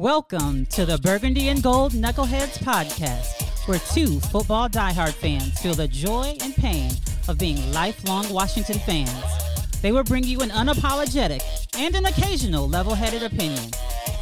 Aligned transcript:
Welcome 0.00 0.64
to 0.70 0.86
the 0.86 0.96
Burgundy 0.96 1.48
and 1.48 1.62
Gold 1.62 1.92
Knuckleheads 1.92 2.56
podcast, 2.60 3.68
where 3.68 3.78
two 3.92 4.18
football 4.18 4.66
diehard 4.66 5.12
fans 5.12 5.60
feel 5.60 5.74
the 5.74 5.88
joy 5.88 6.38
and 6.40 6.54
pain 6.54 6.90
of 7.28 7.36
being 7.36 7.70
lifelong 7.72 8.26
Washington 8.32 8.78
fans. 8.78 9.12
They 9.82 9.92
will 9.92 10.02
bring 10.02 10.24
you 10.24 10.40
an 10.40 10.48
unapologetic 10.48 11.42
and 11.76 11.94
an 11.94 12.06
occasional 12.06 12.66
level 12.66 12.94
headed 12.94 13.24
opinion. 13.24 13.72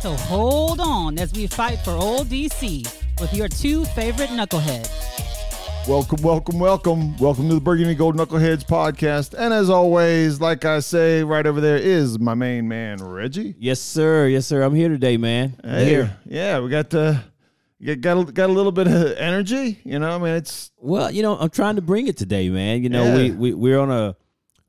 So 0.01 0.15
hold 0.15 0.81
on 0.81 1.17
as 1.17 1.33
we 1.33 1.47
fight 1.47 1.79
for 1.85 1.93
old 1.93 2.27
DC 2.27 2.83
with 3.21 3.33
your 3.33 3.47
two 3.47 3.85
favorite 3.85 4.31
knuckleheads. 4.31 5.18
Welcome, 5.89 6.23
welcome, 6.23 6.59
welcome. 6.59 7.17
Welcome 7.17 7.49
to 7.49 7.55
the 7.55 7.61
Burgundy 7.63 7.95
Gold 7.95 8.15
Knuckleheads 8.15 8.63
podcast. 8.65 9.33
And 9.33 9.55
as 9.55 9.71
always, 9.71 10.39
like 10.39 10.67
I 10.67 10.81
say, 10.81 11.25
right 11.25 11.47
over 11.47 11.63
there 11.63 11.79
is 11.79 12.19
my 12.19 12.35
main 12.35 12.69
man, 12.69 13.03
Reggie. 13.03 13.55
Yes, 13.59 13.81
sir. 13.81 14.27
Yes, 14.29 14.47
sir. 14.47 14.61
I'm 14.61 14.75
here 14.75 14.91
today, 14.91 15.17
man. 15.17 15.57
Hey, 15.65 15.87
here. 15.87 16.17
Yeah, 16.27 16.61
we 16.61 16.69
got 16.69 16.93
uh, 16.93 17.15
got 17.83 18.01
got 18.03 18.19
a, 18.29 18.33
got 18.33 18.51
a 18.51 18.53
little 18.53 18.71
bit 18.71 18.87
of 18.87 19.17
energy. 19.17 19.81
You 19.83 19.99
know, 19.99 20.15
I 20.15 20.19
mean, 20.19 20.35
it's 20.35 20.71
Well, 20.77 21.11
you 21.11 21.23
know, 21.23 21.39
I'm 21.39 21.49
trying 21.49 21.77
to 21.77 21.83
bring 21.83 22.07
it 22.07 22.19
today, 22.19 22.51
man. 22.51 22.83
You 22.83 22.91
know, 22.91 23.05
Yeah. 23.05 23.17
we, 23.17 23.31
we 23.31 23.55
we're 23.55 23.79
on 23.79 23.91
a 23.91 24.15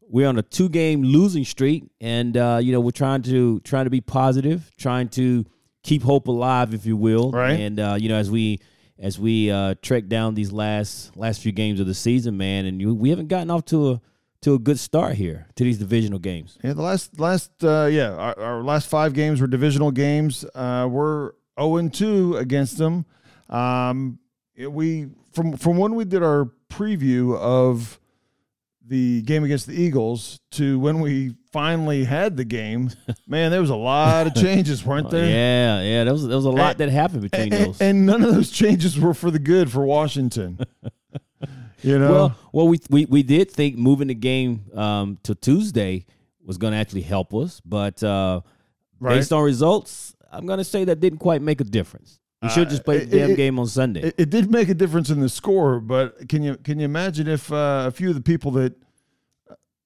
we're 0.09 0.27
on 0.27 0.39
a 0.39 0.41
two 0.41 0.69
game 0.69 1.03
losing 1.03 1.43
streak, 1.43 1.83
and 1.99 2.37
uh, 2.37 2.59
you 2.63 2.71
know, 2.71 2.79
we're 2.79 2.91
trying 2.91 3.23
to 3.23 3.59
trying 3.61 3.85
to 3.85 3.91
be 3.91 3.99
positive, 3.99 4.71
trying 4.77 5.09
to 5.09 5.45
keep 5.83 6.01
hope 6.01 6.29
alive, 6.29 6.73
if 6.73 6.85
you 6.85 6.95
will. 6.95 7.31
Right. 7.31 7.59
And 7.59 7.77
uh, 7.77 7.97
you 7.99 8.07
know, 8.07 8.15
as 8.15 8.31
we 8.31 8.59
as 8.99 9.17
we 9.17 9.49
uh, 9.49 9.75
trek 9.81 10.07
down 10.07 10.35
these 10.35 10.51
last 10.51 11.15
last 11.17 11.41
few 11.41 11.51
games 11.51 11.79
of 11.79 11.87
the 11.87 11.93
season, 11.93 12.37
man, 12.37 12.65
and 12.65 12.81
you, 12.81 12.93
we 12.93 13.09
haven't 13.09 13.27
gotten 13.27 13.49
off 13.49 13.65
to 13.65 13.91
a 13.91 14.01
to 14.41 14.53
a 14.53 14.59
good 14.59 14.79
start 14.79 15.15
here 15.15 15.47
to 15.55 15.63
these 15.63 15.77
divisional 15.77 16.19
games. 16.19 16.57
yeah. 16.63 16.73
The 16.73 16.81
last 16.81 17.19
last 17.19 17.51
uh, 17.63 17.85
yeah, 17.91 18.11
our, 18.11 18.39
our 18.39 18.63
last 18.63 18.87
five 18.89 19.13
games 19.13 19.41
were 19.41 19.47
divisional 19.47 19.91
games. 19.91 20.45
Uh, 20.55 20.87
we're 20.89 21.31
zero 21.59 21.77
and 21.77 21.93
two 21.93 22.35
against 22.37 22.77
them. 22.77 23.05
Um, 23.49 24.19
it- 24.55 24.71
we 24.71 25.07
from 25.33 25.57
from 25.57 25.77
when 25.77 25.95
we 25.95 26.05
did 26.05 26.23
our 26.23 26.51
preview 26.69 27.37
of 27.37 27.99
the 28.85 29.21
game 29.23 29.43
against 29.43 29.67
the 29.67 29.79
Eagles 29.79 30.39
to 30.51 30.79
when 30.79 30.99
we 30.99 31.35
finally 31.51 32.03
had 32.03 32.37
the 32.37 32.45
game, 32.45 32.89
man, 33.27 33.51
there 33.51 33.61
was 33.61 33.69
a 33.69 33.75
lot 33.75 34.27
of 34.27 34.35
changes, 34.35 34.85
weren't 34.85 35.09
there? 35.11 35.25
Yeah, 35.27 35.81
yeah. 35.81 36.03
There 36.03 36.13
was 36.13 36.27
there 36.27 36.35
was 36.35 36.45
a 36.45 36.49
lot 36.49 36.71
And- 36.71 36.79
that 36.79 36.89
happened 36.89 37.21
between 37.23 37.53
and, 37.53 37.65
those. 37.67 37.81
and 37.81 38.05
none 38.05 38.23
of 38.23 38.33
those 38.33 38.51
changes 38.51 38.99
were 38.99 39.13
for 39.13 39.31
the 39.31 39.39
good 39.39 39.71
for 39.71 39.85
Washington. 39.85 40.59
you 41.81 41.97
know, 41.97 42.11
Well, 42.11 42.35
well, 42.51 42.67
we 42.67 42.79
we 42.89 43.05
we 43.05 43.23
did 43.23 43.51
think 43.51 43.77
moving 43.77 44.07
the 44.09 44.13
game 44.15 44.65
um, 44.75 45.17
to 45.23 45.35
Tuesday 45.35 46.05
was 46.43 46.57
going 46.57 46.71
to 46.73 46.77
actually 46.77 47.01
help 47.01 47.33
us, 47.33 47.61
but 47.65 48.01
uh, 48.03 48.41
Right. 49.01 49.15
based 49.15 49.31
on 49.31 49.43
results, 49.43 50.13
I'm 50.29 50.45
going 50.45 50.57
to 50.57 50.63
say 50.65 50.83
that 50.83 50.99
didn't 50.99 51.19
quite 51.19 51.41
make 51.41 51.61
a 51.61 51.63
difference. 51.63 52.19
We 52.41 52.49
should 52.49 52.67
Uh, 52.67 52.71
just 52.71 52.83
play 52.83 52.97
it- 52.97 53.09
the 53.09 53.17
damn 53.19 53.31
it- 53.31 53.35
game 53.37 53.57
on 53.59 53.67
Sunday. 53.67 54.01
it, 54.01 54.15
it 54.17 54.29
did 54.29 54.51
make 54.51 54.67
a 54.69 54.73
difference 54.73 55.09
in 55.09 55.19
the 55.21 55.29
score, 55.29 55.79
but 55.79 56.27
can 56.27 56.43
you 56.43 56.57
can 56.57 56.79
you 56.79 56.85
imagine 56.85 57.27
if 57.27 57.51
uh, 57.51 57.85
a 57.87 57.91
few 57.91 58.09
of 58.09 58.15
the 58.15 58.21
people 58.21 58.51
that 58.51 58.73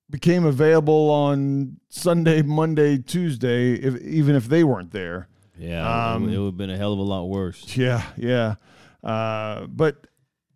became 0.09 0.45
available 0.45 1.09
on 1.09 1.77
Sunday, 1.89 2.41
Monday, 2.41 2.97
Tuesday, 2.97 3.73
if 3.73 4.01
even 4.01 4.35
if 4.35 4.45
they 4.47 4.63
weren't 4.63 4.91
there? 4.91 5.27
yeah, 5.57 6.13
um, 6.13 6.27
it, 6.29 6.37
would 6.37 6.45
have 6.47 6.57
been 6.57 6.69
a 6.69 6.77
hell 6.77 6.93
of 6.93 6.99
a 6.99 7.03
lot 7.03 7.25
worse. 7.25 7.75
Yeah, 7.77 8.03
yeah. 8.17 8.55
Uh, 9.03 9.65
but 9.67 10.07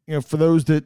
you 0.08 0.16
know, 0.16 0.22
for 0.22 0.38
those 0.38 0.66
that 0.66 0.86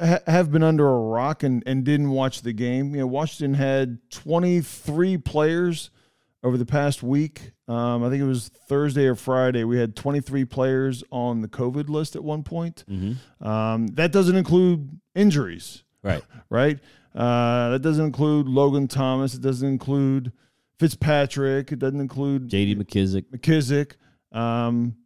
ha- 0.00 0.20
have 0.26 0.50
been 0.50 0.62
under 0.62 0.88
a 0.88 0.98
rock 1.00 1.42
and, 1.42 1.62
and 1.66 1.84
didn't 1.84 2.10
watch 2.10 2.42
the 2.42 2.52
game, 2.52 2.94
you 2.94 3.00
know, 3.00 3.06
Washington 3.06 3.54
had 3.54 3.98
23 4.10 5.18
players 5.18 5.90
over 6.42 6.56
the 6.56 6.66
past 6.66 7.02
week. 7.02 7.52
Um, 7.68 8.02
I 8.02 8.10
think 8.10 8.20
it 8.22 8.26
was 8.26 8.48
Thursday 8.68 9.06
or 9.06 9.14
Friday. 9.14 9.64
We 9.64 9.78
had 9.78 9.94
23 9.94 10.44
players 10.46 11.04
on 11.12 11.40
the 11.40 11.48
COVID 11.48 11.88
list 11.88 12.16
at 12.16 12.24
one 12.24 12.42
point. 12.42 12.84
hmm 12.88 13.12
Um, 13.40 13.86
that 13.88 14.12
doesn't 14.12 14.36
include 14.36 14.98
injuries, 15.14 15.84
Right. 16.02 16.22
right? 16.50 16.78
Uh, 17.14 17.70
that 17.70 17.82
doesn't 17.82 18.04
include 18.06 18.48
Logan 18.48 18.88
Thomas. 18.88 19.34
It 19.34 19.42
doesn't 19.42 19.68
include 19.68 20.32
Fitzpatrick. 20.78 21.72
It 21.72 21.78
doesn't 21.78 22.00
include 22.00 22.48
J.D. 22.48 22.76
McKissick. 22.76 23.24
McKissick. 23.30 23.92
Um, 24.36 24.96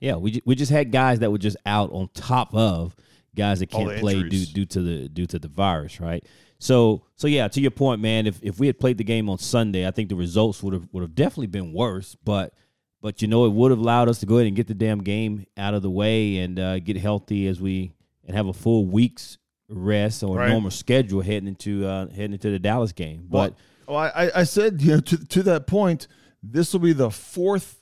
Yeah, 0.00 0.16
we 0.16 0.40
we 0.44 0.54
just 0.54 0.70
had 0.70 0.92
guys 0.92 1.20
that 1.20 1.32
were 1.32 1.38
just 1.38 1.56
out 1.66 1.90
on 1.92 2.08
top 2.14 2.54
of 2.54 2.94
guys 3.34 3.60
that 3.60 3.70
can't 3.70 3.98
play 3.98 4.22
due 4.22 4.46
due 4.46 4.66
to 4.66 4.82
the 4.82 5.08
due 5.08 5.26
to 5.26 5.38
the 5.38 5.48
virus, 5.48 6.00
right? 6.00 6.24
So 6.58 7.04
so 7.16 7.26
yeah, 7.26 7.48
to 7.48 7.60
your 7.60 7.70
point, 7.70 8.00
man, 8.00 8.26
if 8.26 8.38
if 8.42 8.60
we 8.60 8.66
had 8.66 8.78
played 8.78 8.98
the 8.98 9.04
game 9.04 9.30
on 9.30 9.38
Sunday, 9.38 9.86
I 9.86 9.90
think 9.90 10.08
the 10.08 10.16
results 10.16 10.62
would 10.62 10.74
have 10.74 10.88
would 10.92 11.02
have 11.02 11.14
definitely 11.14 11.46
been 11.46 11.72
worse, 11.72 12.16
but 12.24 12.52
but 13.00 13.22
you 13.22 13.28
know 13.28 13.46
it 13.46 13.52
would 13.52 13.70
have 13.70 13.80
allowed 13.80 14.08
us 14.08 14.18
to 14.20 14.26
go 14.26 14.36
ahead 14.36 14.48
and 14.48 14.56
get 14.56 14.66
the 14.66 14.74
damn 14.74 15.02
game 15.02 15.46
out 15.56 15.74
of 15.74 15.82
the 15.82 15.90
way 15.90 16.38
and 16.38 16.58
uh, 16.58 16.78
get 16.80 16.96
healthy 16.96 17.46
as 17.46 17.60
we 17.60 17.92
and 18.26 18.36
have 18.36 18.46
a 18.46 18.52
full 18.52 18.86
week's 18.86 19.38
rest 19.68 20.22
or 20.22 20.36
Right. 20.36 20.48
normal 20.50 20.70
schedule 20.70 21.20
heading 21.20 21.48
into 21.48 21.86
uh, 21.86 22.08
heading 22.08 22.32
into 22.34 22.50
the 22.50 22.58
Dallas 22.58 22.92
game. 22.92 23.26
But 23.28 23.54
Well, 23.86 23.96
I, 23.98 24.08
I- 24.08 24.40
I 24.40 24.44
said, 24.44 24.80
you 24.82 24.92
know, 24.94 25.00
to, 25.00 25.26
to 25.26 25.42
that 25.44 25.66
point, 25.66 26.08
this 26.42 26.72
will 26.72 26.80
be 26.80 26.92
the 26.92 27.10
fourth 27.10 27.80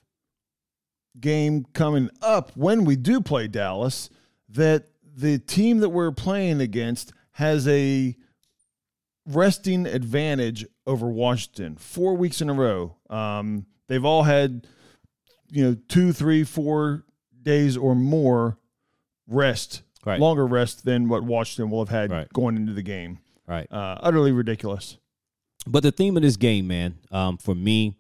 game 1.21 1.65
coming 1.73 2.11
up 2.23 2.53
when 2.57 2.85
we 2.85 2.97
do 2.97 3.21
play 3.21 3.49
Dallas 3.49 4.11
that 4.51 4.87
the 5.17 5.39
team 5.39 5.79
that 5.79 5.89
we're 5.89 6.13
playing 6.13 6.61
against 6.61 7.13
has 7.33 7.67
a 7.69 8.15
resting 9.27 9.87
advantage 9.87 10.67
over 10.87 11.07
Washington. 11.09 11.77
Four 11.77 12.17
weeks 12.17 12.41
in 12.41 12.51
a 12.51 12.55
row. 12.55 12.97
Um, 13.11 13.67
they've 13.89 14.05
all 14.05 14.23
had, 14.25 14.67
you 15.51 15.65
know, 15.65 15.77
two, 15.89 16.13
three, 16.13 16.45
four 16.45 17.05
days 17.43 17.77
or 17.77 17.95
more 17.95 18.59
rest, 19.27 19.83
Right. 20.07 20.21
longer 20.21 20.47
rest 20.47 20.85
than 20.85 21.09
what 21.09 21.25
Washington 21.25 21.71
will 21.71 21.81
have 21.81 21.89
had 21.89 22.11
Right. 22.11 22.33
going 22.33 22.57
into 22.57 22.73
the 22.73 22.83
game. 22.83 23.19
right. 23.47 23.71
Uh, 23.71 23.99
utterly 24.01 24.33
ridiculous. 24.33 24.97
But 25.67 25.83
the 25.83 25.91
theme 25.93 26.17
of 26.17 26.23
this 26.23 26.37
game, 26.37 26.67
man, 26.69 26.99
um, 27.11 27.37
for 27.39 27.55
me, 27.55 27.97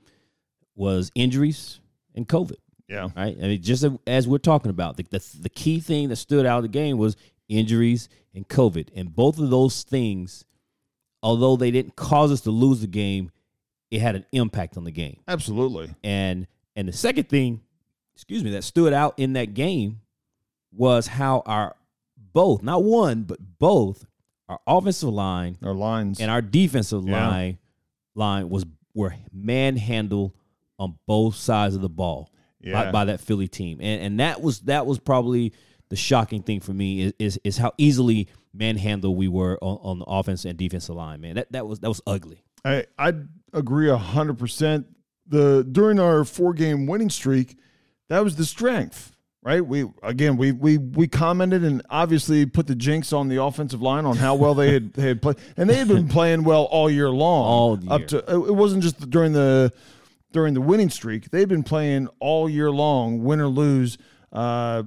was 0.76 1.10
injuries 1.14 1.80
and 2.14 2.28
COVID. 2.28 2.56
Yeah. 2.88 3.08
Right. 3.16 3.36
I 3.36 3.46
mean, 3.48 3.62
just 3.62 3.84
as 4.06 4.28
we're 4.28 4.38
talking 4.38 4.70
about, 4.70 4.96
the, 4.96 5.02
the 5.10 5.22
the 5.40 5.48
key 5.48 5.80
thing 5.80 6.08
that 6.10 6.16
stood 6.16 6.46
out 6.46 6.58
of 6.58 6.62
the 6.62 6.68
game 6.68 6.98
was 6.98 7.16
injuries 7.48 8.08
and 8.34 8.46
COVID, 8.48 8.88
and 8.94 9.14
both 9.14 9.38
of 9.40 9.50
those 9.50 9.82
things, 9.82 10.44
although 11.22 11.56
they 11.56 11.70
didn't 11.72 11.96
cause 11.96 12.30
us 12.30 12.42
to 12.42 12.50
lose 12.52 12.80
the 12.80 12.86
game, 12.86 13.30
it 13.90 14.00
had 14.00 14.14
an 14.14 14.26
impact 14.32 14.76
on 14.76 14.84
the 14.84 14.92
game. 14.92 15.18
Absolutely. 15.26 15.94
And 16.04 16.46
and 16.76 16.86
the 16.86 16.92
second 16.92 17.28
thing, 17.28 17.62
excuse 18.14 18.44
me, 18.44 18.50
that 18.52 18.62
stood 18.62 18.92
out 18.92 19.14
in 19.16 19.32
that 19.32 19.54
game 19.54 20.00
was 20.72 21.06
how 21.08 21.42
our 21.46 21.74
both, 22.36 22.62
not 22.62 22.84
one, 22.84 23.22
but 23.22 23.38
both, 23.58 24.04
our 24.48 24.60
offensive 24.66 25.08
line 25.08 25.56
Our 25.62 25.72
lines. 25.74 26.20
and 26.20 26.30
our 26.30 26.42
defensive 26.42 27.04
Yeah. 27.08 27.28
line 27.28 27.58
line 28.14 28.48
was 28.50 28.64
were 28.94 29.14
manhandled 29.32 30.32
on 30.78 30.98
both 31.06 31.34
sides 31.36 31.74
of 31.74 31.80
the 31.80 31.88
ball 31.88 32.30
yeah. 32.60 32.84
by, 32.84 32.90
by 32.92 33.04
that 33.06 33.20
Philly 33.20 33.48
team, 33.48 33.78
and 33.80 34.02
and 34.02 34.20
that 34.20 34.42
was 34.42 34.60
that 34.60 34.84
was 34.86 34.98
probably 34.98 35.52
the 35.88 35.96
shocking 35.96 36.42
thing 36.42 36.60
for 36.60 36.72
me 36.74 37.00
is 37.02 37.12
is, 37.18 37.40
is 37.44 37.56
how 37.56 37.72
easily 37.78 38.28
manhandled 38.52 39.16
we 39.16 39.28
were 39.28 39.58
on, 39.62 39.78
on 39.82 39.98
the 40.00 40.04
offense 40.06 40.44
and 40.44 40.58
defensive 40.58 40.94
line. 40.94 41.20
Man, 41.22 41.36
that 41.36 41.50
that 41.52 41.66
was 41.66 41.80
that 41.80 41.88
was 41.88 42.02
ugly. 42.06 42.42
I 42.64 42.84
I 42.98 43.14
agree 43.54 43.88
a 43.88 43.96
hundred 43.96 44.38
percent. 44.38 44.86
The 45.26 45.66
during 45.70 45.98
our 45.98 46.24
four 46.24 46.52
game 46.52 46.86
winning 46.86 47.10
streak, 47.10 47.56
that 48.08 48.22
was 48.22 48.36
the 48.36 48.44
strength, 48.44 49.15
right? 49.46 49.64
We 49.64 49.86
again 50.02 50.36
we 50.36 50.50
we 50.52 50.76
we 50.76 51.06
commented 51.06 51.62
and 51.64 51.80
obviously 51.88 52.44
put 52.46 52.66
the 52.66 52.74
jinx 52.74 53.12
on 53.12 53.28
the 53.28 53.40
offensive 53.40 53.80
line 53.80 54.04
on 54.04 54.16
how 54.16 54.34
well 54.34 54.54
they 54.54 54.72
had 54.72 54.92
they 54.94 55.02
had 55.08 55.22
played, 55.22 55.36
and 55.56 55.70
they 55.70 55.76
had 55.76 55.86
been 55.88 56.08
playing 56.08 56.42
well 56.42 56.64
all 56.64 56.90
year 56.90 57.08
long. 57.10 57.44
All 57.44 57.78
year. 57.80 57.92
up 57.92 58.06
to 58.08 58.18
it 58.34 58.54
wasn't 58.54 58.82
just 58.82 59.08
during 59.08 59.32
the 59.32 59.72
during 60.32 60.52
the 60.52 60.60
winning 60.60 60.90
streak. 60.90 61.30
They've 61.30 61.48
been 61.48 61.62
playing 61.62 62.08
all 62.18 62.50
year 62.50 62.70
long, 62.70 63.22
win 63.24 63.40
or 63.40 63.46
lose. 63.46 63.96
Uh, 64.32 64.82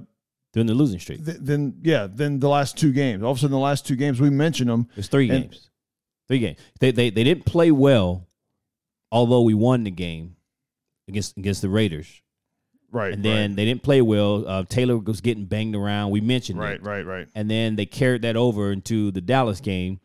During 0.52 0.66
the 0.66 0.74
losing 0.74 0.98
streak, 0.98 1.24
th- 1.24 1.38
then 1.40 1.76
yeah, 1.82 2.08
then 2.12 2.40
the 2.40 2.48
last 2.48 2.76
two 2.76 2.92
games. 2.92 3.22
All 3.22 3.30
of 3.30 3.36
a 3.38 3.40
sudden, 3.40 3.52
the 3.52 3.58
last 3.58 3.86
two 3.86 3.94
games 3.94 4.20
we 4.20 4.30
mentioned 4.30 4.68
them. 4.68 4.88
there's 4.96 5.06
three 5.06 5.30
And- 5.30 5.44
games, 5.44 5.70
three 6.28 6.40
games. 6.40 6.58
They 6.80 6.90
they 6.90 7.08
they 7.10 7.22
didn't 7.22 7.44
play 7.46 7.70
well, 7.70 8.26
although 9.12 9.42
we 9.42 9.54
won 9.54 9.84
the 9.84 9.92
game 9.92 10.34
against 11.08 11.36
against 11.38 11.62
the 11.62 11.68
Raiders. 11.68 12.20
Right, 12.92 13.12
And 13.12 13.22
then 13.24 13.54
they 13.54 13.64
didn't 13.64 13.82
play 13.84 14.02
well. 14.02 14.46
Uh, 14.48 14.64
Taylor 14.64 14.98
was 14.98 15.20
getting 15.20 15.44
banged 15.44 15.76
around. 15.76 16.10
We 16.10 16.20
mentioned 16.20 16.58
it. 16.58 16.62
right, 16.62 16.82
right, 16.82 17.06
right. 17.06 17.28
and 17.36 17.48
then 17.50 17.76
they 17.76 17.86
carried 17.86 18.22
that 18.22 18.36
over 18.36 18.72
into 18.72 19.10
the 19.12 19.20
Dallas 19.20 19.60
game 19.60 20.00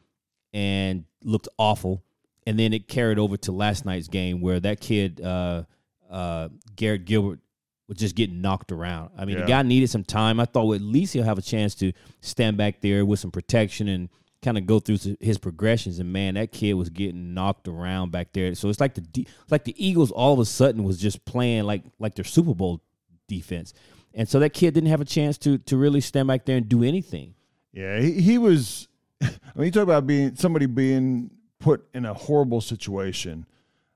and 0.53 1.05
looked 1.23 1.47
awful. 1.57 2.03
And 2.47 2.59
then 2.59 2.73
it 2.73 2.87
carried 2.87 3.17
over 3.17 3.37
to 3.37 3.51
last 3.51 3.85
night's 3.85 4.07
game 4.07 4.39
where 4.39 4.59
that 4.59 4.79
kid 4.79 5.19
uh, 5.19 5.63
uh, 6.11 6.49
Garrett 6.75 7.05
Gilbert 7.05 7.39
was 7.87 7.97
just 7.97 8.15
getting 8.15 8.41
knocked 8.41 8.71
around. 8.71 9.09
I 9.17 9.25
mean, 9.25 9.37
Yeah. 9.37 9.41
the 9.43 9.47
guy 9.47 9.61
needed 9.63 9.89
some 9.89 10.03
time. 10.03 10.39
I 10.39 10.45
thought 10.45 10.65
well, 10.67 10.75
at 10.75 10.81
least 10.81 11.13
he'll 11.13 11.23
have 11.23 11.37
a 11.39 11.41
chance 11.43 11.73
to 11.75 11.91
stand 12.21 12.57
back 12.57 12.81
there 12.81 13.03
with 13.05 13.19
some 13.19 13.31
protection 13.31 13.87
and 13.87 14.09
kind 14.45 14.57
of 14.57 14.65
go 14.65 14.79
through 14.79 15.17
his 15.19 15.37
progressions, 15.37 15.99
and 15.99 16.13
man, 16.13 16.35
that 16.35 16.51
kid 16.51 16.75
was 16.75 16.89
getting 16.89 17.33
knocked 17.33 17.67
around 17.67 18.11
back 18.11 18.31
there. 18.31 18.53
So 18.55 18.69
it's 18.69 18.79
like 18.79 18.93
the 18.93 19.03
it's 19.21 19.51
like 19.51 19.65
the 19.65 19.75
Eagles 19.83 20.11
all 20.11 20.33
of 20.33 20.39
a 20.39 20.45
sudden 20.45 20.83
was 20.83 20.97
just 20.97 21.25
playing 21.25 21.63
like 21.63 21.83
like 21.99 22.15
their 22.15 22.23
Super 22.23 22.53
Bowl 22.53 22.81
defense, 23.27 23.73
and 24.13 24.29
so 24.29 24.39
that 24.39 24.51
kid 24.51 24.73
didn't 24.75 24.89
have 24.89 25.01
a 25.01 25.05
chance 25.05 25.37
to 25.39 25.57
to 25.57 25.75
really 25.75 25.99
stand 25.99 26.27
back 26.27 26.45
there 26.45 26.57
and 26.57 26.69
do 26.69 26.83
anything. 26.83 27.33
Yeah, 27.73 27.99
he, 27.99 28.21
he 28.21 28.37
was. 28.37 28.87
I 29.21 29.27
mean, 29.55 29.65
you 29.65 29.71
talk 29.71 29.83
about 29.83 30.05
being 30.07 30.35
somebody 30.35 30.67
being 30.67 31.31
put 31.59 31.85
in 31.93 32.05
a 32.05 32.13
horrible 32.13 32.61
situation. 32.61 33.45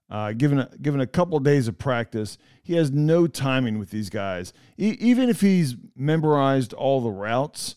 Uh, 0.10 0.34
given 0.34 0.58
a, 0.58 0.70
given 0.82 1.00
a 1.00 1.06
couple 1.06 1.38
of 1.38 1.44
days 1.44 1.68
of 1.68 1.78
practice, 1.78 2.40
he 2.64 2.74
has 2.74 2.90
no 2.90 3.28
timing 3.28 3.78
with 3.78 3.92
these 3.92 4.10
guys. 4.10 4.54
E- 4.76 4.98
even 5.00 5.30
if 5.30 5.42
he's 5.42 5.76
memorized 5.96 6.74
all 6.74 7.00
the 7.00 7.12
routes, 7.12 7.76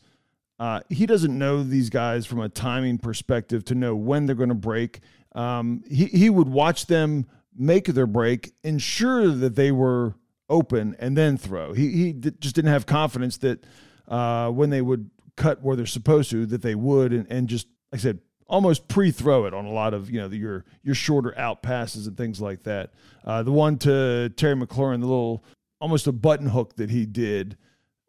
uh, 0.59 0.81
he 0.89 1.07
doesn't 1.07 1.37
know 1.37 1.63
these 1.63 1.91
guys 1.91 2.27
from 2.27 2.41
a 2.41 2.49
timing 2.49 2.99
perspective 2.99 3.65
to 3.67 3.75
know 3.75 3.95
when 3.95 4.27
they're 4.27 4.37
going 4.37 4.49
to 4.49 4.55
break. 4.55 5.01
Um, 5.35 5.83
he 5.89 6.07
he 6.07 6.31
would 6.31 6.49
watch 6.49 6.87
them 6.87 7.27
make 7.57 7.87
their 7.87 8.07
break, 8.07 8.53
ensure 8.63 9.29
that 9.29 9.57
they 9.57 9.73
were 9.73 10.15
open, 10.49 10.97
and 10.99 11.17
then 11.17 11.37
throw. 11.37 11.73
He 11.73 11.91
he 11.91 12.13
d- 12.13 12.33
just 12.39 12.55
didn't 12.55 12.71
have 12.71 12.87
confidence 12.87 13.39
that 13.39 13.65
uh, 14.09 14.51
when 14.51 14.71
they 14.71 14.83
would 14.83 15.11
cut 15.37 15.63
where 15.63 15.77
they're 15.77 15.87
supposed 15.87 16.31
to, 16.31 16.47
that 16.47 16.63
they 16.63 16.75
would, 16.75 17.13
and, 17.13 17.27
and 17.31 17.49
just 17.49 17.67
like 17.91 18.01
I 18.01 18.03
said, 18.03 18.19
almost 18.47 18.87
pre-throw 18.87 19.47
it 19.47 19.55
on 19.55 19.65
a 19.65 19.73
lot 19.73 19.95
of 19.95 20.11
you 20.11 20.21
know 20.21 20.29
the, 20.29 20.37
your 20.37 20.65
your 20.83 20.95
shorter 20.95 21.37
out 21.39 21.63
passes 21.63 22.07
and 22.07 22.17
things 22.17 22.41
like 22.41 22.63
that. 22.65 22.91
Uh, 23.25 23.43
the 23.43 23.53
one 23.53 23.79
to 23.79 24.31
Terry 24.37 24.55
McLaurin, 24.55 25.01
the 25.01 25.07
little 25.07 25.45
almost 25.81 26.07
a 26.07 26.13
button 26.13 26.49
hook 26.49 26.77
that 26.77 26.91
he 26.91 27.07
did, 27.07 27.57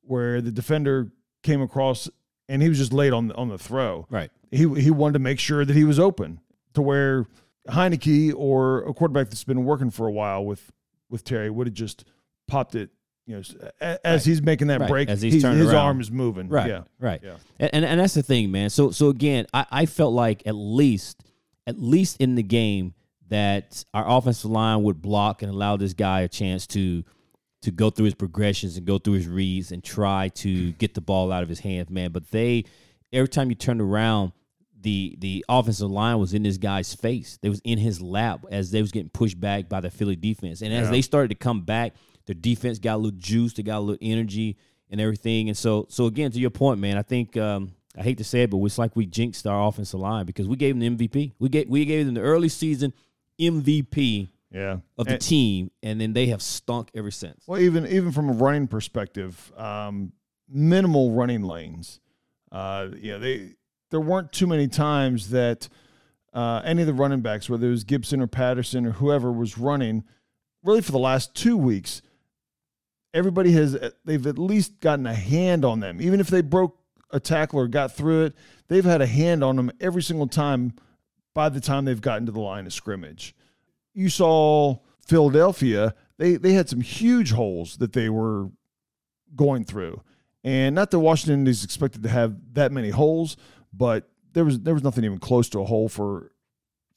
where 0.01 0.42
the 0.42 0.51
defender 0.51 1.12
came 1.42 1.62
across 1.62 2.10
and 2.50 2.62
he 2.62 2.69
was 2.69 2.78
just 2.78 2.94
late 2.94 3.13
on 3.13 3.28
the, 3.28 3.36
on 3.36 3.50
the 3.50 3.57
throw. 3.57 4.07
Right. 4.10 4.31
He 4.51 4.68
he 4.80 4.92
wanted 4.92 5.13
to 5.13 5.19
make 5.19 5.40
sure 5.40 5.66
that 5.66 5.75
he 5.75 5.84
was 5.84 6.00
open 6.00 6.40
to 6.74 6.81
where 6.81 7.25
Heinicke 7.69 8.34
or 8.36 8.84
a 8.88 8.94
quarterback 8.94 9.30
that's 9.30 9.44
been 9.44 9.66
working 9.66 9.90
for 9.90 10.07
a 10.07 10.12
while 10.12 10.45
with 10.45 10.72
with 11.10 11.24
Terry 11.24 11.50
would 11.50 11.68
have 11.68 11.74
just 11.74 12.06
popped 12.48 12.75
it. 12.75 12.90
You 13.25 13.36
know, 13.36 13.69
as 13.80 14.00
right. 14.04 14.22
he's 14.22 14.42
making 14.42 14.68
that 14.68 14.81
right. 14.81 14.90
break, 14.90 15.07
as 15.07 15.22
he's, 15.22 15.36
he's 15.36 15.44
his 15.44 15.68
around. 15.68 15.75
arm 15.75 16.01
is 16.01 16.12
moving. 16.12 16.50
Right. 16.50 16.68
Yeah. 16.68 16.81
Right. 17.00 17.22
Yeah. 17.24 17.38
And, 17.57 17.69
and 17.74 17.86
and 17.86 18.00
that's 18.01 18.16
the 18.16 18.24
thing, 18.24 18.51
man. 18.51 18.69
So 18.69 18.92
so 18.92 19.07
again, 19.07 19.45
I, 19.54 19.66
I 19.72 19.86
felt 19.86 20.13
like 20.13 20.44
at 20.45 20.56
least 20.56 21.24
at 21.66 21.80
least 21.80 22.19
in 22.19 22.36
the 22.36 22.44
game 22.44 22.94
that 23.30 23.86
our 23.94 24.18
offensive 24.18 24.51
line 24.51 24.84
would 24.84 25.01
block 25.01 25.42
and 25.42 25.50
allow 25.51 25.78
this 25.78 25.94
guy 25.94 26.22
a 26.22 26.28
chance 26.28 26.68
to 26.68 27.04
to 27.63 27.71
go 27.71 27.89
through 27.89 28.06
his 28.06 28.15
progressions 28.15 28.77
and 28.77 28.86
go 28.86 28.98
through 28.98 29.13
his 29.13 29.27
reads 29.27 29.71
and 29.71 29.83
try 29.83 30.30
to 30.30 30.71
get 30.74 30.94
the 30.94 31.01
ball 31.01 31.31
out 31.31 31.44
of 31.44 31.50
his 31.50 31.60
hands, 31.60 31.89
man. 31.89 32.12
But 32.12 32.30
they 32.31 32.63
every 33.12 33.27
time 33.27 33.50
you 33.50 33.56
turned 33.56 33.81
around, 33.81 34.31
the 34.80 35.15
the 35.19 35.45
offensive 35.50 35.89
line 35.89 36.19
was 36.19 36.33
in 36.33 36.44
this 36.44 36.57
guy's 36.57 36.94
face. 36.94 37.38
They 37.42 37.50
was 37.50 37.62
in 37.63 37.77
his 37.77 38.01
lap 38.01 38.45
as 38.51 38.71
they 38.71 38.81
was 38.81 38.92
getting 38.92 39.10
pushed 39.10 39.39
back 39.39 39.69
by 39.69 39.80
the 39.81 39.89
Philly 39.89 40.15
defense. 40.15 40.62
And 40.62 40.74
as 40.74 40.88
Yeah. 40.88 40.92
they 40.92 41.01
started 41.01 41.30
to 41.30 41.36
come 41.36 41.62
back, 41.62 41.94
their 42.25 42.36
defense 42.36 42.80
got 42.80 42.95
a 42.95 42.98
little 42.98 43.18
juice, 43.19 43.54
they 43.54 43.63
got 43.63 43.77
a 43.77 43.80
little 43.80 43.98
energy 44.01 44.57
and 44.89 45.00
everything. 45.01 45.48
And 45.50 45.57
so 45.57 45.86
so 45.89 46.06
again, 46.06 46.31
to 46.31 46.39
your 46.39 46.50
point, 46.50 46.80
man, 46.81 46.98
I 46.98 47.01
think 47.01 47.38
um, 47.38 47.71
I 47.98 48.04
hate 48.04 48.18
to 48.18 48.24
say 48.25 48.44
it, 48.44 48.50
but 48.50 48.57
it's 48.57 48.77
like 48.77 48.95
we 48.95 49.06
jinxed 49.06 49.48
our 49.48 49.68
offensive 49.68 50.00
line 50.01 50.25
because 50.25 50.48
we 50.48 50.57
gave 50.57 50.77
them 50.77 50.98
the 50.98 51.07
MVP. 51.07 51.31
We 51.39 51.48
gave 51.50 51.69
we 51.69 51.86
gave 51.86 52.06
them 52.06 52.16
the 52.16 52.21
early 52.21 52.50
season 52.50 52.92
MVP 53.39 54.30
Yeah. 54.53 54.77
of 54.97 55.07
the 55.07 55.13
And- 55.13 55.21
team, 55.21 55.71
and 55.81 56.00
then 56.00 56.13
they 56.13 56.27
have 56.27 56.41
stunk 56.41 56.89
ever 56.94 57.09
since. 57.11 57.44
Well, 57.47 57.59
even 57.59 57.88
even 57.88 58.11
from 58.11 58.29
a 58.29 58.33
running 58.33 58.67
perspective, 58.67 59.51
um, 59.57 60.13
minimal 60.47 61.11
running 61.11 61.41
lanes. 61.44 62.00
Uh, 62.51 62.89
yeah, 63.00 63.17
they 63.17 63.55
there 63.89 64.00
weren't 64.00 64.31
too 64.31 64.45
many 64.47 64.67
times 64.67 65.29
that 65.31 65.67
uh, 66.33 66.61
any 66.65 66.81
of 66.81 66.88
the 66.88 66.94
running 66.94 67.21
backs, 67.21 67.50
whether 67.50 67.67
it 67.67 67.71
was 67.71 67.83
Gibson 67.83 68.21
or 68.21 68.27
Patterson 68.27 68.85
or 68.85 68.91
whoever 68.91 69.31
was 69.31 69.57
running, 69.57 70.03
really 70.63 70.81
for 70.81 70.91
the 70.91 70.99
last 70.99 71.33
two 71.35 71.57
weeks, 71.57 72.01
everybody 73.13 73.51
has 73.53 73.77
they've 74.06 74.25
at 74.27 74.38
least 74.39 74.79
gotten 74.79 75.06
a 75.07 75.13
hand 75.13 75.65
on 75.65 75.79
them, 75.79 76.01
even 76.01 76.19
if 76.19 76.27
they 76.27 76.41
broke 76.41 76.77
a 77.11 77.19
tackle 77.19 77.59
or 77.59 77.67
got 77.67 77.91
through 77.95 78.25
it. 78.25 78.35
They've 78.67 78.85
had 78.85 79.01
a 79.01 79.06
hand 79.07 79.44
on 79.44 79.56
them 79.56 79.71
every 79.79 80.01
single 80.03 80.27
time. 80.27 80.73
By 81.35 81.49
the 81.49 81.59
time 81.59 81.85
they've 81.85 81.99
gotten 81.99 82.27
to 82.27 82.31
the 82.31 82.39
line 82.39 82.67
of 82.67 82.73
scrimmage, 82.73 83.35
you 83.94 84.10
saw 84.10 84.78
Philadelphia, 85.06 85.94
they 86.18 86.36
they 86.36 86.54
had 86.54 86.69
some 86.69 86.81
huge 86.81 87.31
holes 87.31 87.78
that 87.78 87.94
they 87.94 88.10
were 88.10 88.50
going 89.36 89.63
through. 89.66 90.01
And 90.44 90.75
not 90.75 90.92
that 90.92 91.00
Washington 91.00 91.48
is 91.48 91.63
expected 91.63 92.04
to 92.04 92.10
have 92.10 92.36
that 92.54 92.72
many 92.72 92.90
holes, 92.90 93.38
but 93.74 94.10
there 94.34 94.44
was 94.45 94.60
there 94.60 94.74
was 94.74 94.84
nothing 94.84 95.04
even 95.06 95.19
close 95.19 95.48
to 95.50 95.60
a 95.60 95.66
hole 95.66 95.88
for 95.90 96.31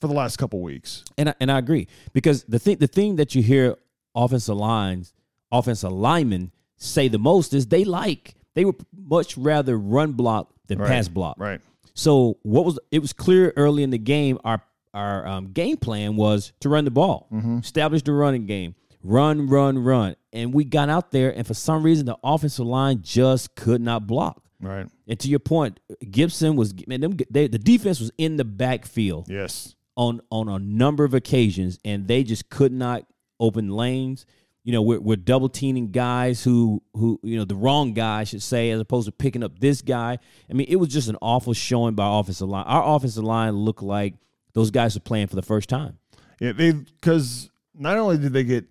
for 0.01 0.09
the 0.09 0.15
last 0.15 0.37
couple 0.37 0.61
weeks. 0.61 1.05
And 1.17 1.31
I, 1.31 1.35
and 1.41 1.51
I 1.51 1.59
agree 1.59 1.87
because 2.13 2.45
the 2.45 2.59
thing 2.59 2.79
the 2.79 2.87
thing 2.87 3.17
that 3.17 3.35
you 3.35 3.43
hear 3.43 3.77
offensive 4.15 4.57
lines, 4.57 5.15
offensive 5.53 5.93
linemen 5.93 6.51
say 6.77 7.09
the 7.09 7.19
most 7.19 7.55
is 7.55 7.67
they 7.69 7.85
like 7.85 8.35
they 8.55 8.65
would 8.65 8.77
much 8.97 9.37
rather 9.39 9.79
run 9.79 10.13
block 10.13 10.53
than 10.67 10.79
Right. 10.79 10.89
pass 10.89 11.09
block. 11.09 11.37
Right. 11.39 11.61
So 11.95 12.39
what 12.43 12.65
was 12.65 12.79
it 12.91 12.99
was 12.99 13.13
clear 13.13 13.53
early 13.57 13.83
in 13.83 13.91
the 13.91 13.99
game 13.99 14.39
our 14.45 14.63
our 14.97 15.27
um, 15.27 15.53
game 15.53 15.77
plan 15.77 16.17
was 16.17 16.53
to 16.61 16.69
run 16.69 16.85
the 16.85 16.91
ball, 16.91 17.29
establish 17.61 18.03
the 18.03 18.13
running 18.13 18.47
game, 18.47 18.75
run, 19.03 19.47
run, 19.49 19.79
run, 19.79 20.17
and 20.33 20.53
we 20.55 20.65
got 20.65 20.89
out 20.89 21.11
there 21.13 21.31
and 21.37 21.47
for 21.47 21.55
some 21.55 21.83
reason 21.83 22.07
the 22.07 22.17
offensive 22.25 22.67
line 22.67 23.03
just 23.03 23.55
could 23.55 23.81
not 23.81 24.07
block. 24.07 24.43
Right. 24.61 24.87
And 25.07 25.21
to 25.21 25.29
your 25.29 25.39
point, 25.39 25.81
Gibson 26.11 26.57
was 26.57 26.75
man, 26.87 27.01
them, 27.03 27.17
they, 27.31 27.47
the 27.47 27.59
defense 27.59 28.01
was 28.01 28.11
in 28.17 28.37
the 28.37 28.45
backfield 28.45 29.27
Yes. 29.29 29.75
on 29.97 30.21
on 30.31 30.49
a 30.49 30.59
number 30.59 31.05
of 31.05 31.13
occasions, 31.15 31.79
and 31.85 32.09
they 32.09 32.25
just 32.25 32.49
could 32.49 32.73
not 32.73 33.05
open 33.39 33.69
lanes. 33.69 34.25
You 34.65 34.73
know, 34.73 34.83
we're, 34.83 34.99
we're 34.99 35.17
double 35.17 35.49
teaming 35.49 35.93
guys 35.93 36.43
who 36.43 36.83
who 36.95 37.21
you 37.23 37.37
know 37.39 37.45
the 37.45 37.55
wrong 37.55 37.93
guy 37.93 38.21
I 38.21 38.25
should 38.25 38.43
say, 38.43 38.71
as 38.71 38.81
opposed 38.81 39.07
to 39.07 39.13
picking 39.13 39.45
up 39.45 39.59
this 39.61 39.83
guy. 39.83 40.19
I 40.51 40.53
mean, 40.55 40.67
it 40.69 40.77
was 40.77 40.89
just 40.89 41.09
an 41.09 41.17
awful 41.23 41.53
showing 41.53 41.95
by 41.95 42.09
offensive 42.19 42.49
line. 42.49 42.65
Our 42.67 42.97
offensive 42.97 43.23
line 43.25 43.53
looked 43.55 43.83
like 43.83 44.15
those 44.57 44.71
guys 44.71 44.95
were 44.95 45.01
playing 45.01 45.27
for 45.27 45.37
the 45.37 45.43
first 45.43 45.69
time. 45.69 45.99
Yeah, 46.41 46.53
they 46.53 46.73
because 46.73 47.51
not 47.75 47.99
only 47.99 48.17
did 48.17 48.33
they 48.33 48.43
get 48.43 48.65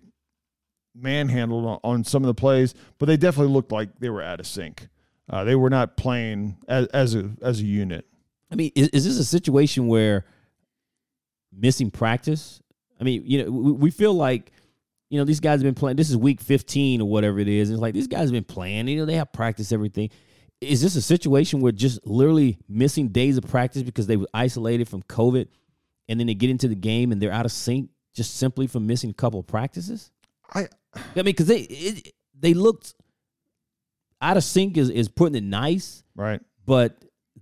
manhandled 0.96 1.64
on, 1.64 1.78
on 1.84 2.04
some 2.04 2.24
of 2.24 2.26
the 2.26 2.34
plays, 2.34 2.74
but 2.98 3.06
they 3.06 3.16
definitely 3.16 3.52
looked 3.52 3.70
like 3.70 4.00
they 4.00 4.10
were 4.10 4.20
out 4.20 4.40
of 4.40 4.48
sync. 4.48 4.88
Uh, 5.30 5.44
they 5.44 5.54
were 5.54 5.70
not 5.70 5.96
playing 5.96 6.56
as, 6.66 6.88
as 6.88 7.14
a 7.14 7.30
as 7.40 7.60
a 7.60 7.64
unit. 7.64 8.04
I 8.50 8.56
mean, 8.56 8.72
is, 8.74 8.88
is 8.88 9.04
this 9.04 9.16
a 9.18 9.24
situation 9.24 9.86
where 9.86 10.24
missing 11.56 11.92
practice? 11.92 12.60
I 13.00 13.04
mean, 13.04 13.22
you 13.24 13.44
know, 13.44 13.50
we, 13.52 13.72
we 13.72 13.90
feel 13.92 14.12
like, 14.12 14.50
you 15.08 15.20
know, 15.20 15.24
these 15.24 15.40
guys 15.40 15.60
have 15.60 15.64
been 15.64 15.74
playing. 15.76 15.96
This 15.96 16.10
is 16.10 16.16
week 16.16 16.40
15 16.40 17.00
or 17.00 17.08
whatever 17.08 17.38
it 17.38 17.48
is. 17.48 17.70
It's 17.70 17.78
like 17.78 17.94
these 17.94 18.08
guys 18.08 18.22
have 18.22 18.32
been 18.32 18.42
playing. 18.42 18.88
You 18.88 18.98
know, 18.98 19.04
they 19.04 19.14
have 19.14 19.32
practice 19.32 19.70
everything. 19.70 20.10
Is 20.60 20.82
this 20.82 20.96
a 20.96 21.02
situation 21.02 21.60
where 21.60 21.70
just 21.70 22.04
literally 22.04 22.58
missing 22.68 23.08
days 23.08 23.36
of 23.36 23.44
practice 23.46 23.84
because 23.84 24.08
they 24.08 24.16
were 24.16 24.28
isolated 24.34 24.88
from 24.88 25.02
COVID, 25.04 25.46
and 26.08 26.18
then 26.18 26.26
they 26.26 26.34
get 26.34 26.50
into 26.50 26.68
the 26.68 26.74
game 26.74 27.12
and 27.12 27.20
they're 27.20 27.32
out 27.32 27.44
of 27.44 27.52
sync 27.52 27.90
just 28.14 28.36
simply 28.36 28.66
from 28.66 28.86
missing 28.86 29.10
a 29.10 29.14
couple 29.14 29.40
of 29.40 29.46
practices? 29.46 30.10
I 30.54 30.68
I 30.94 31.16
mean, 31.16 31.26
because 31.26 31.46
they 31.46 31.60
it, 31.60 32.14
they 32.38 32.54
looked 32.54 32.94
out 34.20 34.36
of 34.36 34.44
sync 34.44 34.76
is 34.76 34.90
is 34.90 35.08
putting 35.08 35.34
it 35.34 35.44
nice, 35.44 36.02
right. 36.14 36.40
but 36.64 36.96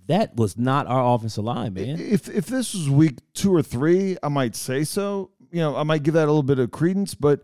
that 0.06 0.36
was 0.36 0.58
not 0.58 0.86
our 0.86 1.14
offensive 1.14 1.44
line, 1.44 1.74
man. 1.74 1.98
If 1.98 2.28
if 2.28 2.46
this 2.46 2.74
was 2.74 2.90
week 2.90 3.18
two 3.32 3.54
or 3.54 3.62
three, 3.62 4.16
I 4.22 4.28
might 4.28 4.54
say 4.56 4.84
so. 4.84 5.30
You 5.50 5.60
know, 5.60 5.76
I 5.76 5.82
might 5.84 6.02
give 6.02 6.14
that 6.14 6.24
a 6.24 6.26
little 6.26 6.42
bit 6.42 6.58
of 6.58 6.70
credence. 6.70 7.14
But 7.14 7.42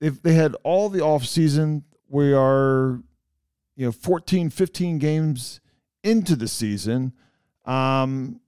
if 0.00 0.22
they 0.22 0.34
had 0.34 0.56
all 0.64 0.88
the 0.88 1.02
off 1.02 1.24
season, 1.24 1.84
we 2.08 2.32
are, 2.32 3.00
you 3.76 3.86
know, 3.86 3.92
14, 3.92 4.50
15 4.50 4.98
games 4.98 5.60
into 6.02 6.34
the 6.34 6.48
season. 6.48 7.12
Um, 7.64 8.40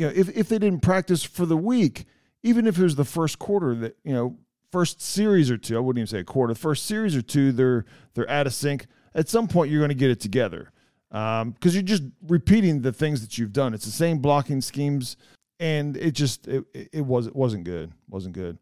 you 0.00 0.06
know, 0.06 0.12
if 0.16 0.30
if 0.30 0.48
they 0.48 0.58
didn't 0.58 0.80
practice 0.80 1.22
for 1.22 1.44
the 1.44 1.58
week, 1.58 2.06
even 2.42 2.66
if 2.66 2.78
it 2.78 2.82
was 2.82 2.96
the 2.96 3.04
first 3.04 3.38
quarter, 3.38 3.74
that 3.74 3.98
you 4.02 4.14
know, 4.14 4.38
first 4.72 5.02
series 5.02 5.50
or 5.50 5.58
two, 5.58 5.76
I 5.76 5.80
wouldn't 5.80 5.98
even 6.00 6.06
say 6.06 6.20
a 6.20 6.24
quarter, 6.24 6.54
first 6.54 6.86
series 6.86 7.14
or 7.14 7.20
two, 7.20 7.52
they're 7.52 7.84
they're 8.14 8.28
out 8.30 8.46
of 8.46 8.54
sync. 8.54 8.86
At 9.14 9.28
some 9.28 9.46
point, 9.46 9.70
you're 9.70 9.80
going 9.80 9.90
to 9.90 9.94
get 9.94 10.08
it 10.10 10.18
together 10.18 10.72
um, 11.10 11.50
because 11.50 11.74
you're 11.74 11.82
just 11.82 12.04
repeating 12.26 12.80
the 12.80 12.94
things 12.94 13.20
that 13.20 13.36
you've 13.36 13.52
done. 13.52 13.74
It's 13.74 13.84
the 13.84 13.90
same 13.90 14.20
blocking 14.20 14.62
schemes, 14.62 15.18
and 15.58 15.98
it 15.98 16.12
just 16.12 16.48
it, 16.48 16.64
it 16.72 17.04
was 17.04 17.26
it 17.26 17.36
wasn't 17.36 17.64
good. 17.64 17.92
wasn't 18.08 18.34
good. 18.34 18.56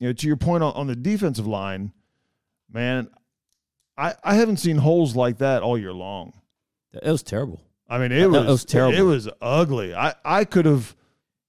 You 0.00 0.08
know, 0.08 0.12
to 0.14 0.26
your 0.26 0.36
point 0.36 0.64
on, 0.64 0.72
on 0.74 0.88
the 0.88 0.96
defensive 0.96 1.46
line, 1.46 1.92
man, 2.68 3.08
I 3.96 4.16
I 4.24 4.34
haven't 4.34 4.56
seen 4.56 4.78
holes 4.78 5.14
like 5.14 5.38
that 5.38 5.62
all 5.62 5.78
year 5.78 5.92
long. 5.92 6.32
It 6.92 7.08
was 7.08 7.22
terrible. 7.22 7.62
I 7.88 7.98
mean, 7.98 8.12
it 8.12 8.30
was, 8.30 8.46
was 8.46 8.64
terrible. 8.64 8.96
It 8.98 9.02
was 9.02 9.28
ugly. 9.40 9.94
I 9.94 10.14
I 10.24 10.44
could 10.44 10.66
have 10.66 10.96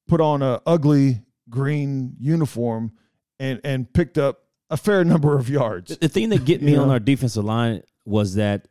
put 0.08 0.20
on 0.22 0.42
a 0.42 0.62
ugly 0.66 1.22
green 1.50 2.16
uniform 2.20 2.92
and 3.40 3.62
and 3.64 3.92
picked 3.94 4.18
up 4.18 4.40
a 4.70 4.78
fair 4.78 5.04
number 5.06 5.38
of 5.38 5.50
yards. 5.50 5.92
The, 5.92 6.08
the 6.08 6.10
thing 6.10 6.30
that 6.30 6.46
get 6.46 6.62
me 6.64 6.76
on 6.76 6.90
our 6.90 7.00
defensive 7.00 7.46
line 7.46 7.84
was 8.06 8.36
that 8.36 8.68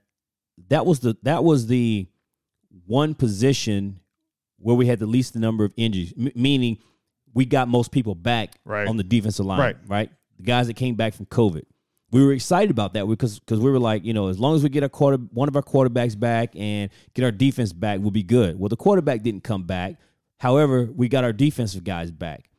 that 0.69 0.85
was 0.87 1.01
the 1.01 1.17
that 1.23 1.45
was 1.45 1.67
the 1.67 2.07
one 2.87 3.15
position 3.15 4.01
where 4.59 4.77
we 4.77 4.87
had 4.87 4.99
the 4.99 5.07
least 5.07 5.35
number 5.35 5.65
of 5.65 5.73
injuries, 5.77 6.13
m- 6.19 6.31
meaning 6.35 6.79
we 7.35 7.45
got 7.45 7.67
most 7.69 7.91
people 7.91 8.15
back 8.15 8.55
Right. 8.65 8.87
on 8.87 8.97
the 8.97 9.03
defensive 9.03 9.47
line, 9.47 9.59
Right. 9.59 9.77
right? 9.89 10.11
The 10.37 10.43
guys 10.45 10.67
that 10.69 10.75
came 10.75 10.95
back 10.95 11.15
from 11.15 11.27
COVID. 11.27 11.63
We 12.13 12.25
were 12.25 12.33
excited 12.33 12.71
about 12.71 12.93
that 12.95 13.07
because 13.07 13.41
because 13.41 13.59
we 13.59 13.71
were 13.71 13.81
like, 13.81 14.05
you 14.05 14.13
know, 14.13 14.29
as 14.29 14.39
long 14.39 14.55
as 14.55 14.63
we 14.63 14.69
get 14.69 14.83
our 14.83 14.89
quarter 14.89 15.17
one 15.17 15.49
of 15.49 15.57
our 15.57 15.63
quarterbacks 15.63 16.19
back 16.19 16.55
and 16.55 16.91
get 17.15 17.25
our 17.25 17.33
defense 17.33 17.73
back, 17.73 18.01
we'll 18.01 18.11
be 18.11 18.23
good. 18.23 18.59
Well, 18.59 18.69
the 18.69 18.77
quarterback 18.77 19.23
didn't 19.23 19.45
come 19.45 19.65
back. 19.65 19.97
However, 20.39 20.85
we 20.95 21.09
got 21.09 21.25
our 21.25 21.33
defensive 21.33 21.85
guys 21.85 22.11
back. 22.11 22.51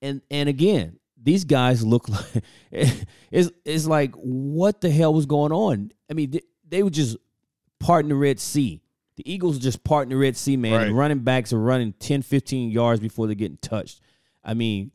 And 0.00 0.22
and 0.30 0.48
again, 0.48 0.98
these 1.22 1.44
guys 1.44 1.84
look 1.84 2.08
like 2.72 3.04
it's 3.30 3.50
it's 3.64 3.86
like 3.86 4.14
what 4.14 4.80
the 4.80 4.90
hell 4.90 5.12
was 5.12 5.26
going 5.26 5.52
on? 5.52 5.92
I 6.10 6.14
mean, 6.14 6.30
they, 6.30 6.40
they 6.68 6.82
were 6.82 6.90
just 6.90 7.16
parting 7.78 8.08
the 8.08 8.14
Red 8.14 8.40
Sea. 8.40 8.80
The 9.16 9.32
Eagles 9.32 9.58
are 9.58 9.60
just 9.60 9.84
parting 9.84 10.10
the 10.10 10.16
Red 10.16 10.36
Sea, 10.36 10.56
man. 10.56 10.72
Right. 10.72 10.92
Running 10.92 11.20
backs 11.20 11.52
are 11.52 11.58
running 11.58 11.92
10, 11.92 12.22
15 12.22 12.70
yards 12.70 13.00
before 13.00 13.26
they're 13.26 13.34
getting 13.34 13.58
touched. 13.58 14.00
I 14.42 14.54
mean, 14.54 14.90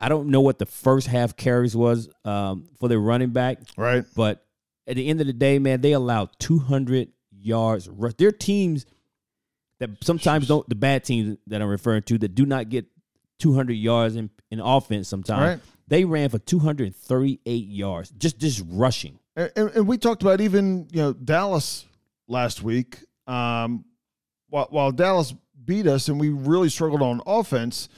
I 0.00 0.08
don't 0.08 0.28
know 0.28 0.40
what 0.40 0.58
the 0.58 0.66
first 0.66 1.06
half 1.06 1.36
carries 1.36 1.76
was 1.76 2.08
um, 2.24 2.68
for 2.78 2.88
their 2.88 2.98
running 3.00 3.30
back, 3.30 3.58
Right. 3.76 4.04
but 4.16 4.44
at 4.86 4.96
the 4.96 5.06
end 5.08 5.20
of 5.20 5.26
the 5.26 5.32
day, 5.32 5.58
man, 5.58 5.80
they 5.82 5.92
allowed 5.92 6.30
200 6.38 7.08
yards. 7.30 7.88
rush. 7.88 8.14
There 8.16 8.28
are 8.28 8.32
teams 8.32 8.86
that 9.78 9.90
sometimes 10.02 10.48
don't, 10.48 10.68
the 10.68 10.74
bad 10.74 11.04
teams 11.04 11.36
that 11.48 11.60
I'm 11.62 11.68
referring 11.68 12.02
to, 12.04 12.18
that 12.18 12.34
do 12.34 12.46
not 12.46 12.68
get 12.70 12.86
200 13.40 13.72
yards 13.74 14.16
in, 14.16 14.30
in 14.50 14.58
offense 14.60 15.08
sometimes. 15.08 15.40
Right. 15.40 15.60
They 15.88 16.04
ran 16.04 16.28
for 16.28 16.38
238 16.38 17.66
yards, 17.66 18.10
just 18.10 18.38
just 18.38 18.62
rushing. 18.70 19.18
And, 19.36 19.50
and, 19.56 19.70
and 19.70 19.88
we 19.88 19.98
talked 19.98 20.22
about 20.22 20.40
even 20.40 20.86
you 20.92 21.02
know 21.02 21.12
Dallas 21.12 21.84
last 22.28 22.62
week. 22.62 22.98
Um, 23.26 23.84
while, 24.48 24.66
while 24.70 24.92
Dallas 24.92 25.34
beat 25.64 25.86
us 25.86 26.08
and 26.08 26.18
we 26.20 26.28
really 26.30 26.68
struggled 26.68 27.02
on 27.02 27.20
offense, 27.26 27.88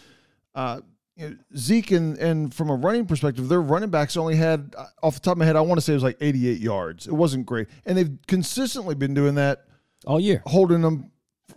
uh, 0.55 0.81
you 1.17 1.29
know, 1.29 1.37
Zeke 1.57 1.91
and, 1.91 2.17
and 2.19 2.55
from 2.55 2.71
a 2.71 2.75
running 2.75 3.05
perspective, 3.07 3.49
their 3.49 3.61
running 3.61 3.91
backs 3.91 4.17
only 4.17 4.37
had 4.37 4.75
uh, 4.77 4.87
off 5.03 5.15
the 5.15 5.21
top 5.21 5.33
of 5.33 5.39
my 5.39 5.45
head, 5.45 5.57
I 5.57 5.61
want 5.61 5.79
to 5.79 5.83
say 5.83 5.93
it 5.93 5.97
was 5.97 6.03
like 6.03 6.17
88 6.21 6.59
yards. 6.61 7.07
It 7.07 7.13
wasn't 7.13 7.47
great, 7.47 7.69
and 7.85 7.99
they've 7.99 8.17
consistently 8.27 8.95
been 8.95 9.13
doing 9.15 9.35
that, 9.35 9.67
All 10.07 10.19
year. 10.19 10.43
holding 10.47 10.81
them 10.81 11.11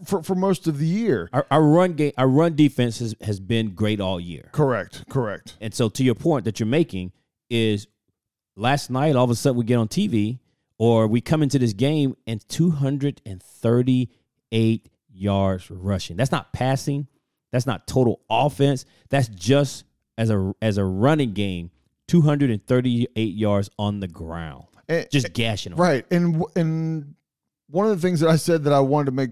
for, 0.04 0.22
for 0.24 0.36
most 0.36 0.68
of 0.68 0.78
the 0.78 0.86
year. 0.86 1.30
Our, 1.32 1.48
our 1.50 1.64
run 1.64 1.94
game, 1.94 2.12
our 2.18 2.28
run 2.28 2.54
defense 2.56 3.00
has, 3.00 3.16
has 3.22 3.40
been 3.40 3.76
great 3.76 4.02
all 4.02 4.20
year. 4.20 4.50
Correct. 4.52 5.06
Correct. 5.10 5.56
And 5.62 5.74
so, 5.74 5.88
to 5.90 6.04
your 6.04 6.16
point 6.16 6.44
that 6.46 6.60
you're 6.60 6.68
making, 6.68 7.14
is 7.50 7.88
last 8.56 8.90
night 8.90 9.16
all 9.16 9.24
of 9.24 9.30
a 9.30 9.36
sudden 9.36 9.56
we 9.58 9.64
get 9.64 9.78
on 9.78 9.88
TV 9.88 10.40
or 10.78 11.08
we 11.08 11.22
come 11.22 11.42
into 11.44 11.58
this 11.60 11.74
game 11.74 12.16
and 12.28 12.48
238 12.50 14.90
yards 15.14 15.70
rushing. 15.72 16.18
That's 16.18 16.32
not 16.32 16.52
passing. 16.54 17.08
That's 17.56 17.66
not 17.66 17.88
total 17.88 18.20
offense. 18.30 18.84
That's 19.08 19.30
just 19.30 19.86
as 20.18 20.30
a 20.30 20.54
as 20.62 20.78
a 20.78 20.84
running 20.84 21.32
game, 21.32 21.72
238 22.10 23.34
yards 23.34 23.70
on 23.80 24.02
the 24.02 24.10
ground, 24.10 24.66
And- 24.90 25.08
just 25.10 25.32
gashing 25.32 25.70
them. 25.70 25.80
Right. 25.80 26.06
And 26.12 26.44
and 26.58 27.16
one 27.70 27.86
of 27.86 27.96
the 27.96 28.06
things 28.06 28.20
that 28.20 28.30
I 28.30 28.36
said 28.36 28.66
that 28.66 28.74
I 28.74 28.82
wanted 28.82 29.06
to 29.06 29.12
make 29.14 29.30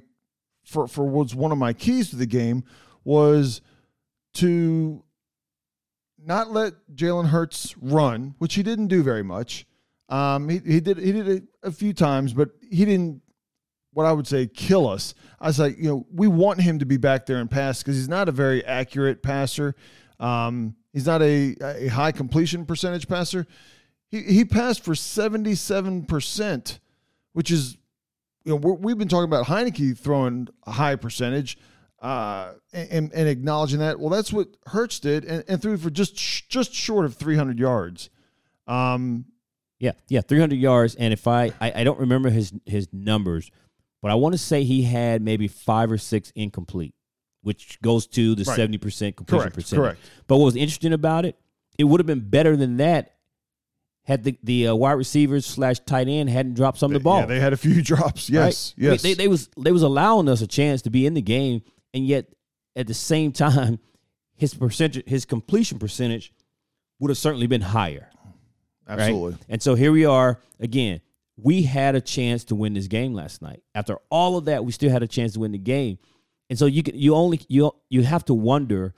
for 0.64 0.88
for 0.88 1.04
was 1.06 1.36
one 1.36 1.52
of 1.52 1.58
my 1.58 1.74
keys 1.74 2.12
to 2.12 2.16
the 2.16 2.26
game 2.26 2.64
was 3.04 3.60
to 4.36 5.04
not 6.26 6.50
let 6.50 6.76
Jalen 6.96 7.28
Hurts 7.28 7.76
run, 7.82 8.36
which 8.38 8.54
he 8.54 8.64
didn't 8.64 8.88
do 8.88 9.04
very 9.04 9.22
much. 9.24 9.66
Um, 10.08 10.48
he, 10.48 10.60
he 10.60 10.80
did 10.80 10.98
he 10.98 11.12
did 11.12 11.28
it 11.28 11.44
a 11.62 11.74
few 11.74 11.92
times, 11.92 12.32
but 12.32 12.52
he 12.72 12.86
didn't. 12.86 13.22
What 13.94 14.06
I 14.06 14.12
would 14.12 14.28
say 14.28 14.48
kill 14.48 14.88
us. 14.88 15.14
I 15.40 15.48
was 15.48 15.60
like, 15.60 15.78
you 15.78 15.90
know, 15.90 16.06
we 16.12 16.28
want 16.28 16.62
him 16.62 16.80
to 16.80 16.86
be 16.86 16.98
back 16.98 17.26
there 17.26 17.38
and 17.38 17.50
pass 17.50 17.84
because 17.84 17.96
he's 17.96 18.10
not 18.10 18.28
a 18.30 18.32
very 18.32 18.64
accurate 18.66 19.22
passer. 19.22 19.76
Um, 20.20 20.76
he's 20.94 21.06
not 21.06 21.22
a, 21.22 21.56
a 21.62 21.88
high 21.88 22.12
completion 22.12 22.66
percentage 22.66 23.08
passer. 23.08 23.46
He 24.10 24.22
he 24.22 24.46
passed 24.46 24.84
for 24.84 24.96
seventy 24.96 25.56
seven 25.56 26.06
percent, 26.06 26.80
which 27.34 27.52
is, 27.52 27.78
you 28.46 28.52
know, 28.52 28.56
we're, 28.58 28.74
we've 28.74 28.98
been 28.98 29.08
talking 29.08 29.26
about 29.26 29.48
Heinicke 29.48 29.98
throwing 29.98 30.48
a 30.66 30.72
high 30.72 30.96
percentage, 30.96 31.58
uh, 32.02 32.54
and, 32.72 33.12
and 33.14 33.28
acknowledging 33.28 33.80
that. 33.80 34.00
Well, 34.00 34.10
that's 34.10 34.32
what 34.32 34.50
Hurts 34.68 35.00
did, 35.00 35.26
and, 35.26 35.44
and 35.48 35.62
threw 35.62 35.78
for 35.78 35.90
just 35.90 36.16
just 36.50 36.74
short 36.74 37.06
of 37.06 37.16
three 37.16 37.36
hundred 37.36 37.60
yards. 37.60 38.10
Um, 38.68 39.26
Yeah, 39.80 39.92
yeah, 40.08 40.22
300 40.22 40.56
yards. 40.58 40.96
And 40.96 41.12
if 41.12 41.28
I, 41.28 41.52
I, 41.60 41.82
I 41.82 41.84
don't 41.84 42.00
remember 42.00 42.30
his 42.30 42.54
his 42.66 42.88
numbers, 42.94 43.52
but 44.04 44.12
I 44.12 44.16
want 44.16 44.34
to 44.34 44.38
say 44.38 44.64
he 44.66 44.84
had 44.84 45.22
maybe 45.24 45.48
five 45.48 45.90
or 45.92 45.98
six 45.98 46.32
incomplete, 46.36 46.94
which 47.42 47.80
goes 47.82 48.06
to 48.08 48.36
the 48.36 48.44
Right. 48.44 48.60
70% 48.60 49.16
completion 49.16 49.40
Correct, 49.42 49.56
percentage. 49.56 49.82
correct. 49.82 50.00
But 50.28 50.38
what 50.38 50.46
was 50.46 50.56
interesting 50.58 50.92
about 50.94 51.26
it, 51.26 51.40
it 51.80 51.86
would 51.86 52.00
have 52.02 52.06
been 52.06 52.20
better 52.30 52.56
than 52.58 52.78
that 52.78 53.16
had 54.04 54.26
the, 54.26 54.38
the 54.44 54.68
uh, 54.68 54.76
wide 54.76 54.92
receivers 54.92 55.46
slash 55.46 55.80
tight 55.80 56.10
end 56.10 56.30
hadn't 56.30 56.56
dropped 56.56 56.78
some 56.78 56.92
of 56.92 56.94
the 56.94 57.00
ball. 57.04 57.22
Yeah, 57.22 57.26
they 57.28 57.40
had 57.40 57.54
a 57.54 57.58
few 57.58 57.82
drops. 57.82 58.30
Yes, 58.30 58.74
right? 58.78 58.84
Yes. 58.92 59.02
they, 59.02 59.14
they 59.14 59.30
was 59.30 59.50
they 59.58 59.72
was 59.72 59.82
allowing 59.82 60.28
us 60.28 60.42
a 60.42 60.48
chance 60.48 60.82
to 60.82 60.90
be 60.90 61.06
in 61.06 61.14
the 61.14 61.22
game, 61.22 61.62
and 61.94 62.06
yet 62.06 62.26
at 62.76 62.88
the 62.88 62.94
same 62.94 63.32
time, 63.46 63.80
his 64.36 64.54
percentage, 64.54 65.08
his 65.08 65.24
completion 65.24 65.80
percentage, 65.80 66.34
would 67.00 67.10
have 67.10 67.18
certainly 67.18 67.48
been 67.48 67.62
higher. 67.62 68.10
right? 68.88 69.00
Absolutely. 69.00 69.38
And 69.48 69.62
so 69.64 69.76
here 69.76 69.94
we 69.94 70.06
are 70.06 70.40
again. 70.60 71.00
We 71.36 71.64
had 71.64 71.96
a 71.96 72.02
chance 72.02 72.44
to 72.46 72.56
win 72.56 72.74
this 72.74 72.88
game 72.88 73.14
last 73.14 73.42
night. 73.42 73.64
After 73.74 73.98
all 74.10 74.38
of 74.38 74.46
that, 74.46 74.64
we 74.66 74.72
still 74.72 74.92
had 74.92 75.04
a 75.04 75.08
chance 75.08 75.34
to 75.34 75.40
win 75.40 75.52
the 75.52 75.58
game. 75.58 75.98
And 76.50 76.60
so 76.60 76.66
you 76.66 76.84
can, 76.84 76.98
you 76.98 77.16
only 77.16 77.42
you 77.48 77.72
you 77.90 78.04
have 78.04 78.26
to 78.26 78.34
wonder 78.34 78.94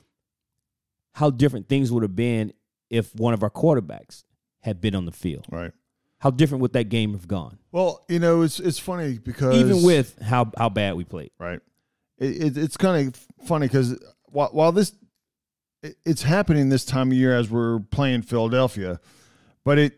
how 1.13 1.29
different 1.29 1.69
things 1.69 1.91
would 1.91 2.03
have 2.03 2.15
been 2.15 2.51
if 2.89 3.15
one 3.15 3.33
of 3.33 3.41
our 3.43 3.49
quarterbacks 3.49 4.25
had 4.61 4.81
been 4.81 4.95
on 4.95 5.05
the 5.05 5.11
field. 5.11 5.45
Right. 5.49 5.71
How 6.19 6.31
different 6.31 6.61
would 6.63 6.73
that 6.73 6.85
game 6.85 7.13
have 7.13 7.27
gone? 7.27 7.59
Well, 7.71 8.03
you 8.09 8.19
know, 8.19 8.41
it's 8.41 8.59
it's 8.59 8.79
funny 8.79 9.17
because 9.17 9.55
Even 9.55 9.83
with 9.83 10.19
how 10.21 10.51
how 10.57 10.69
bad 10.69 10.95
we 10.95 11.03
played. 11.03 11.31
right, 11.39 11.59
it, 12.17 12.43
it, 12.43 12.57
it's 12.57 12.77
kind 12.77 13.07
of 13.07 13.45
funny 13.47 13.67
because 13.67 13.97
while, 14.25 14.49
while 14.49 14.71
this 14.71 14.93
it, 15.83 15.97
it's 16.05 16.23
happening 16.23 16.69
this 16.69 16.83
time 16.83 17.11
of 17.11 17.17
year 17.17 17.35
as 17.37 17.49
we're 17.49 17.79
playing 17.79 18.23
Philadelphia, 18.23 18.99
but 19.63 19.77
it 19.77 19.93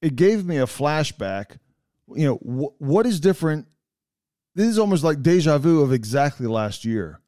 it 0.00 0.16
gave 0.16 0.46
me 0.46 0.58
a 0.58 0.66
flashback. 0.66 1.58
You 2.16 2.26
know, 2.26 2.36
wh- 2.36 2.80
what 2.80 3.06
is 3.06 3.20
different? 3.20 3.66
This 4.54 4.66
is 4.68 4.78
almost 4.78 5.02
like 5.04 5.22
deja 5.22 5.58
vu 5.58 5.80
of 5.82 5.92
exactly 5.92 6.46
last 6.46 6.84
year, 6.84 7.20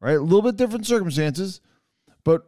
right? 0.00 0.16
A 0.16 0.20
little 0.20 0.42
bit 0.42 0.56
different 0.56 0.86
circumstances, 0.86 1.60
but 2.24 2.46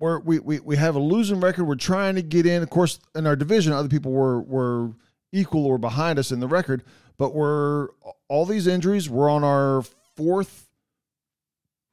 we're, 0.00 0.20
we 0.20 0.38
we 0.38 0.60
we 0.60 0.76
have 0.76 0.94
a 0.96 1.00
losing 1.00 1.40
record. 1.40 1.64
We're 1.64 1.74
trying 1.74 2.14
to 2.14 2.22
get 2.22 2.46
in. 2.46 2.62
Of 2.62 2.70
course, 2.70 3.00
in 3.14 3.26
our 3.26 3.36
division, 3.36 3.72
other 3.72 3.88
people 3.88 4.12
were 4.12 4.40
were 4.40 4.92
equal 5.32 5.66
or 5.66 5.76
behind 5.78 6.18
us 6.18 6.32
in 6.32 6.40
the 6.40 6.48
record, 6.48 6.84
but 7.18 7.34
we're 7.34 7.88
all 8.28 8.46
these 8.46 8.66
injuries. 8.66 9.10
We're 9.10 9.28
on 9.28 9.44
our 9.44 9.82
fourth 10.16 10.66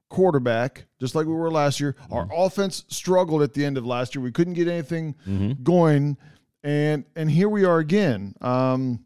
quarterback, 0.09 0.85
just 0.99 1.15
like 1.15 1.25
we 1.25 1.33
were 1.33 1.51
last 1.51 1.79
year. 1.79 1.95
Our 2.11 2.27
offense 2.33 2.85
struggled 2.87 3.41
at 3.41 3.53
the 3.53 3.65
end 3.65 3.77
of 3.77 3.85
last 3.85 4.15
year. 4.15 4.23
We 4.23 4.31
couldn't 4.31 4.53
get 4.53 4.67
anything 4.67 5.15
Mm-hmm. 5.27 5.63
going, 5.63 6.17
and 6.65 7.05
and 7.15 7.29
here 7.29 7.47
we 7.47 7.63
are 7.63 7.77
again. 7.77 8.33
Um, 8.41 9.05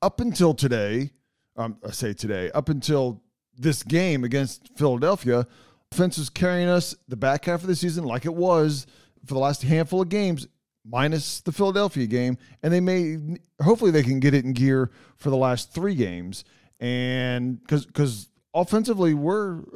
up 0.00 0.20
until 0.20 0.54
today, 0.54 1.10
um, 1.56 1.76
I 1.84 1.90
say 1.90 2.14
today, 2.14 2.52
up 2.52 2.68
until 2.68 3.20
this 3.56 3.82
game 3.82 4.22
against 4.22 4.70
Philadelphia, 4.78 5.46
offense 5.90 6.16
is 6.18 6.30
carrying 6.30 6.68
us 6.68 6.94
the 7.08 7.16
back 7.16 7.46
half 7.46 7.62
of 7.62 7.66
the 7.66 7.74
season 7.74 8.04
like 8.04 8.24
it 8.24 8.34
was 8.34 8.86
for 9.26 9.34
the 9.34 9.40
last 9.40 9.62
handful 9.62 10.02
of 10.02 10.08
games, 10.08 10.46
minus 10.88 11.40
the 11.40 11.50
Philadelphia 11.50 12.06
game, 12.06 12.38
and 12.62 12.72
they 12.72 12.80
may 12.80 13.18
hopefully 13.60 13.90
they 13.90 14.04
can 14.04 14.20
get 14.20 14.32
it 14.32 14.44
in 14.44 14.52
gear 14.52 14.92
for 15.16 15.30
the 15.30 15.36
last 15.36 15.74
three 15.74 15.96
games, 15.96 16.44
and 16.78 17.60
because 17.60 17.84
because 17.84 18.30
offensively 18.54 19.12
we're. 19.12 19.62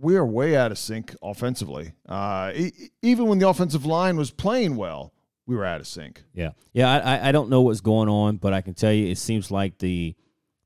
We 0.00 0.14
are 0.14 0.24
way 0.24 0.54
out 0.56 0.70
of 0.70 0.78
sync 0.78 1.16
offensively. 1.20 1.90
Uh, 2.08 2.52
e- 2.54 2.70
even 3.02 3.26
when 3.26 3.40
the 3.40 3.48
offensive 3.48 3.84
line 3.84 4.16
was 4.16 4.30
playing 4.30 4.76
well, 4.76 5.12
we 5.48 5.56
were 5.56 5.64
out 5.64 5.80
of 5.80 5.86
sync. 5.88 6.22
Yeah, 6.32 6.50
yeah. 6.72 6.88
I, 6.92 7.16
I- 7.16 7.28
I 7.30 7.32
don't 7.32 7.50
know 7.50 7.62
what's 7.62 7.80
going 7.80 8.08
on, 8.08 8.36
but 8.36 8.52
I 8.52 8.60
can 8.60 8.74
tell 8.74 8.92
you, 8.92 9.08
it 9.08 9.18
seems 9.18 9.50
like 9.50 9.78
the 9.78 10.14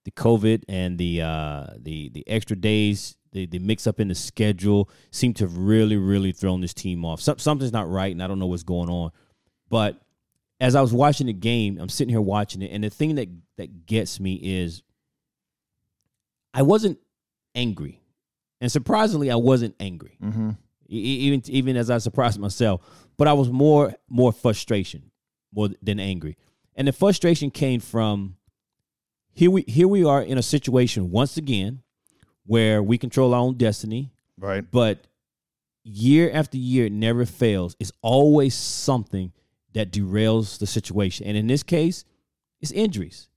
the 0.04 0.10
COVID 0.10 0.64
and 0.68 0.98
the 0.98 1.22
uh, 1.22 1.66
the 1.78 2.10
the 2.10 2.24
extra 2.28 2.56
days, 2.56 3.16
the 3.30 3.46
the 3.46 3.60
mix 3.60 3.86
up 3.86 4.00
in 4.00 4.08
the 4.08 4.14
schedule, 4.14 4.90
seem 5.10 5.32
to 5.34 5.44
have 5.44 5.56
really 5.56 5.96
really 5.96 6.32
thrown 6.32 6.60
this 6.60 6.74
team 6.74 7.04
off. 7.04 7.20
Some, 7.22 7.38
something's 7.38 7.72
not 7.72 7.88
right, 7.88 8.12
and 8.12 8.22
I 8.22 8.26
don't 8.26 8.38
know 8.40 8.46
what's 8.48 8.64
going 8.64 8.90
on. 8.90 9.12
But 9.70 10.02
as 10.60 10.74
I 10.74 10.80
was 10.80 10.92
watching 10.92 11.28
the 11.28 11.32
game, 11.32 11.78
I'm 11.80 11.88
sitting 11.88 12.10
here 12.10 12.20
watching 12.20 12.60
it, 12.62 12.72
and 12.72 12.82
the 12.84 12.90
thing 12.90 13.14
that 13.14 13.28
that 13.58 13.86
gets 13.86 14.18
me 14.20 14.34
is 14.34 14.82
I 16.52 16.62
wasn't 16.62 16.98
angry, 17.54 18.00
and 18.60 18.70
surprisingly, 18.70 19.30
I 19.30 19.36
wasn't 19.36 19.74
angry. 19.80 20.18
Mm-hmm. 20.22 20.50
Even 20.92 21.42
even 21.48 21.76
as 21.76 21.90
I 21.90 21.98
surprised 21.98 22.38
myself. 22.38 22.80
But 23.16 23.28
I 23.28 23.32
was 23.32 23.50
more 23.50 23.94
more 24.08 24.32
frustration 24.32 25.10
more 25.54 25.68
than 25.82 26.00
angry, 26.00 26.36
and 26.76 26.88
the 26.88 26.92
frustration 26.92 27.50
came 27.50 27.80
from 27.80 28.36
here 29.32 29.50
we 29.50 29.62
here 29.66 29.88
we 29.88 30.04
are 30.04 30.22
in 30.22 30.38
a 30.38 30.42
situation 30.42 31.10
once 31.10 31.36
again 31.36 31.82
where 32.44 32.82
we 32.82 32.98
control 32.98 33.34
our 33.34 33.40
own 33.40 33.56
destiny, 33.56 34.12
Right. 34.36 34.68
but 34.70 35.06
year 35.84 36.30
after 36.32 36.56
year 36.58 36.86
it 36.86 36.92
never 36.92 37.24
fails. 37.24 37.76
It's 37.78 37.92
always 38.02 38.54
something 38.54 39.32
that 39.74 39.90
derails 39.92 40.58
the 40.58 40.66
situation. 40.66 41.26
And 41.26 41.36
in 41.36 41.46
this 41.46 41.62
case, 41.62 42.04
it's 42.60 42.72
injuries. 42.72 43.28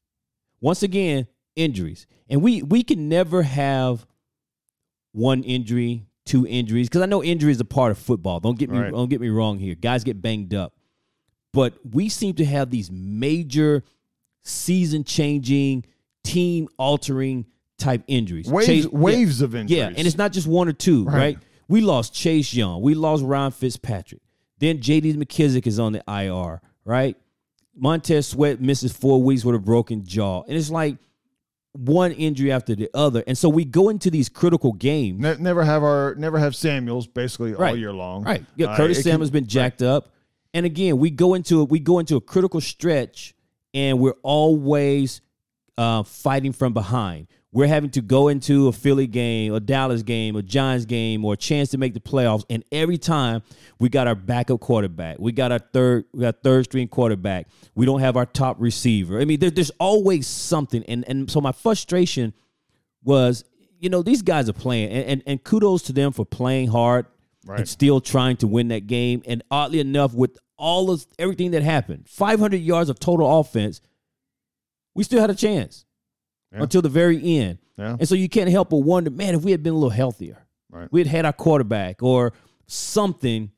Once 0.60 0.84
again, 0.84 1.28
injuries. 1.56 2.08
And 2.30 2.42
we 2.42 2.62
we 2.62 2.84
can 2.84 3.08
never 3.08 3.44
have 3.44 4.06
one 5.12 5.44
injury, 5.44 6.06
two 6.26 6.46
injuries 6.48 6.88
because 6.90 7.02
I 7.02 7.06
know 7.06 7.24
injury 7.24 7.52
is 7.52 7.60
a 7.60 7.66
part 7.66 7.92
of 7.92 7.98
football. 7.98 8.40
Don't 8.40 8.58
get 8.58 8.70
me 8.70 8.80
Right. 8.80 8.92
don't 8.92 9.10
get 9.10 9.22
me 9.22 9.30
wrong 9.30 9.60
here. 9.60 9.76
Guys 9.76 10.04
get 10.04 10.22
banged 10.22 10.54
up. 10.54 10.74
But 11.54 11.74
we 11.92 12.10
seem 12.10 12.34
to 12.36 12.46
have 12.46 12.70
these 12.70 12.92
major 12.92 13.84
season 14.44 15.04
changing, 15.04 15.86
team 16.24 16.68
altering 16.78 17.46
type 17.78 18.04
injuries. 18.08 18.48
Waves 18.48 18.68
Chase- 18.68 18.84
yeah. 18.86 18.90
waves 18.98 19.42
of 19.42 19.56
injuries. 19.56 19.78
Yeah, 19.78 19.88
and 19.96 20.08
it's 20.08 20.18
not 20.18 20.32
just 20.34 20.48
one 20.48 20.68
or 20.68 20.74
two, 20.74 21.06
Right. 21.06 21.16
right? 21.16 21.38
We 21.68 21.82
lost 21.82 22.14
Chase 22.14 22.54
Young. 22.54 22.82
We 22.82 22.94
lost 22.94 23.24
Ryan 23.24 23.52
Fitzpatrick. 23.52 24.22
Then 24.60 24.80
JD 24.80 25.14
McKissick 25.16 25.66
is 25.68 25.80
on 25.80 25.94
the 25.94 26.04
IR, 26.08 26.62
right? 26.86 27.18
Montez 27.78 28.28
Sweat 28.28 28.62
misses 28.62 28.94
four 28.94 29.22
weeks 29.22 29.44
with 29.44 29.56
a 29.56 29.60
broken 29.60 30.06
jaw. 30.06 30.44
And 30.48 30.56
it's 30.58 30.70
like 30.70 30.98
one 31.76 32.12
injury 32.14 32.52
after 32.52 32.74
the 32.76 32.90
other. 32.94 33.24
And 33.28 33.38
so 33.38 33.50
we 33.50 33.66
go 33.66 33.90
into 33.90 34.10
these 34.10 34.30
critical 34.30 34.74
games. 34.74 35.20
Ne- 35.20 35.38
never 35.40 35.64
have 35.64 35.84
our 35.84 36.16
never 36.16 36.40
have 36.40 36.56
Samuels 36.56 37.06
basically 37.08 37.54
all 37.56 37.76
year 37.76 37.94
long. 37.94 38.24
Right. 38.24 38.44
Yeah, 38.56 38.68
Uh, 38.68 38.78
Curtis 38.78 39.00
it 39.00 39.04
can- 39.04 39.12
Samuel's 39.12 39.32
been 39.32 39.48
jacked 39.48 39.82
up. 39.82 40.10
And 40.54 40.66
again, 40.66 40.98
we 40.98 41.10
go 41.10 41.34
into 41.34 41.66
we 41.66 41.80
go 41.80 42.00
into 42.00 42.16
a 42.16 42.22
critical 42.22 42.62
stretch 42.62 43.36
and 43.74 44.00
we're 44.00 44.16
always 44.24 45.20
uh, 45.78 46.04
fighting 46.04 46.54
from 46.54 46.74
behind. 46.74 47.28
We're 47.56 47.68
having 47.68 47.90
to 47.92 48.02
go 48.02 48.28
into 48.28 48.68
a 48.68 48.74
Philly 48.74 49.08
game, 49.08 49.54
a 49.54 49.62
Dallas 49.62 50.04
game, 50.04 50.36
a 50.36 50.42
Giants 50.42 50.84
game, 50.84 51.24
or 51.24 51.36
a 51.36 51.38
chance 51.38 51.70
to 51.70 51.78
make 51.78 51.94
the 51.94 52.02
playoffs. 52.02 52.44
And 52.50 52.66
every 52.70 52.98
time 52.98 53.44
we 53.80 53.88
got 53.88 54.08
our 54.08 54.14
backup 54.14 54.60
quarterback, 54.60 55.20
we 55.20 55.32
got 55.32 55.54
our 55.54 55.60
third, 55.60 56.04
we 56.12 56.20
got 56.20 56.44
third 56.44 56.66
string 56.66 56.90
quarterback. 56.90 57.48
We 57.74 57.86
don't 57.86 58.02
have 58.02 58.18
our 58.18 58.26
top 58.26 58.58
receiver. 58.60 59.22
I 59.22 59.24
mean, 59.24 59.40
there, 59.40 59.50
there's 59.52 59.72
always 59.80 60.28
something. 60.28 60.84
And 60.84 61.06
and 61.08 61.32
so 61.32 61.40
my 61.40 61.54
frustration 61.54 62.34
was, 63.06 63.46
you 63.80 63.90
know, 63.90 64.02
these 64.02 64.22
guys 64.22 64.50
are 64.50 64.54
playing, 64.54 64.90
and 64.92 65.06
and, 65.06 65.24
and 65.26 65.42
kudos 65.42 65.84
to 65.84 65.94
them 65.94 66.12
for 66.12 66.26
playing 66.26 66.68
hard 66.68 67.06
Right. 67.46 67.60
and 67.60 67.70
still 67.70 68.02
trying 68.02 68.36
to 68.38 68.48
win 68.48 68.68
that 68.68 68.88
game. 68.88 69.22
And 69.26 69.44
oddly 69.50 69.80
enough, 69.80 70.14
with 70.14 70.38
all 70.58 70.92
of 70.92 71.06
everything 71.18 71.52
that 71.52 71.64
happened, 71.64 72.10
500 72.10 72.58
yards 72.58 72.90
of 72.90 73.00
total 73.00 73.40
offense, 73.40 73.80
we 74.94 75.04
still 75.06 75.22
had 75.22 75.30
a 75.30 75.36
chance 75.36 75.86
Yeah. 76.56 76.64
until 76.64 76.82
the 76.82 76.90
very 76.90 77.22
end. 77.38 77.60
Yeah. 77.78 77.98
And 78.00 78.08
so 78.08 78.16
you 78.16 78.30
can't 78.30 78.50
help 78.50 78.70
but 78.70 78.78
wonder, 78.78 79.12
man, 79.12 79.36
if 79.36 79.44
we 79.44 79.52
had 79.52 79.62
been 79.62 79.74
a 79.74 79.76
little 79.76 79.90
healthier, 79.90 80.46
Right. 80.72 80.88
we 80.92 81.02
had 81.02 81.08
had 81.08 81.26
our 81.26 81.34
quarterback 81.34 82.02
or 82.02 82.34
something, 82.68 83.52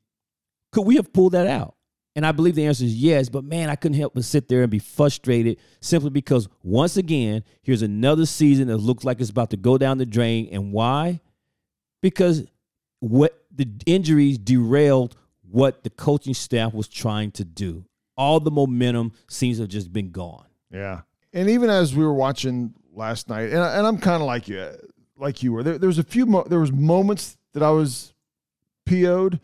could 0.72 0.86
we 0.86 0.96
have 0.96 1.14
pulled 1.14 1.34
that 1.34 1.48
out? 1.48 1.76
And 2.16 2.26
I 2.26 2.32
believe 2.32 2.56
the 2.56 2.66
answer 2.66 2.84
is 2.84 2.96
yes, 2.96 3.30
but 3.30 3.44
man, 3.44 3.70
I 3.70 3.76
couldn't 3.76 3.98
help 4.00 4.16
but 4.16 4.26
sit 4.26 4.48
there 4.48 4.64
and 4.64 4.72
be 4.72 4.80
frustrated 4.80 5.58
simply 5.82 6.10
because 6.10 6.48
once 6.64 6.98
again, 6.98 7.44
here's 7.62 7.84
another 7.84 8.26
season 8.26 8.68
that 8.70 8.78
looks 8.78 9.04
like 9.04 9.22
it's 9.22 9.30
about 9.30 9.52
to 9.52 9.58
go 9.58 9.78
down 9.78 10.00
the 10.00 10.06
drain. 10.06 10.50
And 10.52 10.72
why? 10.74 11.22
Because 12.02 12.44
what 13.00 13.40
the 13.56 13.68
injuries 13.86 14.40
derailed 14.40 15.16
what 15.50 15.84
the 15.84 15.90
coaching 15.92 16.34
staff 16.34 16.74
was 16.74 16.88
trying 16.88 17.32
to 17.32 17.46
do. 17.46 17.86
All 18.18 18.40
the 18.40 18.52
momentum 18.52 19.14
seems 19.30 19.58
to 19.58 19.64
have 19.64 19.70
just 19.70 19.94
been 19.94 20.10
gone. 20.12 20.46
Yeah. 20.72 21.02
And 21.34 21.50
even 21.50 21.70
as 21.70 21.96
we 21.96 22.04
were 22.04 22.14
watching 22.14 22.74
last 22.98 23.30
night, 23.30 23.52
and, 23.52 23.60
I, 23.60 23.78
and 23.78 23.88
I'm 23.88 23.98
kind 23.98 24.22
of 24.22 24.28
like 24.28 24.48
you, 24.48 24.70
like 25.16 25.44
you 25.44 25.54
were. 25.54 25.64
There, 25.64 25.78
there 25.78 25.88
was 25.88 26.00
a 26.00 26.04
few. 26.04 26.26
Mo- 26.26 26.46
there 26.48 26.60
was 26.60 26.72
moments 26.72 27.38
that 27.54 27.64
I 27.64 27.70
was 27.70 28.14
PO'd, 28.86 29.40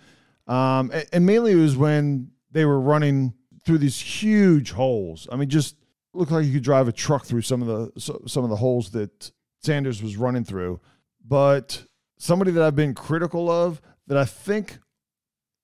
um, 0.48 0.92
and, 0.92 1.06
and 1.14 1.26
mainly 1.26 1.54
it 1.54 1.56
was 1.56 1.78
when 1.78 2.32
they 2.52 2.66
were 2.66 2.80
running 2.80 3.34
through 3.66 3.78
these 3.78 4.00
huge 4.00 4.72
holes. 4.72 5.28
I 5.32 5.36
mean, 5.36 5.50
just 5.50 5.76
looked 6.14 6.32
like 6.32 6.46
you 6.46 6.54
could 6.54 6.64
drive 6.64 6.88
a 6.88 6.92
truck 6.92 7.26
through 7.26 7.42
some 7.42 7.62
of 7.62 7.68
the 7.68 8.00
so, 8.00 8.22
some 8.28 8.44
of 8.44 8.50
the 8.50 8.56
holes 8.56 8.92
that 8.92 9.32
Sanders 9.60 10.04
was 10.04 10.18
running 10.18 10.44
through. 10.44 10.80
But 11.26 11.86
somebody 12.18 12.52
that 12.52 12.64
I've 12.64 12.76
been 12.76 12.94
critical 12.94 13.50
of, 13.50 13.82
that 14.08 14.18
I 14.18 14.26
think 14.26 14.80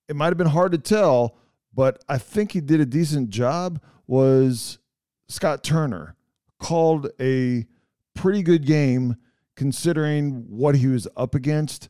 it 0.08 0.16
might 0.16 0.28
have 0.28 0.38
been 0.38 0.48
hard 0.48 0.72
to 0.72 0.78
tell, 0.78 1.36
but 1.74 2.04
I 2.08 2.18
think 2.18 2.54
he 2.54 2.62
did 2.62 2.80
a 2.80 2.86
decent 2.86 3.30
job 3.30 3.82
was 4.08 4.80
Scott 5.28 5.64
Turner 5.64 6.16
called 6.60 7.10
a 7.20 7.66
pretty 8.14 8.44
good 8.44 8.66
game 8.66 9.16
considering 9.56 10.46
what 10.50 10.76
he 10.76 10.88
was 10.88 11.08
up 11.18 11.36
against. 11.36 11.90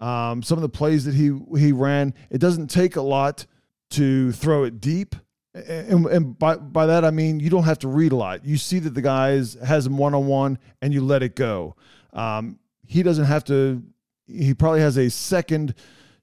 Um, 0.00 0.42
some 0.42 0.58
of 0.58 0.62
the 0.62 0.68
plays 0.68 1.04
that 1.06 1.14
he 1.14 1.38
he 1.58 1.72
ran, 1.72 2.14
it 2.30 2.38
doesn't 2.38 2.68
take 2.68 2.96
a 2.96 3.02
lot 3.02 3.46
to 3.90 4.32
throw 4.32 4.64
it 4.64 4.80
deep. 4.80 5.16
And, 5.54 6.04
and 6.06 6.38
by, 6.38 6.56
by 6.56 6.84
that 6.84 7.02
I 7.02 7.10
mean 7.10 7.40
you 7.40 7.48
don't 7.48 7.64
have 7.64 7.78
to 7.78 7.88
read 7.88 8.12
a 8.12 8.16
lot. 8.16 8.44
You 8.44 8.58
see 8.58 8.78
that 8.80 8.90
the 8.90 9.00
guys 9.00 9.54
has 9.54 9.86
him 9.86 9.96
one 9.96 10.14
on 10.14 10.26
one, 10.26 10.58
and 10.82 10.92
you 10.92 11.00
let 11.00 11.22
it 11.22 11.34
go. 11.34 11.76
Um, 12.12 12.58
he 12.86 13.02
doesn't 13.02 13.24
have 13.24 13.44
to. 13.44 13.82
He 14.26 14.52
probably 14.54 14.80
has 14.80 14.98
a 14.98 15.08
second 15.08 15.74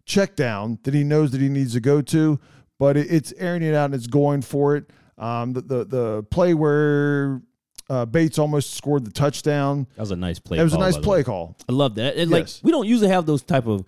check 0.06 0.36
down 0.36 0.78
that 0.84 0.94
he 0.94 1.04
knows 1.04 1.32
that 1.32 1.42
he 1.42 1.50
needs 1.50 1.74
to 1.74 1.80
go 1.80 2.02
to, 2.02 2.40
but 2.78 2.98
it, 2.98 3.08
it's 3.10 3.34
airing 3.38 3.64
it 3.64 3.74
out 3.74 3.86
and 3.86 3.96
it's 3.96 4.08
going 4.08 4.42
for 4.42 4.76
it. 4.76 4.92
Um, 5.18 5.54
the, 5.54 5.62
the 5.62 5.86
the 5.86 6.24
play 6.30 6.54
where 6.54 7.42
uh, 7.90 8.06
Bates 8.06 8.40
almost 8.40 8.74
scored 8.76 9.06
the 9.06 9.12
touchdown. 9.12 9.88
That 9.96 10.02
was 10.02 10.12
a 10.12 10.16
nice 10.16 10.40
play. 10.40 10.58
That 10.58 10.64
was 10.64 10.74
a 10.74 10.78
call, 10.78 10.86
nice 10.86 10.98
play 10.98 11.24
call. 11.24 11.58
I 11.68 11.72
love 11.74 11.96
that. 11.96 12.16
And 12.18 12.32
like 12.32 12.44
Yes. 12.44 12.62
we 12.64 12.72
don't 12.72 12.88
usually 12.88 13.10
have 13.10 13.26
those 13.26 13.44
type 13.44 13.68
of 13.68 13.86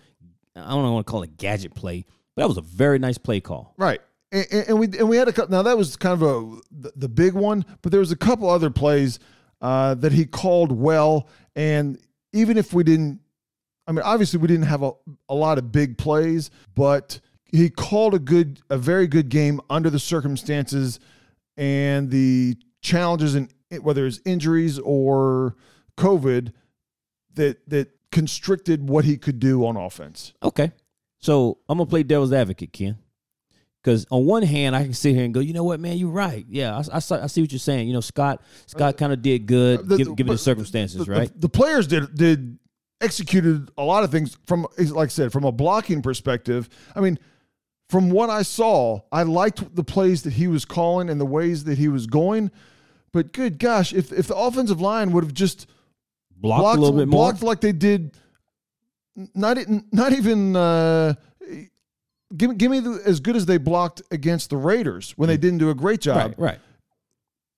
I 0.55 0.69
don't 0.69 0.83
want 0.93 1.05
to 1.05 1.11
call 1.11 1.23
it 1.23 1.37
gadget 1.37 1.73
play, 1.75 2.05
but 2.35 2.43
that 2.43 2.47
was 2.47 2.57
a 2.57 2.61
very 2.61 2.97
nice 2.99 3.17
play 3.17 3.41
call. 3.41 3.73
Right. 3.77 4.01
And, 4.31 4.45
and 4.51 4.67
and 4.69 4.79
we 4.79 4.87
and 4.97 5.07
we 5.09 5.17
had 5.17 5.27
a 5.27 5.33
couple. 5.33 5.51
Now 5.51 5.63
that 5.63 5.77
was 5.77 5.95
kind 5.95 6.13
of 6.13 6.23
a 6.23 6.59
the, 6.71 6.93
the 6.95 7.09
big 7.09 7.33
one, 7.33 7.65
but 7.81 7.91
there 7.91 7.99
was 7.99 8.11
a 8.11 8.15
couple 8.15 8.49
other 8.49 8.69
plays 8.69 9.19
uh, 9.61 9.95
that 9.95 10.11
he 10.11 10.25
called 10.25 10.71
well. 10.71 11.27
And 11.55 11.97
even 12.33 12.57
if 12.57 12.73
we 12.73 12.83
didn't, 12.83 13.19
I 13.87 13.91
mean, 13.91 14.01
obviously 14.03 14.39
we 14.39 14.47
didn't 14.47 14.65
have 14.65 14.83
a, 14.83 14.91
a 15.29 15.35
lot 15.35 15.57
of 15.57 15.71
big 15.71 15.97
plays, 15.97 16.51
but 16.73 17.19
he 17.45 17.69
called 17.69 18.13
a 18.13 18.19
good, 18.19 18.59
a 18.69 18.77
very 18.77 19.07
good 19.07 19.29
game 19.29 19.61
under 19.69 19.89
the 19.89 19.99
circumstances 19.99 20.99
and 21.55 22.09
the 22.11 22.57
challenges 22.81 23.35
and 23.35 23.49
whether 23.83 24.05
it's 24.05 24.19
injuries 24.25 24.79
or 24.79 25.55
COVID 25.97 26.51
that 27.35 27.67
that 27.69 27.89
constricted 28.11 28.89
what 28.89 29.05
he 29.05 29.17
could 29.17 29.39
do 29.39 29.65
on 29.65 29.75
offense. 29.75 30.33
Okay. 30.41 30.71
So 31.19 31.57
I'm 31.67 31.77
gonna 31.77 31.89
play 31.89 32.03
devil's 32.03 32.33
advocate, 32.33 32.71
Ken. 32.73 32.97
Because 33.83 34.07
on 34.09 34.25
one 34.25 34.41
hand, 34.41 34.75
I 34.75 34.83
can 34.83 34.93
sit 34.93 35.13
here 35.13 35.23
and 35.25 35.33
go, 35.33 35.39
you 35.41 35.53
know 35.53 35.63
what, 35.63 35.79
man, 35.79 35.97
you're 35.97 36.09
right. 36.09 36.43
Yeah, 36.49 36.75
I, 36.91 36.95
I, 36.95 37.23
I 37.23 37.27
see 37.27 37.41
what 37.41 37.51
you're 37.51 37.59
saying. 37.59 37.87
You 37.87 37.93
know, 37.93 38.01
Scott 38.01 38.41
Scott 38.65 38.97
kind 38.97 39.13
of 39.13 39.21
did 39.21 39.45
good, 39.45 39.79
Uh, 39.79 39.83
The- 39.83 39.97
given, 39.97 40.15
given 40.15 40.31
the 40.33 40.37
circumstances, 40.39 41.05
the, 41.05 41.11
right? 41.11 41.31
The, 41.33 41.39
the 41.41 41.49
players 41.49 41.85
did 41.87 42.15
did 42.15 42.57
executed 43.01 43.69
a 43.77 43.83
lot 43.83 44.03
of 44.03 44.09
things 44.11 44.37
from 44.47 44.65
like 44.77 45.07
I 45.07 45.09
said 45.09 45.31
from 45.31 45.43
a 45.43 45.51
blocking 45.51 46.01
perspective. 46.01 46.67
I 46.95 47.01
mean, 47.01 47.19
from 47.89 48.09
what 48.09 48.29
I 48.31 48.41
saw, 48.41 49.01
I 49.11 49.23
liked 49.23 49.75
the 49.75 49.83
plays 49.83 50.23
that 50.23 50.33
he 50.33 50.47
was 50.47 50.65
calling 50.65 51.09
and 51.09 51.21
the 51.21 51.25
ways 51.25 51.65
that 51.65 51.77
he 51.77 51.87
was 51.87 52.07
going. 52.07 52.49
But 53.15 53.31
good 53.31 53.59
gosh, 53.59 53.93
if 53.93 54.11
if 54.11 54.27
the 54.27 54.35
offensive 54.35 54.81
line 54.81 55.13
would 55.13 55.23
have 55.23 55.33
just 55.33 55.67
blocked, 56.35 56.61
blocked 56.61 56.77
a 56.77 56.81
little 56.81 56.97
bit 56.97 57.07
more. 57.07 57.31
blocked 57.31 57.43
like 57.43 57.61
they 57.61 57.71
did, 57.71 58.11
not 59.33 59.57
not 59.93 60.11
even. 60.11 60.53
Uh, 60.55 61.13
Give, 62.35 62.49
me- 62.49 62.55
give 62.57 62.71
me 62.71 62.79
the, 62.81 63.01
as 63.05 63.21
good 63.21 63.35
as 63.37 63.45
they 63.45 63.57
blocked 63.57 64.01
against 64.11 64.49
the 64.49 64.57
Raiders 64.57 65.11
when 65.15 65.29
they 65.29 65.37
didn't 65.37 65.59
do 65.59 65.69
a 65.69 65.75
great 65.75 66.01
job. 66.01 66.17
Mm. 66.17 66.39
right, 66.39 66.59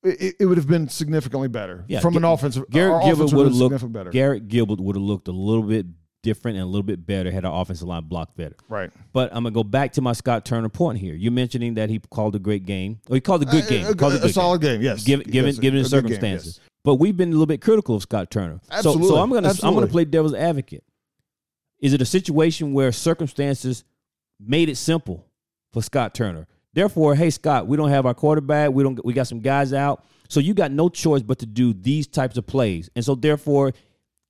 right. 0.03 0.13
It, 0.19 0.35
it 0.41 0.45
would 0.45 0.57
have 0.57 0.67
been 0.67 0.89
significantly 0.89 1.47
better 1.47 1.85
Yeah, 1.87 2.01
from 2.01 2.15
an 2.17 2.23
offensive. 2.25 2.69
Garrett 2.69 3.03
Gilbert 3.03 3.33
would 3.33 3.47
have 3.47 3.55
looked 3.55 3.71
significantly 3.71 3.99
better. 3.99 4.09
Garrett 4.11 4.47
Gilbert 4.49 4.79
would 4.79 4.95
have 4.95 5.03
looked 5.03 5.27
a 5.29 5.31
little 5.31 5.63
bit 5.63 5.87
different 6.23 6.57
and 6.57 6.63
a 6.63 6.67
little 6.67 6.83
bit 6.83 7.05
better 7.05 7.31
had 7.31 7.45
our 7.45 7.61
offensive 7.61 7.87
line 7.87 8.03
blocked 8.03 8.35
better. 8.35 8.55
right. 8.69 8.91
But 9.13 9.29
I'm 9.31 9.43
gonna 9.43 9.51
go 9.51 9.63
back 9.63 9.93
to 9.93 10.01
my 10.01 10.13
Scott 10.13 10.45
Turner 10.45 10.69
point 10.69 10.97
here. 10.97 11.13
You're 11.15 11.31
mentioning 11.31 11.75
that 11.75 11.89
he 11.89 11.99
called 12.11 12.35
a 12.35 12.39
great 12.39 12.65
game. 12.65 12.99
Or 13.09 13.15
he 13.15 13.21
called 13.21 13.41
a 13.43 13.45
good 13.45 13.65
A- 13.65 13.69
game. 13.69 13.85
A, 13.87 13.95
called 13.95 14.13
a, 14.13 14.19
good 14.19 14.33
solid 14.33 14.61
game. 14.61 14.81
yes. 14.81 15.03
Given 15.03 15.29
given 15.29 15.49
Yes, 15.51 15.59
given 15.59 15.79
a 15.79 15.83
the 15.83 15.89
good 15.89 15.91
game, 15.91 16.01
circumstances. 16.09 16.59
yes. 16.59 16.67
But 16.83 16.95
we've 16.95 17.15
been 17.17 17.29
a 17.29 17.31
little 17.31 17.45
bit 17.45 17.61
critical 17.61 17.95
of 17.95 18.01
Scott 18.01 18.31
Turner. 18.31 18.59
So, 18.63 18.73
Absolutely. 18.77 19.07
so 19.09 19.17
I'm 19.17 19.29
gonna 19.29 19.53
I'm 19.63 19.73
gonna 19.73 19.87
play 19.87 20.05
devil's 20.05 20.33
advocate. 20.33 20.83
Is 21.79 21.93
it 21.93 22.01
a 22.01 22.05
situation 22.05 22.73
where 22.73 22.91
circumstances 22.91 23.83
made 24.39 24.69
it 24.69 24.77
simple 24.77 25.25
for 25.73 25.81
Scott 25.83 26.13
Turner? 26.15 26.47
Therefore, 26.73 27.15
hey 27.15 27.29
Scott, 27.29 27.67
we 27.67 27.75
don't 27.77 27.89
have 27.89 28.05
our 28.05 28.13
quarterback. 28.13 28.71
We 28.71 28.83
don't. 28.83 29.03
We 29.03 29.13
got 29.13 29.27
some 29.27 29.39
guys 29.41 29.73
out, 29.73 30.05
so 30.29 30.39
you 30.39 30.53
got 30.53 30.71
no 30.71 30.89
choice 30.89 31.21
but 31.23 31.39
to 31.39 31.45
do 31.45 31.73
these 31.73 32.07
types 32.07 32.37
of 32.37 32.45
plays. 32.45 32.89
And 32.95 33.03
so, 33.03 33.15
therefore, 33.15 33.73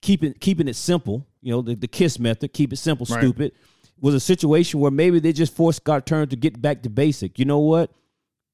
keeping 0.01 0.33
keeping 0.33 0.67
it 0.69 0.75
simple, 0.77 1.26
you 1.41 1.51
know, 1.51 1.61
the, 1.61 1.75
the 1.75 1.87
kiss 1.87 2.19
method, 2.19 2.53
keep 2.53 2.73
it 2.73 2.77
simple, 2.77 3.05
Right. 3.09 3.21
stupid, 3.21 3.51
was 3.99 4.13
a 4.13 4.19
situation 4.19 4.79
where 4.79 4.91
maybe 4.91 5.19
they 5.19 5.33
just 5.33 5.55
forced 5.55 5.77
Scott 5.77 6.05
Turner 6.05 6.27
to 6.27 6.35
get 6.35 6.61
back 6.61 6.83
to 6.83 6.89
basic. 6.89 7.39
You 7.39 7.45
know 7.45 7.59
what? 7.59 7.91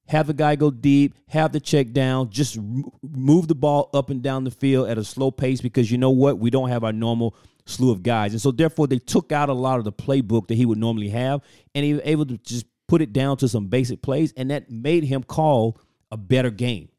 have 0.07 0.27
the 0.27 0.33
guy 0.33 0.55
go 0.55 0.69
deep, 0.69 1.15
have 1.27 1.51
the 1.51 1.59
check 1.59 1.91
down, 1.91 2.29
just 2.29 2.59
move 3.01 3.47
the 3.47 3.55
ball 3.55 3.89
up 3.93 4.09
and 4.09 4.21
down 4.21 4.43
the 4.43 4.51
field 4.51 4.89
at 4.89 4.97
a 4.97 5.03
slow 5.03 5.31
pace 5.31 5.61
because 5.61 5.89
you 5.91 5.97
know 5.97 6.09
what? 6.09 6.39
We 6.39 6.49
don't 6.49 6.69
have 6.69 6.83
our 6.83 6.91
normal 6.91 7.35
slew 7.65 7.91
of 7.91 8.03
guys. 8.03 8.33
And 8.33 8.41
so 8.41 8.51
therefore 8.51 8.87
they 8.87 8.99
took 8.99 9.31
out 9.31 9.49
a 9.49 9.53
lot 9.53 9.79
of 9.79 9.85
the 9.85 9.93
playbook 9.93 10.47
that 10.47 10.55
he 10.55 10.65
would 10.65 10.77
normally 10.77 11.09
have 11.09 11.41
and 11.73 11.85
he 11.85 11.93
was 11.93 12.01
able 12.03 12.25
to 12.25 12.37
just 12.39 12.65
put 12.87 13.01
it 13.01 13.13
down 13.13 13.37
to 13.37 13.47
some 13.47 13.67
basic 13.67 14.01
plays 14.01 14.33
and 14.35 14.51
that 14.51 14.69
made 14.69 15.05
him 15.05 15.23
call 15.23 15.79
a 16.11 16.17
better 16.17 16.49
game. 16.49 16.89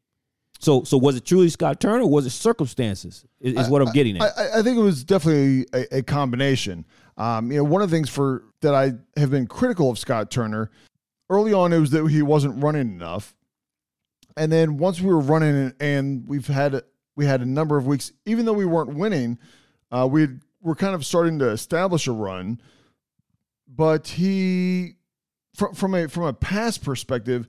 So 0.65 0.83
so 0.83 0.97
was 0.97 1.15
it 1.15 1.25
truly 1.25 1.49
Scott 1.49 1.79
Turner 1.79 2.01
or 2.01 2.09
was 2.09 2.25
it 2.25 2.31
circumstances? 2.31 3.23
Is, 3.39 3.53
is 3.53 3.69
what 3.69 3.83
I'm 3.83 3.91
getting 3.91 4.17
at. 4.17 4.35
I, 4.35 4.59
I 4.59 4.61
think 4.63 4.79
it 4.79 4.81
was 4.81 5.03
definitely 5.03 5.67
a, 5.71 5.97
a 5.97 6.01
combination. 6.01 6.87
Um, 7.17 7.51
you 7.51 7.59
know, 7.59 7.63
one 7.63 7.83
of 7.83 7.91
the 7.91 7.95
things 7.95 8.09
for 8.09 8.45
that 8.61 8.73
I 8.73 8.93
have 9.15 9.29
been 9.29 9.45
critical 9.45 9.91
of 9.91 9.99
Scott 9.99 10.31
Turner 10.31 10.71
early 11.29 11.53
on 11.53 11.71
it 11.71 11.77
was 11.77 11.91
that 11.91 12.07
he 12.07 12.23
wasn't 12.23 12.63
running 12.63 12.81
enough, 12.81 13.35
and 14.35 14.51
then 14.51 14.77
once 14.77 14.99
we 14.99 15.13
were 15.13 15.19
running 15.19 15.71
and 15.79 16.27
we've 16.27 16.47
had 16.47 16.81
we 17.15 17.27
had 17.27 17.41
a 17.41 17.45
number 17.45 17.77
of 17.77 17.85
weeks, 17.85 18.11
even 18.25 18.45
though 18.45 18.53
we 18.53 18.65
weren't 18.65 18.95
winning, 18.95 19.37
uh, 19.91 20.07
we 20.11 20.29
were 20.61 20.75
kind 20.75 20.95
of 20.95 21.05
starting 21.05 21.37
to 21.39 21.49
establish 21.51 22.07
a 22.07 22.11
run. 22.11 22.59
But 23.67 24.07
he, 24.07 24.95
from 25.53 25.75
from 25.75 25.93
a 25.93 26.09
from 26.09 26.23
a 26.23 26.33
pass 26.33 26.79
perspective, 26.79 27.47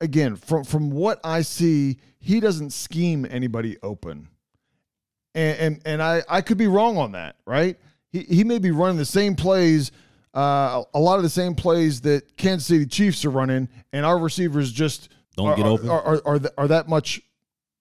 again 0.00 0.36
from 0.36 0.62
from 0.62 0.90
what 0.92 1.18
I 1.24 1.42
see, 1.42 1.98
he 2.22 2.40
doesn't 2.40 2.70
scheme 2.70 3.26
anybody 3.28 3.76
open, 3.82 4.28
and 5.34 5.58
and, 5.58 5.82
and 5.84 6.02
I 6.02 6.22
I 6.28 6.40
could 6.40 6.58
be 6.58 6.68
wrong 6.68 6.96
on 6.96 7.12
that, 7.12 7.36
right? 7.46 7.76
He 8.10 8.20
he 8.20 8.44
may 8.44 8.58
be 8.58 8.70
running 8.70 8.96
the 8.96 9.04
same 9.04 9.34
plays 9.34 9.92
uh, 10.34 10.82
a 10.94 10.98
lot 10.98 11.16
of 11.16 11.22
the 11.22 11.30
same 11.30 11.54
plays 11.54 12.00
that 12.02 12.36
Kansas 12.36 12.66
City 12.66 12.86
Chiefs 12.86 13.24
are 13.24 13.30
running, 13.30 13.68
and 13.92 14.06
our 14.06 14.18
receivers 14.18 14.72
just 14.72 15.10
Don't 15.36 15.48
are, 15.48 15.56
get 15.56 15.66
open. 15.66 15.90
Are 15.90 16.02
are, 16.02 16.22
are, 16.24 16.40
are 16.56 16.68
that 16.68 16.88
much, 16.88 17.20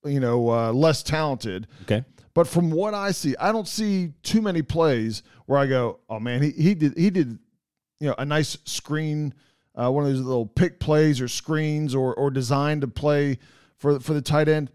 you 0.03 0.19
know, 0.19 0.49
uh, 0.49 0.71
less 0.71 1.01
talented. 1.03 1.67
okay. 1.83 2.03
But 2.33 2.47
from 2.47 2.71
what 2.71 2.93
I 2.93 3.11
see, 3.11 3.35
I 3.37 3.51
don't 3.51 3.67
see 3.67 4.13
too 4.23 4.41
many 4.41 4.61
plays 4.61 5.21
where 5.47 5.59
I 5.59 5.65
go, 5.65 5.99
"Oh 6.09 6.19
man, 6.19 6.41
he 6.41 6.51
he 6.51 6.75
did 6.75 6.97
he 6.97 7.09
did, 7.09 7.39
you 7.99 8.07
know, 8.07 8.15
a 8.17 8.25
nice 8.25 8.57
screen, 8.63 9.33
uh, 9.75 9.91
one 9.91 10.05
of 10.05 10.11
those 10.11 10.21
little 10.21 10.45
pick 10.45 10.79
plays 10.79 11.19
or 11.19 11.27
screens 11.27 11.93
or 11.93 12.13
or 12.15 12.31
designed 12.31 12.81
to 12.81 12.87
play 12.87 13.37
for 13.81 13.99
for 13.99 14.13
the 14.13 14.21
tight 14.21 14.47
end." 14.47 14.71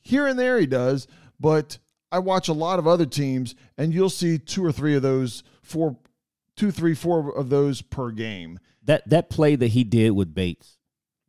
Here 0.00 0.26
and 0.26 0.38
there 0.38 0.58
he 0.58 0.66
does, 0.66 1.06
but 1.38 1.78
I 2.10 2.18
watch 2.18 2.48
a 2.48 2.52
lot 2.52 2.78
of 2.78 2.86
other 2.86 3.06
teams, 3.06 3.54
and 3.76 3.92
you'll 3.92 4.08
see 4.10 4.38
two 4.38 4.64
or 4.64 4.72
three 4.72 4.94
of 4.96 5.02
those 5.02 5.42
four, 5.62 5.98
two, 6.56 6.70
three, 6.70 6.94
four 6.94 7.36
of 7.36 7.50
those 7.50 7.82
per 7.82 8.10
game. 8.10 8.58
That 8.84 9.08
that 9.10 9.28
play 9.28 9.54
that 9.56 9.68
he 9.68 9.84
did 9.84 10.12
with 10.12 10.34
Bates, 10.34 10.78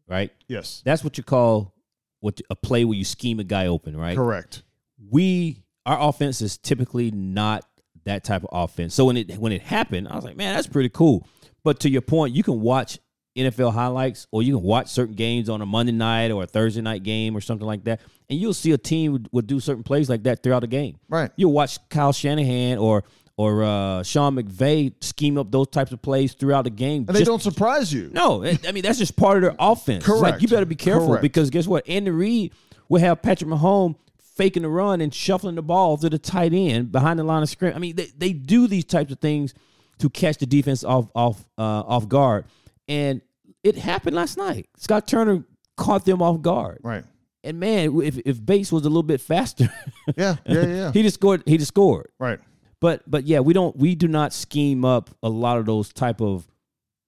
right? 0.07 0.31
Yes, 0.47 0.81
That's 0.85 1.03
what 1.03 1.17
you 1.17 1.23
call 1.23 1.73
what 2.21 2.39
a 2.49 2.55
play 2.55 2.85
where 2.85 2.97
you 2.97 3.03
scheme 3.05 3.39
a 3.39 3.43
guy 3.43 3.67
open, 3.67 3.95
right? 3.97 4.15
correct. 4.15 4.63
We 5.09 5.63
our 5.85 5.99
offense 6.09 6.41
is 6.41 6.57
typically 6.57 7.11
not 7.11 7.65
that 8.05 8.23
type 8.23 8.43
of 8.43 8.49
offense. 8.51 8.93
So 8.95 9.05
when 9.05 9.17
it 9.17 9.37
when 9.37 9.51
it 9.51 9.61
happened, 9.61 10.07
I 10.07 10.15
was 10.15 10.23
like, 10.23 10.37
man, 10.37 10.55
that's 10.55 10.67
pretty 10.67 10.89
cool. 10.89 11.27
But 11.63 11.81
to 11.81 11.89
your 11.89 12.01
point, 12.01 12.33
you 12.33 12.43
can 12.43 12.61
watch 12.61 12.99
NFL 13.35 13.73
highlights 13.73 14.27
or 14.31 14.43
you 14.43 14.57
can 14.57 14.63
watch 14.63 14.87
certain 14.87 15.15
games 15.15 15.49
on 15.49 15.61
a 15.61 15.65
Monday 15.65 15.91
night 15.91 16.31
or 16.31 16.43
a 16.43 16.47
Thursday 16.47 16.81
night 16.81 17.03
game 17.03 17.35
or 17.35 17.41
something 17.41 17.67
like 17.67 17.83
that, 17.85 18.01
and 18.29 18.39
you'll 18.39 18.53
see 18.53 18.71
a 18.71 18.77
team 18.77 19.13
would, 19.13 19.29
would 19.31 19.47
do 19.47 19.59
certain 19.59 19.83
plays 19.83 20.09
like 20.09 20.23
that 20.23 20.43
throughout 20.43 20.61
the 20.61 20.67
game. 20.67 20.99
Right. 21.07 21.31
You'll 21.35 21.53
watch 21.53 21.77
Kyle 21.89 22.13
Shanahan 22.13 22.77
or 22.77 23.03
or 23.37 23.63
uh, 23.63 24.03
Sean 24.03 24.35
McVay 24.35 24.93
scheme 25.01 25.37
up 25.37 25.49
those 25.49 25.67
types 25.69 25.93
of 25.93 26.01
plays 26.01 26.33
throughout 26.33 26.63
the 26.63 26.69
game. 26.69 27.05
And 27.07 27.15
they 27.15 27.23
don't 27.23 27.41
surprise 27.41 27.93
you. 27.93 28.09
no, 28.11 28.43
I 28.43 28.71
mean 28.73 28.83
that's 28.83 28.99
just 28.99 29.15
part 29.15 29.37
of 29.37 29.43
their 29.43 29.55
offense. 29.57 30.07
It's 30.07 30.21
Like 30.21 30.41
you 30.41 30.49
better 30.49 30.65
be 30.65 30.75
careful 30.75 31.07
Correct. 31.07 31.21
because 31.21 31.49
guess 31.49 31.65
what? 31.65 31.87
Andy 31.87 32.11
Reid 32.11 32.53
will 32.89 32.99
have 32.99 33.21
Patrick 33.21 33.49
Mahomes 33.49 33.95
faking 34.35 34.63
the 34.63 34.69
run 34.69 35.01
and 35.01 35.13
shuffling 35.13 35.55
the 35.55 35.61
ball 35.61 35.97
to 35.97 36.09
the 36.09 36.17
tight 36.17 36.53
end 36.53 36.91
behind 36.91 37.19
the 37.19 37.23
line 37.23 37.43
of 37.43 37.49
scrimmage. 37.49 37.75
I 37.75 37.79
mean, 37.79 37.95
they, 37.95 38.07
they 38.17 38.33
do 38.33 38.67
these 38.67 38.85
types 38.85 39.11
of 39.11 39.19
things 39.19 39.53
to 39.99 40.09
catch 40.09 40.37
the 40.37 40.45
defense 40.45 40.83
off 40.83 41.07
off 41.13 41.45
uh, 41.57 41.61
off 41.61 42.07
guard, 42.07 42.45
and 42.89 43.21
it 43.63 43.77
happened 43.77 44.15
last 44.17 44.37
night. 44.37 44.67
Scott 44.77 45.07
Turner 45.07 45.45
caught 45.77 46.03
them 46.03 46.21
off 46.21 46.41
guard, 46.41 46.79
Right. 46.83 47.05
and 47.45 47.59
man, 47.59 48.01
if 48.01 48.17
if 48.25 48.45
Bates 48.45 48.71
was 48.71 48.83
a 48.83 48.89
little 48.89 49.03
bit 49.03 49.21
faster, 49.21 49.71
Yeah. 50.17 50.35
Yeah. 50.45 50.65
Yeah. 50.65 50.91
he 50.93 51.03
just 51.03 51.13
scored. 51.15 51.43
He 51.45 51.57
just 51.57 51.69
scored. 51.69 52.09
right. 52.19 52.39
But 52.81 53.03
but 53.09 53.25
yeah, 53.25 53.39
we 53.41 53.53
don't 53.53 53.75
we 53.77 53.95
do 53.95 54.07
not 54.07 54.33
scheme 54.33 54.83
up 54.85 55.09
a 55.23 55.29
lot 55.29 55.57
of 55.57 55.65
those 55.65 55.91
type 55.93 56.21
of 56.21 56.47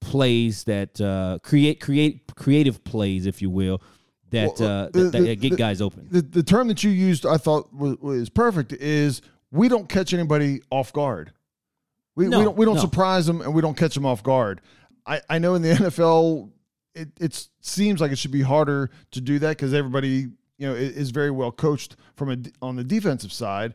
plays 0.01 0.63
that 0.65 0.99
uh, 0.99 1.39
create 1.43 1.79
create 1.79 2.33
creative 2.35 2.83
plays, 2.83 3.25
if 3.25 3.41
you 3.41 3.49
will, 3.49 3.81
that 4.31 4.59
Well, 4.59 4.69
uh, 4.69 4.89
the- 4.91 4.99
that, 5.03 5.11
that 5.11 5.19
the- 5.19 5.35
get 5.35 5.49
the- 5.51 5.55
guys 5.57 5.81
open. 5.81 6.07
The 6.11 6.21
the 6.21 6.43
term 6.43 6.67
that 6.67 6.83
you 6.83 6.91
used, 6.91 7.25
I 7.25 7.37
thought 7.37 7.73
was, 7.73 7.97
was 7.99 8.29
perfect. 8.29 8.73
Is 8.73 9.21
we 9.51 9.67
don't 9.69 9.87
catch 9.87 10.13
anybody 10.13 10.61
off 10.69 10.91
guard. 10.93 11.33
We, 12.15 12.27
No, 12.27 12.39
we 12.39 12.43
don't 12.45 12.57
we 12.57 12.65
don't 12.65 12.75
no. 12.75 12.81
surprise 12.81 13.25
them 13.25 13.41
and 13.41 13.53
we 13.53 13.61
don't 13.61 13.77
catch 13.77 13.95
them 13.95 14.05
off 14.05 14.21
guard. 14.23 14.61
I, 15.05 15.21
I 15.29 15.39
know 15.39 15.55
in 15.55 15.61
the 15.61 15.69
NFL 15.73 16.49
it 16.95 17.09
it 17.19 17.47
seems 17.61 18.01
like 18.01 18.11
it 18.11 18.17
should 18.17 18.31
be 18.31 18.41
harder 18.41 18.89
to 19.11 19.21
do 19.21 19.39
that 19.39 19.49
because 19.57 19.73
everybody 19.73 20.27
you 20.57 20.67
know 20.67 20.73
is, 20.73 20.91
is 20.95 21.11
very 21.11 21.31
well 21.31 21.51
coached 21.51 21.95
from 22.15 22.31
a 22.31 22.37
on 22.61 22.75
the 22.75 22.83
defensive 22.83 23.31
side, 23.31 23.73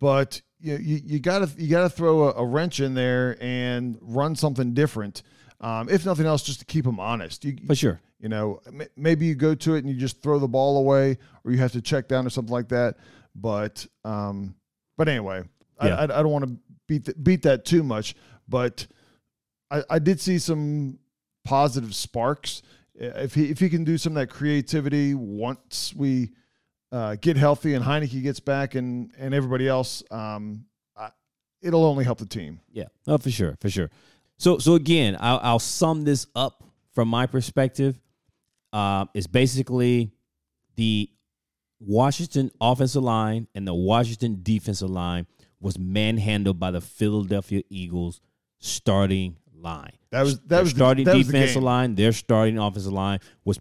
but 0.00 0.40
you 0.58 0.76
you, 0.76 1.00
you 1.04 1.18
gotta 1.20 1.50
you 1.58 1.68
gotta 1.68 1.90
throw 1.90 2.28
a, 2.30 2.32
a 2.42 2.44
wrench 2.46 2.80
in 2.80 2.94
there 2.94 3.36
and 3.40 3.98
run 4.00 4.34
something 4.34 4.72
different. 4.74 5.22
Um, 5.60 5.88
if 5.88 6.04
nothing 6.04 6.26
else, 6.26 6.42
just 6.42 6.58
to 6.60 6.64
keep 6.66 6.84
them 6.84 6.98
honest. 7.00 7.44
You, 7.44 7.56
For 7.66 7.74
sure. 7.74 8.00
you 8.18 8.28
know, 8.28 8.60
m- 8.66 8.82
maybe 8.96 9.24
you 9.26 9.34
go 9.34 9.54
to 9.54 9.74
it 9.76 9.78
and 9.84 9.88
you 9.88 9.98
just 9.98 10.20
throw 10.22 10.38
the 10.38 10.48
ball 10.48 10.76
away, 10.78 11.16
or 11.44 11.52
you 11.52 11.58
have 11.58 11.72
to 11.72 11.80
check 11.80 12.06
down 12.08 12.26
or 12.26 12.30
something 12.30 12.52
like 12.52 12.68
that. 12.68 12.96
But, 13.34 13.86
um, 14.04 14.56
but 14.98 15.08
anyway, 15.08 15.44
Yeah. 15.82 15.94
I, 15.94 16.00
I, 16.00 16.02
I 16.04 16.06
don't 16.22 16.30
want 16.32 16.44
to 16.46 16.56
beat 16.86 17.04
th- 17.06 17.16
beat 17.22 17.42
that 17.42 17.64
too 17.64 17.82
much. 17.82 18.14
But 18.46 18.86
I, 19.74 19.82
I 19.90 19.98
did 19.98 20.20
see 20.20 20.38
some 20.38 20.98
positive 21.44 21.94
sparks. 21.94 22.62
If 22.94 23.34
he 23.34 23.50
if 23.50 23.58
he 23.58 23.68
can 23.68 23.82
do 23.82 23.98
some 23.98 24.12
of 24.12 24.20
that 24.20 24.28
creativity 24.28 25.14
once 25.14 25.92
we 25.96 26.30
uh, 26.92 27.16
get 27.20 27.36
healthy 27.36 27.74
and 27.74 27.84
Heinicke 27.84 28.22
gets 28.22 28.40
back 28.40 28.76
and 28.76 29.10
and 29.18 29.34
everybody 29.34 29.66
else, 29.66 30.04
um, 30.12 30.66
I, 30.96 31.10
it'll 31.60 31.84
only 31.84 32.04
help 32.04 32.18
the 32.18 32.26
team. 32.26 32.60
Yeah, 32.72 32.84
oh, 33.08 33.18
for 33.18 33.30
sure, 33.30 33.56
for 33.60 33.68
sure. 33.68 33.90
So, 34.36 34.58
so 34.58 34.74
again, 34.74 35.16
I'll, 35.18 35.40
I'll 35.42 35.58
sum 35.58 36.04
this 36.04 36.26
up 36.34 36.64
from 36.92 37.08
my 37.08 37.26
perspective. 37.26 38.00
Uh, 38.72 39.06
it's 39.14 39.26
basically 39.26 40.10
the 40.76 41.10
Washington 41.80 42.50
offensive 42.60 43.02
line 43.02 43.46
and 43.54 43.66
the 43.66 43.74
Washington 43.74 44.40
defensive 44.42 44.90
line 44.90 45.26
was 45.60 45.78
manhandled 45.78 46.58
by 46.58 46.70
the 46.70 46.80
Philadelphia 46.80 47.62
Eagles 47.70 48.20
starting 48.58 49.36
line. 49.64 49.92
That 50.10 50.22
was 50.22 50.38
that 50.40 50.48
Their 50.48 50.60
was 50.62 50.72
the- 50.72 50.78
starting 50.78 51.04
that 51.06 51.16
was 51.16 51.26
the 51.26 51.32
defensive 51.32 51.62
line, 51.62 51.94
their 51.96 52.12
starting 52.12 52.58
offensive 52.58 52.92
line 52.92 53.18
was 53.44 53.58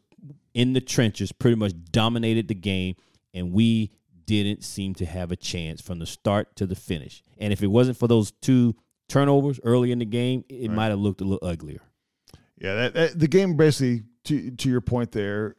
in 0.53 0.73
the 0.73 0.81
trenches, 0.81 1.31
pretty 1.31 1.55
much 1.55 1.73
dominated 1.91 2.47
the 2.47 2.53
game, 2.55 2.95
and 3.33 3.51
we 3.51 3.89
didn't 4.25 4.63
seem 4.63 4.93
to 4.95 5.05
have 5.05 5.31
a 5.31 5.35
chance 5.35 5.81
from 5.81 5.99
the 5.99 6.05
start 6.05 6.55
to 6.57 6.65
the 6.67 6.75
finish. 6.75 7.23
And 7.39 7.51
if 7.51 7.63
it 7.63 7.67
wasn't 7.67 7.97
for 7.97 8.07
those 8.07 8.31
two 8.31 8.75
turnovers 9.09 9.59
early 9.63 9.91
in 9.91 9.99
the 9.99 10.05
game, 10.05 10.45
it 10.49 10.69
might 10.69 10.89
have 10.89 10.99
looked 10.99 11.21
a 11.21 11.25
little 11.25 11.45
uglier. 11.47 11.81
Yeah, 12.57 12.75
that, 12.75 12.93
that, 12.93 13.19
the 13.19 13.27
game 13.27 13.57
basically, 13.57 14.03
to 14.25 14.51
to 14.51 14.69
your 14.69 14.81
point 14.81 15.11
there, 15.11 15.55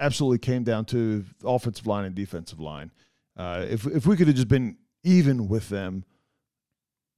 absolutely 0.00 0.38
came 0.38 0.62
down 0.62 0.84
to 0.86 1.24
offensive 1.44 1.86
line 1.86 2.04
and 2.04 2.14
defensive 2.14 2.60
line. 2.60 2.92
Uh, 3.36 3.66
if 3.68 3.86
if 3.86 4.06
we 4.06 4.16
could 4.16 4.28
have 4.28 4.36
just 4.36 4.48
been 4.48 4.76
even 5.04 5.48
with 5.48 5.68
them, 5.68 6.04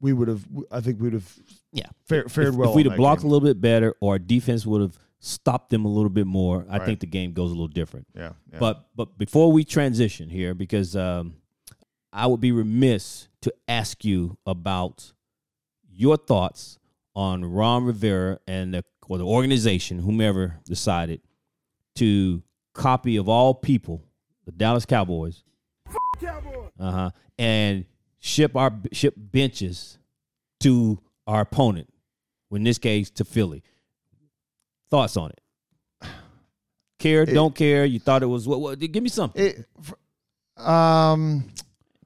we 0.00 0.12
would 0.12 0.28
have. 0.28 0.44
I 0.70 0.80
think 0.80 0.98
we 0.98 1.04
would 1.04 1.12
have 1.14 1.38
Yeah. 1.72 1.86
fared, 2.06 2.30
fared 2.32 2.48
if, 2.48 2.54
well. 2.54 2.70
if 2.70 2.76
we'd 2.76 2.86
have 2.86 2.96
blocked 2.96 3.22
game. 3.22 3.30
a 3.30 3.32
little 3.32 3.46
bit 3.46 3.60
better 3.60 3.94
or 4.00 4.14
our 4.14 4.18
defense 4.18 4.64
would 4.66 4.80
have 4.80 4.98
stopped 5.18 5.70
them 5.70 5.84
a 5.84 5.88
little 5.88 6.08
bit 6.10 6.26
more, 6.26 6.64
I 6.70 6.78
Right. 6.78 6.86
think 6.86 7.00
the 7.00 7.06
game 7.06 7.32
goes 7.32 7.50
a 7.50 7.54
little 7.54 7.68
different. 7.68 8.06
yeah, 8.16 8.32
yeah. 8.52 8.58
But 8.58 8.88
but 8.96 9.18
before 9.18 9.52
we 9.52 9.64
transition 9.64 10.30
here, 10.30 10.54
because 10.54 10.96
um, 10.96 11.34
I 12.12 12.26
would 12.26 12.40
be 12.40 12.52
remiss 12.52 13.28
to 13.42 13.52
ask 13.68 14.04
you 14.04 14.38
about 14.46 15.12
your 15.92 16.16
thoughts 16.16 16.78
on 17.14 17.44
Ron 17.44 17.84
Rivera 17.84 18.38
and 18.46 18.72
the 18.74 18.84
or 19.08 19.18
the 19.18 19.26
organization, 19.26 19.98
whomever 19.98 20.60
decided 20.64 21.20
to 21.96 22.42
copy 22.72 23.16
of 23.16 23.28
all 23.28 23.52
people 23.54 24.02
the 24.46 24.52
Dallas 24.52 24.86
Cowboys, 24.86 25.42
uh 26.78 26.90
huh, 26.90 27.10
and 27.38 27.84
ship 28.20 28.54
our 28.56 28.72
ship 28.92 29.14
benches 29.16 29.98
to 30.60 31.00
our 31.26 31.40
opponent, 31.42 31.92
in 32.52 32.62
this 32.62 32.78
case 32.78 33.10
to 33.10 33.24
Philly. 33.24 33.62
Thoughts 34.90 35.16
on 35.16 35.30
it? 35.30 35.40
Care? 36.98 37.24
don't 37.24 37.54
care? 37.54 37.84
You 37.84 37.98
thought 37.98 38.22
it 38.22 38.26
was 38.26 38.46
what? 38.46 38.60
what 38.60 38.78
give 38.78 39.02
me 39.02 39.08
something. 39.08 39.42
It, 39.42 39.66
um, 40.56 41.48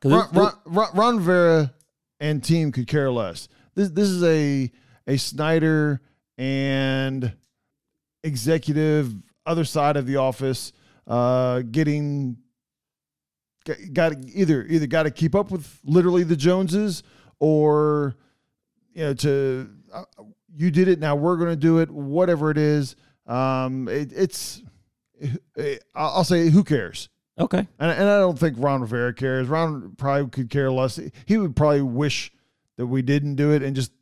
Ron, 0.04 0.28
it- 0.32 0.36
Ron, 0.38 0.52
Ron, 0.66 0.88
Ron 0.94 1.16
Rivera 1.16 1.74
and 2.20 2.42
team 2.44 2.70
could 2.70 2.86
care 2.86 3.10
less. 3.10 3.48
This 3.74 3.88
this 3.90 4.08
is 4.08 4.22
a 4.22 4.70
a 5.06 5.16
Snyder 5.16 6.00
and 6.38 7.32
executive 8.22 9.12
other 9.46 9.64
side 9.64 9.96
of 9.96 10.06
the 10.06 10.16
office, 10.16 10.72
uh, 11.06 11.60
getting 11.62 12.36
got 13.92 14.10
to 14.12 14.18
either 14.32 14.64
either 14.66 14.86
got 14.86 15.04
to 15.04 15.10
keep 15.10 15.34
up 15.34 15.50
with 15.50 15.80
literally 15.84 16.22
the 16.22 16.36
Joneses 16.36 17.02
or 17.40 18.14
you 18.92 19.02
know 19.04 19.14
to 19.14 19.70
uh, 19.92 20.04
you 20.56 20.70
did 20.70 20.88
it 20.88 20.98
now 21.00 21.14
we're 21.16 21.36
going 21.36 21.50
to 21.50 21.56
do 21.56 21.78
it 21.78 21.90
whatever 21.90 22.50
it 22.50 22.58
is 22.58 22.94
um 23.26 23.88
it, 23.88 24.12
it's 24.14 24.62
it, 25.56 25.82
I'll 25.94 26.24
say 26.24 26.50
who 26.50 26.62
cares 26.64 27.08
Okay. 27.38 27.58
and, 27.80 27.90
and 27.90 28.08
I 28.08 28.18
don't 28.18 28.38
think 28.38 28.56
Ron 28.58 28.80
Rivera 28.82 29.12
cares 29.14 29.48
Ron 29.48 29.94
probably 29.96 30.28
could 30.30 30.50
care 30.50 30.70
less 30.70 31.00
he 31.26 31.36
would 31.38 31.56
probably 31.56 31.82
wish 31.82 32.32
that 32.76 32.86
we 32.86 33.02
didn't 33.02 33.34
do 33.36 33.52
it 33.52 33.62
and 33.62 33.74
just 33.74 33.92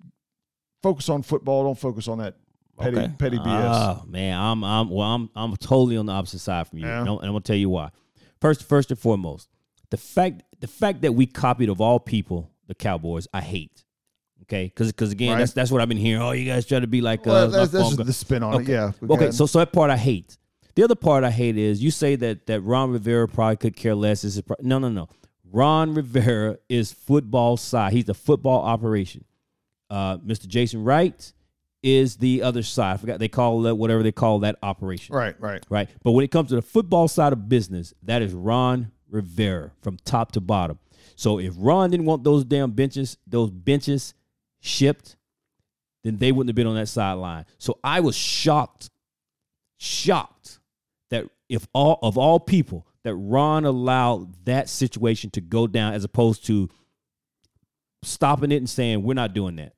focus 0.83 1.09
on 1.09 1.23
football 1.23 1.65
don't 1.65 1.79
focus 1.79 2.09
on 2.09 2.19
that 2.19 2.35
petty 2.79 2.99
okay. 2.99 3.13
petty 3.19 3.39
BS 3.39 3.71
Oh 3.73 4.05
man, 4.07 4.39
I'm 4.39 4.65
I'm 4.65 4.91
well 4.91 5.07
I'm 5.15 5.31
I'm 5.37 5.57
totally 5.57 5.97
on 5.97 6.07
the 6.07 6.13
opposite 6.13 6.41
side 6.41 6.67
from 6.67 6.81
you, 6.81 6.87
Yeah. 6.87 7.01
and, 7.01 7.09
I'm, 7.09 7.17
and 7.19 7.27
I'm 7.27 7.33
gonna 7.33 7.41
tell 7.41 7.57
you 7.57 7.69
why. 7.71 7.91
First, 8.41 8.65
first 8.69 8.91
and 8.91 8.99
foremost, 8.99 9.49
the 9.93 9.97
fact 9.99 10.43
the 10.61 10.67
fact 10.67 11.03
that 11.03 11.13
we 11.13 11.27
copied 11.27 11.69
of 11.69 11.81
all 11.81 12.01
people 12.01 12.51
the 12.67 12.75
Cowboys, 12.75 13.29
I 13.35 13.43
hate. 13.43 13.85
Okay, 14.45 14.65
because 14.65 14.89
because 14.91 15.13
again, 15.13 15.33
Right. 15.33 15.39
that's 15.41 15.53
that's 15.53 15.71
what 15.71 15.81
I've 15.83 15.89
been 15.89 15.99
hearing. 15.99 16.23
Oh, 16.23 16.33
you 16.33 16.47
guys 16.47 16.67
try 16.67 16.81
to 16.81 16.87
be 16.87 17.01
like 17.03 17.25
well, 17.27 17.47
us. 17.47 17.53
that's, 17.53 17.71
that's 17.73 17.95
just 17.97 18.07
the 18.07 18.13
spin 18.13 18.43
on 18.43 18.55
it 18.55 18.57
Okay. 18.63 18.73
yeah 18.73 18.93
Go 19.07 19.15
Okay, 19.15 19.31
so 19.31 19.47
so 19.47 19.59
that 19.61 19.73
part 19.73 19.91
I 19.91 19.97
hate. 19.97 20.39
The 20.75 20.83
other 20.85 20.95
part 20.95 21.23
I 21.25 21.31
hate 21.31 21.59
is 21.59 21.83
you 21.83 21.91
say 21.91 22.17
that 22.17 22.47
that 22.47 22.61
Ron 22.63 22.91
Rivera 22.91 23.29
probably 23.29 23.57
could 23.57 23.77
care 23.77 23.95
less. 23.95 24.25
Is 24.25 24.41
pro- 24.41 24.57
no, 24.61 24.79
no, 24.79 24.89
no. 24.89 25.09
Ron 25.53 25.93
Rivera 25.95 26.57
is 26.71 26.91
football 26.93 27.59
side. 27.59 27.93
He's 27.93 28.07
the 28.07 28.15
football 28.15 28.63
operation. 28.63 29.25
Uh, 29.91 30.17
Mr. 30.17 30.47
Jason 30.49 30.83
Wright 30.83 31.33
is 31.83 32.17
the 32.17 32.43
other 32.43 32.63
side. 32.63 32.95
I 32.95 32.97
forgot 32.97 33.19
they 33.19 33.29
call 33.29 33.63
that 33.63 33.75
whatever 33.75 34.03
they 34.03 34.13
call 34.13 34.39
that 34.41 34.57
operation. 34.63 35.15
right 35.15 35.39
right 35.39 35.63
Right. 35.69 35.89
But 36.03 36.13
when 36.13 36.25
it 36.25 36.31
comes 36.31 36.49
to 36.49 36.55
the 36.55 36.63
football 36.63 37.07
side 37.09 37.35
of 37.35 37.49
business, 37.51 37.93
that 38.05 38.23
is 38.23 38.33
Ron 38.33 38.93
Rivera 39.13 39.71
from 39.83 39.99
top 40.05 40.33
to 40.33 40.41
bottom. 40.41 40.79
So 41.15 41.39
if 41.39 41.53
Ron 41.57 41.91
didn't 41.91 42.07
want 42.07 42.25
those 42.25 42.45
damn 42.45 42.73
benches, 42.73 43.19
those 43.27 43.51
benches 43.51 44.15
shipped, 44.61 45.17
then 46.03 46.17
they 46.17 46.33
wouldn't 46.33 46.49
have 46.49 46.57
been 46.57 46.67
on 46.67 46.75
that 46.75 46.89
sideline. 46.89 47.45
So 47.59 47.79
I 47.85 48.01
was 48.01 48.17
shocked, 48.17 48.91
shocked 49.79 50.59
that 51.11 51.27
if 51.49 51.69
all 51.73 51.99
of 52.03 52.19
all 52.19 52.41
people 52.41 52.87
that 53.05 53.15
Ron 53.15 53.65
allowed 53.65 54.45
that 54.47 54.69
situation 54.69 55.31
to 55.31 55.41
go 55.41 55.67
down 55.67 55.95
as 55.95 56.05
opposed 56.05 56.47
to 56.47 56.71
stopping 58.03 58.51
it 58.51 58.57
and 58.57 58.71
saying 58.71 59.03
we're 59.03 59.15
not 59.15 59.35
doing 59.35 59.57
that. 59.57 59.75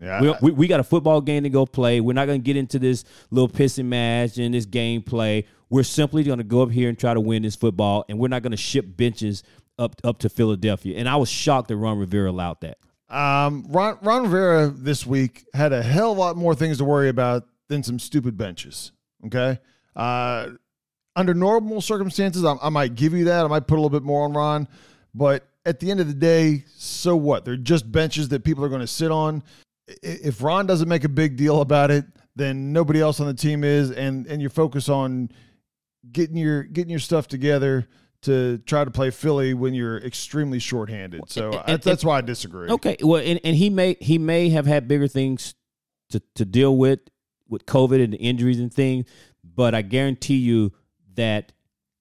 Yeah 0.00 0.20
We, 0.20 0.34
we, 0.42 0.50
we 0.52 0.66
got 0.66 0.80
a 0.80 0.84
football 0.84 1.20
game 1.20 1.44
to 1.44 1.50
go 1.50 1.66
play. 1.66 2.00
We're 2.00 2.12
not 2.12 2.26
going 2.26 2.40
to 2.40 2.44
get 2.44 2.56
into 2.56 2.78
this 2.78 3.04
little 3.30 3.48
pissing 3.48 3.86
match 3.86 4.38
and 4.38 4.54
this 4.54 4.66
game 4.66 5.02
play. 5.02 5.46
We're 5.68 5.82
simply 5.82 6.22
going 6.22 6.38
to 6.38 6.44
go 6.44 6.62
up 6.62 6.70
here 6.70 6.88
and 6.88 6.98
try 6.98 7.14
to 7.14 7.20
win 7.20 7.42
this 7.42 7.56
football, 7.56 8.04
and 8.08 8.18
we're 8.18 8.28
not 8.28 8.42
going 8.42 8.52
to 8.52 8.56
ship 8.56 8.84
benches 8.96 9.42
up 9.78 9.96
up 10.04 10.18
to 10.20 10.28
Philadelphia. 10.28 10.98
And 10.98 11.08
I 11.08 11.16
was 11.16 11.28
shocked 11.28 11.68
that 11.68 11.76
Ron 11.76 11.98
Rivera 11.98 12.30
allowed 12.30 12.60
that. 12.60 12.78
Um, 13.08 13.66
Ron, 13.68 13.98
Ron 14.02 14.24
Rivera 14.24 14.68
this 14.68 15.06
week 15.06 15.44
had 15.54 15.72
a 15.72 15.82
hell 15.82 16.12
of 16.12 16.18
a 16.18 16.20
lot 16.20 16.36
more 16.36 16.54
things 16.54 16.78
to 16.78 16.84
worry 16.84 17.08
about 17.08 17.44
than 17.68 17.82
some 17.82 17.98
stupid 17.98 18.36
benches. 18.36 18.92
Okay. 19.26 19.58
Uh, 19.94 20.50
under 21.14 21.32
normal 21.32 21.80
circumstances, 21.80 22.44
I, 22.44 22.56
I 22.62 22.68
might 22.68 22.94
give 22.94 23.12
you 23.12 23.24
that. 23.24 23.44
I 23.44 23.48
might 23.48 23.66
put 23.66 23.74
a 23.74 23.80
little 23.80 23.90
bit 23.90 24.02
more 24.02 24.24
on 24.24 24.32
Ron, 24.32 24.68
but 25.14 25.48
at 25.64 25.80
the 25.80 25.90
end 25.90 26.00
of 26.00 26.08
the 26.08 26.14
day, 26.14 26.64
so 26.76 27.16
what? 27.16 27.44
They're 27.44 27.56
just 27.56 27.90
benches 27.90 28.28
that 28.28 28.44
people 28.44 28.64
are 28.64 28.68
going 28.68 28.82
to 28.82 28.86
sit 28.86 29.10
on. 29.10 29.42
If 29.88 30.42
Ron 30.42 30.66
doesn't 30.66 30.88
make 30.88 31.04
a 31.04 31.08
big 31.08 31.36
deal 31.36 31.60
about 31.60 31.90
it, 31.90 32.04
then 32.34 32.72
nobody 32.72 33.00
else 33.00 33.20
on 33.20 33.26
the 33.26 33.34
team 33.34 33.64
is, 33.64 33.90
and 33.90 34.26
and 34.26 34.42
you 34.42 34.48
focus 34.48 34.88
on 34.88 35.30
getting 36.10 36.36
your 36.36 36.62
getting 36.64 36.90
your 36.90 36.98
stuff 36.98 37.28
together 37.28 37.86
to 38.22 38.58
try 38.58 38.84
to 38.84 38.90
play 38.90 39.10
Philly 39.10 39.54
when 39.54 39.74
you're 39.74 39.98
extremely 39.98 40.58
shorthanded. 40.58 41.20
So 41.28 41.46
And- 41.50 41.54
I- 41.56 41.64
and- 41.74 41.82
that's 41.82 42.04
why 42.04 42.18
I 42.18 42.20
disagree. 42.22 42.68
Okay, 42.70 42.96
well, 43.00 43.22
and, 43.24 43.38
and 43.44 43.56
he 43.56 43.70
may 43.70 43.96
he 44.00 44.18
may 44.18 44.48
have 44.50 44.66
had 44.66 44.88
bigger 44.88 45.06
things 45.08 45.54
to 46.10 46.20
to 46.34 46.44
deal 46.44 46.76
with 46.76 47.00
with 47.48 47.64
COVID 47.66 48.02
and 48.02 48.12
the 48.12 48.18
injuries 48.18 48.58
and 48.58 48.72
things, 48.74 49.06
but 49.44 49.74
I 49.74 49.82
guarantee 49.82 50.38
you 50.38 50.72
that 51.14 51.52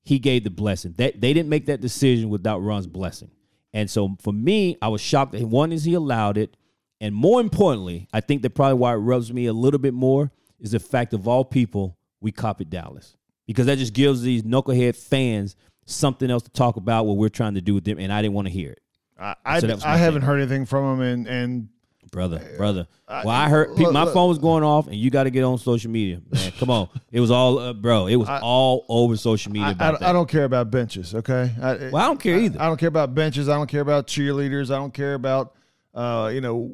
he 0.04 0.18
gave 0.20 0.44
the 0.44 0.50
blessing. 0.50 0.94
That 0.98 1.22
they 1.22 1.34
didn't 1.34 1.50
make 1.50 1.68
that 1.68 1.82
decision 1.82 2.30
without 2.30 2.60
Ron's 2.60 2.88
blessing. 2.88 3.30
And 3.74 3.90
so 3.92 4.16
for 4.22 4.34
me, 4.34 4.78
I 4.82 4.88
was 4.88 5.02
shocked 5.02 5.34
that 5.34 5.46
one 5.46 5.72
is 5.72 5.84
he 5.84 5.94
allowed 5.94 6.38
it, 6.38 6.56
and 7.02 7.14
more 7.14 7.42
importantly, 7.42 8.08
I 8.14 8.22
think 8.22 8.42
that 8.44 8.52
probably 8.52 8.76
why 8.76 8.94
it 8.94 8.98
rubs 8.98 9.32
me 9.32 9.46
a 9.48 9.54
little 9.54 9.80
bit 9.80 9.94
more 9.94 10.32
is 10.60 10.72
the 10.72 10.80
fact 10.80 11.14
of 11.14 11.28
all 11.28 11.44
people 11.46 11.98
we 12.22 12.32
copied 12.32 12.70
Dallas 12.70 13.16
because 13.48 13.66
that 13.68 13.78
just 13.78 13.94
gives 13.94 14.22
these 14.22 14.44
knucklehead 14.44 14.96
fans 14.96 15.56
something 15.86 16.32
else 16.32 16.44
to 16.44 16.50
talk 16.50 16.78
about 16.78 17.06
what 17.06 17.18
we're 17.18 17.30
trying 17.30 17.54
to 17.56 17.62
do 17.62 17.74
with 17.76 17.84
them, 17.84 18.00
and 18.00 18.12
I 18.12 18.22
didn't 18.22 18.34
want 18.34 18.48
to 18.48 18.52
hear 18.54 18.72
it. 18.72 18.82
I, 19.20 19.36
I, 19.46 19.60
So 19.60 19.78
I 19.86 19.98
haven't 19.98 20.24
heard 20.24 20.40
anything 20.40 20.66
from 20.66 20.96
him, 20.96 21.02
and 21.02 21.28
and 21.28 21.68
brother, 22.12 22.42
brother. 22.58 22.88
I- 23.08 23.24
Well, 23.26 23.36
I 23.36 23.50
heard 23.50 23.72
look, 23.72 23.94
my 23.94 24.04
look. 24.06 24.14
phone 24.14 24.30
was 24.30 24.40
going 24.40 24.64
off, 24.64 24.88
and 24.88 24.96
you 24.96 25.10
got 25.12 25.24
to 25.24 25.30
get 25.30 25.44
on 25.44 25.58
social 25.60 25.92
media, 25.92 26.22
man. 26.32 26.52
Come 26.58 26.70
on, 26.72 26.90
it 27.12 27.20
was 27.20 27.30
all, 27.30 27.60
uh, 27.60 27.74
bro. 27.74 28.08
It 28.08 28.16
was 28.16 28.28
I- 28.28 28.40
all 28.40 28.86
over 28.90 29.16
social 29.16 29.52
media 29.52 29.68
I, 29.68 29.72
about 29.72 29.96
I, 29.96 29.98
that. 30.00 30.10
I 30.10 30.14
don't 30.14 30.28
care 30.28 30.46
about 30.46 30.72
benches. 30.72 31.14
Okay, 31.14 31.52
I, 31.62 31.76
well, 31.92 31.98
I 31.98 32.06
don't 32.08 32.20
care 32.20 32.38
either. 32.40 32.60
I 32.60 32.66
don't 32.66 32.78
care 32.78 32.90
about 32.90 33.14
benches. 33.14 33.48
I 33.48 33.56
don't 33.56 33.68
care 33.68 33.82
about 33.82 34.08
cheerleaders. 34.08 34.72
I 34.72 34.78
don't 34.78 34.94
care 34.94 35.14
about 35.14 35.54
uh, 35.96 36.30
you 36.34 36.42
know 36.42 36.72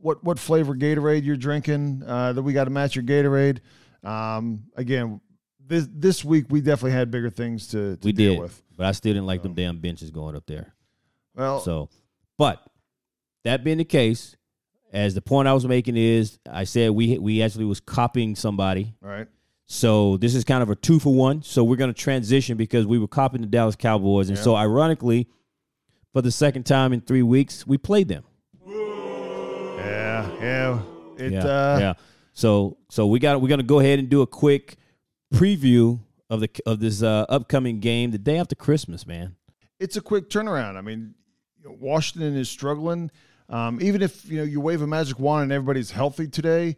what 0.00 0.22
what 0.22 0.38
flavor 0.38 0.74
Gatorade 0.74 1.24
you're 1.24 1.36
drinking. 1.36 2.02
Uh, 2.06 2.32
that 2.34 2.42
we 2.42 2.52
got 2.52 2.64
to 2.64 2.70
match 2.70 2.94
your 2.94 3.04
Gatorade. 3.04 3.60
Um, 4.02 4.64
again, 4.76 5.20
this 5.66 5.88
this 5.90 6.24
week 6.24 6.46
we 6.50 6.60
definitely 6.60 6.92
had 6.92 7.10
bigger 7.10 7.30
things 7.30 7.68
to, 7.68 7.96
to 7.96 8.04
we 8.06 8.12
deal 8.12 8.34
did, 8.34 8.40
with. 8.42 8.62
but 8.76 8.86
I 8.86 8.92
still 8.92 9.14
didn't 9.14 9.26
like 9.26 9.42
them 9.42 9.54
damn 9.54 9.78
benches 9.80 10.10
going 10.10 10.36
up 10.36 10.44
there. 10.46 10.74
Well, 11.34 11.60
So, 11.60 11.88
but 12.38 12.62
that 13.44 13.64
being 13.64 13.78
the 13.78 13.84
case, 13.84 14.36
as 14.92 15.14
the 15.14 15.22
point 15.22 15.48
I 15.48 15.52
was 15.54 15.66
making 15.66 15.96
is, 15.96 16.38
I 16.50 16.64
said 16.64 16.90
we 16.90 17.18
we 17.18 17.42
actually 17.42 17.64
was 17.64 17.80
copying 17.80 18.36
somebody. 18.36 18.94
right. 19.00 19.26
So 19.66 20.18
this 20.18 20.34
is 20.34 20.44
kind 20.44 20.62
of 20.62 20.68
a 20.68 20.74
two 20.76 20.98
for 21.00 21.14
one. 21.14 21.42
So 21.42 21.64
we're 21.64 21.76
going 21.76 21.92
to 21.92 21.98
transition 21.98 22.58
because 22.58 22.84
we 22.86 22.98
were 22.98 23.08
copying 23.08 23.40
the 23.40 23.48
Dallas 23.48 23.74
Cowboys, 23.76 24.28
and 24.28 24.36
Yeah. 24.36 24.44
so 24.44 24.54
ironically, 24.54 25.26
for 26.12 26.20
the 26.20 26.30
second 26.30 26.64
time 26.64 26.92
in 26.92 27.00
three 27.00 27.22
weeks, 27.22 27.66
we 27.66 27.78
played 27.78 28.08
them. 28.08 28.24
Yeah, 30.44 30.80
yeah. 31.18 31.24
It 31.24 31.32
yeah, 31.32 31.44
uh, 31.44 31.78
yeah. 31.80 31.92
So 32.32 32.76
so 32.90 33.06
we 33.06 33.18
got 33.18 33.40
we're 33.40 33.48
gonna 33.48 33.62
go 33.62 33.80
ahead 33.80 33.98
and 33.98 34.08
do 34.08 34.22
a 34.22 34.26
quick 34.26 34.76
preview 35.32 36.00
of 36.30 36.40
the 36.40 36.50
of 36.66 36.80
this 36.80 37.02
uh, 37.02 37.26
upcoming 37.28 37.80
game 37.80 38.10
the 38.10 38.18
day 38.18 38.38
after 38.38 38.54
Christmas, 38.54 39.06
man. 39.06 39.36
it's 39.80 39.96
a 39.96 40.00
quick 40.00 40.28
turnaround. 40.30 40.76
I 40.76 40.80
mean, 40.80 41.14
Washington 41.64 42.36
is 42.36 42.48
struggling. 42.48 43.10
Um, 43.48 43.78
even 43.82 44.02
if 44.02 44.24
you 44.28 44.38
know 44.38 44.42
you 44.44 44.60
wave 44.60 44.80
a 44.82 44.86
magic 44.86 45.18
wand 45.18 45.44
and 45.44 45.52
everybody's 45.52 45.90
healthy 45.90 46.26
today, 46.28 46.76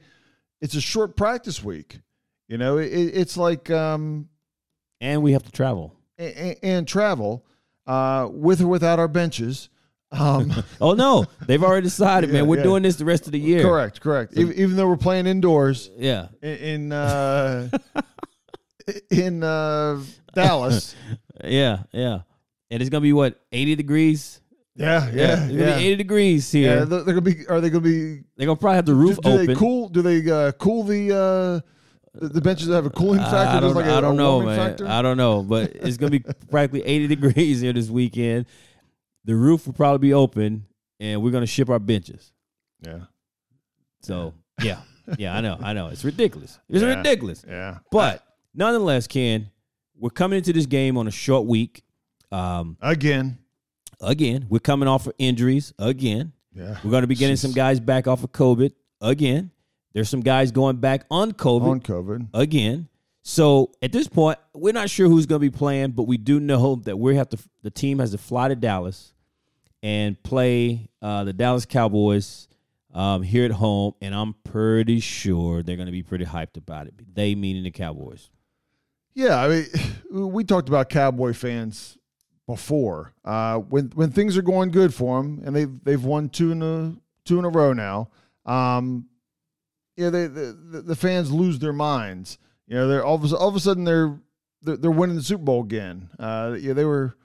it's 0.60 0.74
a 0.74 0.80
short 0.80 1.16
practice 1.16 1.62
week. 1.62 2.00
You 2.48 2.58
know, 2.58 2.78
it, 2.78 2.86
it's 2.86 3.36
like 3.36 3.70
um, 3.70 4.28
And 5.00 5.22
we 5.22 5.32
have 5.32 5.42
to 5.44 5.52
travel. 5.52 5.94
and, 6.18 6.56
and 6.62 6.88
travel 6.88 7.44
uh, 7.86 8.28
with 8.30 8.60
or 8.60 8.66
without 8.68 8.98
our 8.98 9.08
benches. 9.08 9.68
Um, 10.18 10.52
Oh 10.80 10.94
no, 10.94 11.26
they've 11.46 11.62
already 11.62 11.84
decided, 11.84 12.30
man. 12.30 12.44
Yeah, 12.44 12.48
We're 12.48 12.56
yeah. 12.58 12.62
doing 12.62 12.82
this 12.82 12.96
the 12.96 13.04
rest 13.04 13.26
of 13.26 13.32
the 13.32 13.38
year. 13.40 13.62
correct, 13.62 14.00
correct. 14.00 14.34
Even, 14.36 14.54
even 14.54 14.76
though 14.76 14.88
we're 14.88 14.96
playing 14.96 15.26
indoors 15.26 15.90
Yeah. 15.96 16.28
in 16.42 16.56
in, 16.56 16.92
uh, 16.92 17.68
in 19.10 19.42
uh, 19.42 20.00
Dallas. 20.34 20.94
Yeah, 21.44 21.82
yeah. 21.92 22.20
And 22.70 22.80
it's 22.80 22.88
gonna 22.88 23.02
be 23.02 23.12
what 23.12 23.38
eighty 23.52 23.74
degrees. 23.76 24.40
Yeah, 24.74 25.10
yeah, 25.12 25.32
it's 25.32 25.52
gonna 25.52 25.52
yeah. 25.52 25.76
be 25.78 25.84
eighty 25.84 25.96
degrees 25.96 26.54
Yeah, 26.54 26.60
here. 26.60 26.84
they're, 26.86 27.02
they're 27.02 27.14
gonna 27.14 27.20
be. 27.20 27.46
Are 27.46 27.60
they 27.60 27.68
gonna 27.68 27.82
be 27.82 28.22
They're 28.38 28.46
gonna 28.46 28.56
probably 28.56 28.76
have 28.76 28.86
the 28.86 28.94
roof 28.94 29.16
do, 29.16 29.22
do 29.22 29.34
open. 29.34 29.46
they 29.46 29.54
cool? 29.54 29.88
Do 29.90 30.00
they 30.00 30.30
uh, 30.30 30.52
cool 30.52 30.82
the 30.82 31.12
uh, 31.12 31.60
the, 32.18 32.40
benches 32.40 32.68
that 32.68 32.74
have 32.76 32.86
a 32.86 32.90
cooling 32.90 33.20
factor? 33.20 33.36
I 33.36 33.60
don't, 33.60 33.74
like 33.74 33.84
a- 33.84 33.94
I 33.96 34.00
don't 34.00 34.16
know, 34.16 34.40
man. 34.40 34.56
factor? 34.56 34.88
I 34.88 35.02
don't 35.02 35.18
know, 35.18 35.42
but 35.42 35.72
it's 35.74 35.98
gonna 35.98 36.10
be 36.10 36.20
practically 36.50 36.82
80 36.86 37.06
degrees 37.14 37.60
here 37.60 37.74
this 37.74 37.90
weekend. 37.90 38.46
The 39.26 39.34
roof 39.36 39.66
will 39.66 39.74
probably 39.74 40.08
be 40.08 40.14
open, 40.14 40.64
and 40.98 41.22
we're 41.22 41.30
gonna 41.32 41.46
ship 41.46 41.68
our 41.68 41.78
benches. 41.78 42.32
yeah, 42.80 43.00
So 44.02 44.32
yeah, 44.62 44.80
yeah, 45.18 45.36
I 45.36 45.40
know, 45.42 45.58
I 45.60 45.72
know. 45.74 45.88
It's 45.88 46.04
ridiculous. 46.04 46.58
It's 46.68 46.82
Yeah. 46.82 46.96
ridiculous. 46.96 47.44
yeah. 47.46 47.78
But 47.92 48.24
nonetheless, 48.54 49.06
Ken, 49.06 49.50
we're 49.98 50.10
coming 50.10 50.38
into 50.38 50.52
this 50.52 50.66
game 50.66 50.96
on 50.96 51.06
a 51.06 51.10
short 51.10 51.46
week. 51.46 51.82
Um, 52.32 52.76
again, 52.80 53.38
again, 54.00 54.46
we're 54.48 54.58
coming 54.60 54.88
off 54.88 55.06
of 55.06 55.12
injuries. 55.18 55.72
Again, 55.78 56.32
yeah. 56.54 56.78
we're 56.84 56.90
going 56.90 57.02
to 57.02 57.06
be 57.06 57.14
getting 57.14 57.36
some 57.36 57.52
guys 57.52 57.80
back 57.80 58.06
off 58.06 58.22
of 58.24 58.32
COVID. 58.32 58.72
Again, 59.00 59.50
there's 59.92 60.08
some 60.08 60.20
guys 60.20 60.52
going 60.52 60.76
back 60.76 61.04
on 61.10 61.32
COVID 61.32 61.68
on 61.68 61.80
COVID. 61.80 62.28
again. 62.34 62.88
So 63.22 63.72
at 63.82 63.90
this 63.90 64.06
point, 64.06 64.38
we're 64.54 64.72
not 64.72 64.88
sure 64.88 65.08
who's 65.08 65.26
going 65.26 65.40
to 65.40 65.50
be 65.50 65.56
playing, 65.56 65.90
but 65.92 66.04
we 66.04 66.16
do 66.16 66.38
know 66.38 66.76
that 66.84 66.96
we 66.96 67.16
have 67.16 67.28
to. 67.30 67.38
The 67.62 67.70
team 67.70 67.98
has 67.98 68.12
to 68.12 68.18
fly 68.18 68.46
to 68.48 68.54
Dallas 68.54 69.12
and 69.86 70.20
play 70.24 70.90
uh, 71.00 71.22
the 71.22 71.32
Dallas 71.32 71.64
Cowboys 71.64 72.48
um, 72.92 73.22
here 73.22 73.44
at 73.44 73.52
home, 73.52 73.94
and 74.00 74.12
I'm 74.16 74.34
pretty 74.42 74.98
sure 74.98 75.62
they're 75.62 75.76
going 75.76 75.86
to 75.86 75.92
be 75.92 76.02
pretty 76.02 76.24
hyped 76.24 76.56
about 76.56 76.88
it. 76.88 77.14
They 77.14 77.36
meaning 77.36 77.62
the 77.62 77.70
Cowboys. 77.70 78.28
Yeah, 79.14 79.40
I 79.40 79.48
mean, 79.48 79.66
we 80.32 80.42
talked 80.42 80.68
about 80.68 80.88
Cowboy 80.88 81.34
fans 81.34 81.98
before. 82.48 83.14
Uh, 83.24 83.58
when 83.58 83.92
when 83.94 84.10
things 84.10 84.36
are 84.36 84.42
going 84.42 84.72
good 84.72 84.92
for 84.92 85.22
them, 85.22 85.40
and 85.44 85.54
they've 85.54 85.84
they've 85.84 86.04
won 86.04 86.30
two 86.30 86.50
in 86.50 86.62
a 86.62 86.96
two 87.24 87.38
in 87.38 87.44
a 87.44 87.48
row 87.48 87.72
now. 87.72 88.08
Um, 88.44 89.06
yeah, 89.96 90.10
they 90.10 90.26
the, 90.26 90.82
the 90.84 90.96
fans 90.96 91.30
lose 91.30 91.60
their 91.60 91.72
minds. 91.72 92.38
You 92.66 92.74
know, 92.74 92.88
they're 92.88 93.04
all 93.04 93.14
of 93.14 93.32
a, 93.32 93.36
all 93.36 93.48
of 93.48 93.54
a 93.54 93.60
sudden 93.60 93.84
they're 93.84 94.18
they're, 94.62 94.78
they're 94.78 94.90
winning 94.90 95.14
the 95.14 95.22
Super 95.22 95.44
Bowl 95.44 95.62
again. 95.62 96.10
Uh, 96.18 96.56
yeah, 96.58 96.72
they 96.72 96.84
were. 96.84 97.16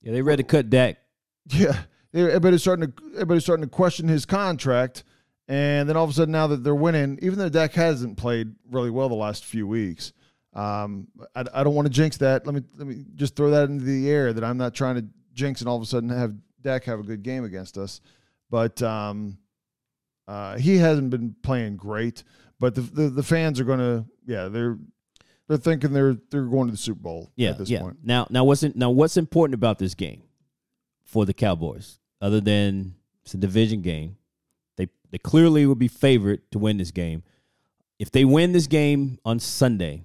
Yeah, 0.00 0.12
they 0.12 0.22
ready 0.22 0.42
to 0.42 0.48
cut 0.48 0.70
Dak. 0.70 0.96
Yeah, 1.52 1.76
everybody's 2.14 2.60
starting 2.62 2.90
to 2.90 2.92
everybody's 3.14 3.44
starting 3.44 3.64
to 3.64 3.70
question 3.70 4.08
his 4.08 4.24
contract, 4.26 5.04
and 5.48 5.88
then 5.88 5.96
all 5.96 6.04
of 6.04 6.10
a 6.10 6.12
sudden 6.12 6.32
now 6.32 6.46
that 6.48 6.62
they're 6.64 6.74
winning, 6.74 7.18
even 7.22 7.38
though 7.38 7.48
Dak 7.48 7.72
hasn't 7.74 8.16
played 8.16 8.54
really 8.70 8.90
well 8.90 9.08
the 9.08 9.14
last 9.14 9.44
few 9.44 9.66
weeks, 9.66 10.12
um, 10.54 11.08
I, 11.34 11.44
I 11.54 11.64
don't 11.64 11.74
want 11.74 11.86
to 11.86 11.92
jinx 11.92 12.16
that. 12.18 12.46
Let 12.46 12.54
me 12.54 12.62
let 12.76 12.86
me 12.86 13.04
just 13.14 13.36
throw 13.36 13.50
that 13.50 13.68
into 13.68 13.84
the 13.84 14.10
air 14.10 14.32
that 14.32 14.44
I'm 14.44 14.56
not 14.58 14.74
trying 14.74 14.96
to 14.96 15.06
jinx 15.32 15.60
and 15.60 15.68
all 15.68 15.76
of 15.76 15.82
a 15.82 15.86
sudden 15.86 16.08
have 16.10 16.34
Dak 16.60 16.84
have 16.84 17.00
a 17.00 17.04
good 17.04 17.22
game 17.22 17.44
against 17.44 17.78
us, 17.78 18.00
but 18.50 18.82
um, 18.82 19.38
uh, 20.28 20.58
he 20.58 20.76
hasn't 20.78 21.10
been 21.10 21.34
playing 21.42 21.76
great. 21.76 22.24
But 22.58 22.74
the 22.74 22.82
the, 22.82 23.08
the 23.08 23.22
fans 23.22 23.58
are 23.60 23.64
going 23.64 23.78
to 23.78 24.04
yeah 24.26 24.48
they're 24.48 24.78
they're 25.48 25.56
thinking 25.58 25.92
they're 25.92 26.16
they're 26.30 26.44
going 26.44 26.66
to 26.66 26.72
the 26.72 26.76
Super 26.78 27.00
Bowl 27.00 27.32
Yeah, 27.36 27.50
at 27.50 27.58
this 27.58 27.70
yeah. 27.70 27.80
point. 27.80 27.98
Now, 28.04 28.26
now 28.30 28.44
what's 28.44 28.62
in, 28.62 28.72
now 28.76 28.90
what's 28.90 29.16
important 29.16 29.54
about 29.54 29.78
this 29.78 29.94
game 29.94 30.22
for 31.10 31.26
the 31.26 31.34
Cowboys, 31.34 31.98
other 32.20 32.40
than 32.40 32.94
it's 33.24 33.34
a 33.34 33.36
division 33.36 33.82
game? 33.82 34.16
They 34.76 34.88
they 35.10 35.18
clearly 35.18 35.66
will 35.66 35.74
be 35.74 35.88
favored 35.88 36.48
to 36.52 36.58
win 36.58 36.76
this 36.76 36.92
game. 36.92 37.24
If 37.98 38.10
they 38.10 38.24
win 38.24 38.52
this 38.52 38.66
game 38.66 39.18
on 39.24 39.40
Sunday, 39.40 40.04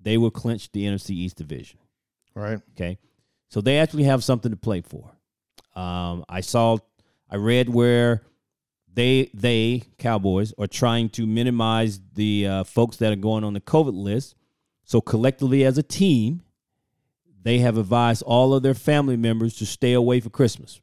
they 0.00 0.16
will 0.16 0.30
clinch 0.30 0.72
the 0.72 0.84
NFC 0.84 1.10
East 1.10 1.36
division. 1.36 1.78
Right. 2.34 2.60
Okay, 2.72 2.98
so 3.48 3.60
they 3.60 3.78
actually 3.78 4.04
have 4.04 4.24
something 4.24 4.50
to 4.50 4.56
play 4.56 4.80
for. 4.80 5.12
Um, 5.74 6.24
I 6.28 6.40
saw, 6.40 6.78
I 7.30 7.36
read 7.36 7.68
where 7.68 8.22
they 8.92 9.30
they 9.34 9.82
Cowboys 9.98 10.54
are 10.58 10.66
trying 10.66 11.10
to 11.10 11.26
minimize 11.26 12.00
the 12.14 12.46
uh, 12.46 12.64
folks 12.64 12.96
that 12.96 13.12
are 13.12 13.16
going 13.16 13.44
on 13.44 13.52
the 13.52 13.60
COVID 13.60 13.94
list. 13.94 14.34
So 14.84 15.00
collectively, 15.00 15.64
as 15.64 15.76
a 15.76 15.82
team, 15.82 16.42
they 17.46 17.58
have 17.58 17.78
advised 17.78 18.22
all 18.22 18.54
of 18.54 18.64
their 18.64 18.74
family 18.74 19.16
members 19.16 19.54
to 19.54 19.66
stay 19.66 19.92
away 19.92 20.18
for 20.18 20.30
Christmas. 20.30 20.80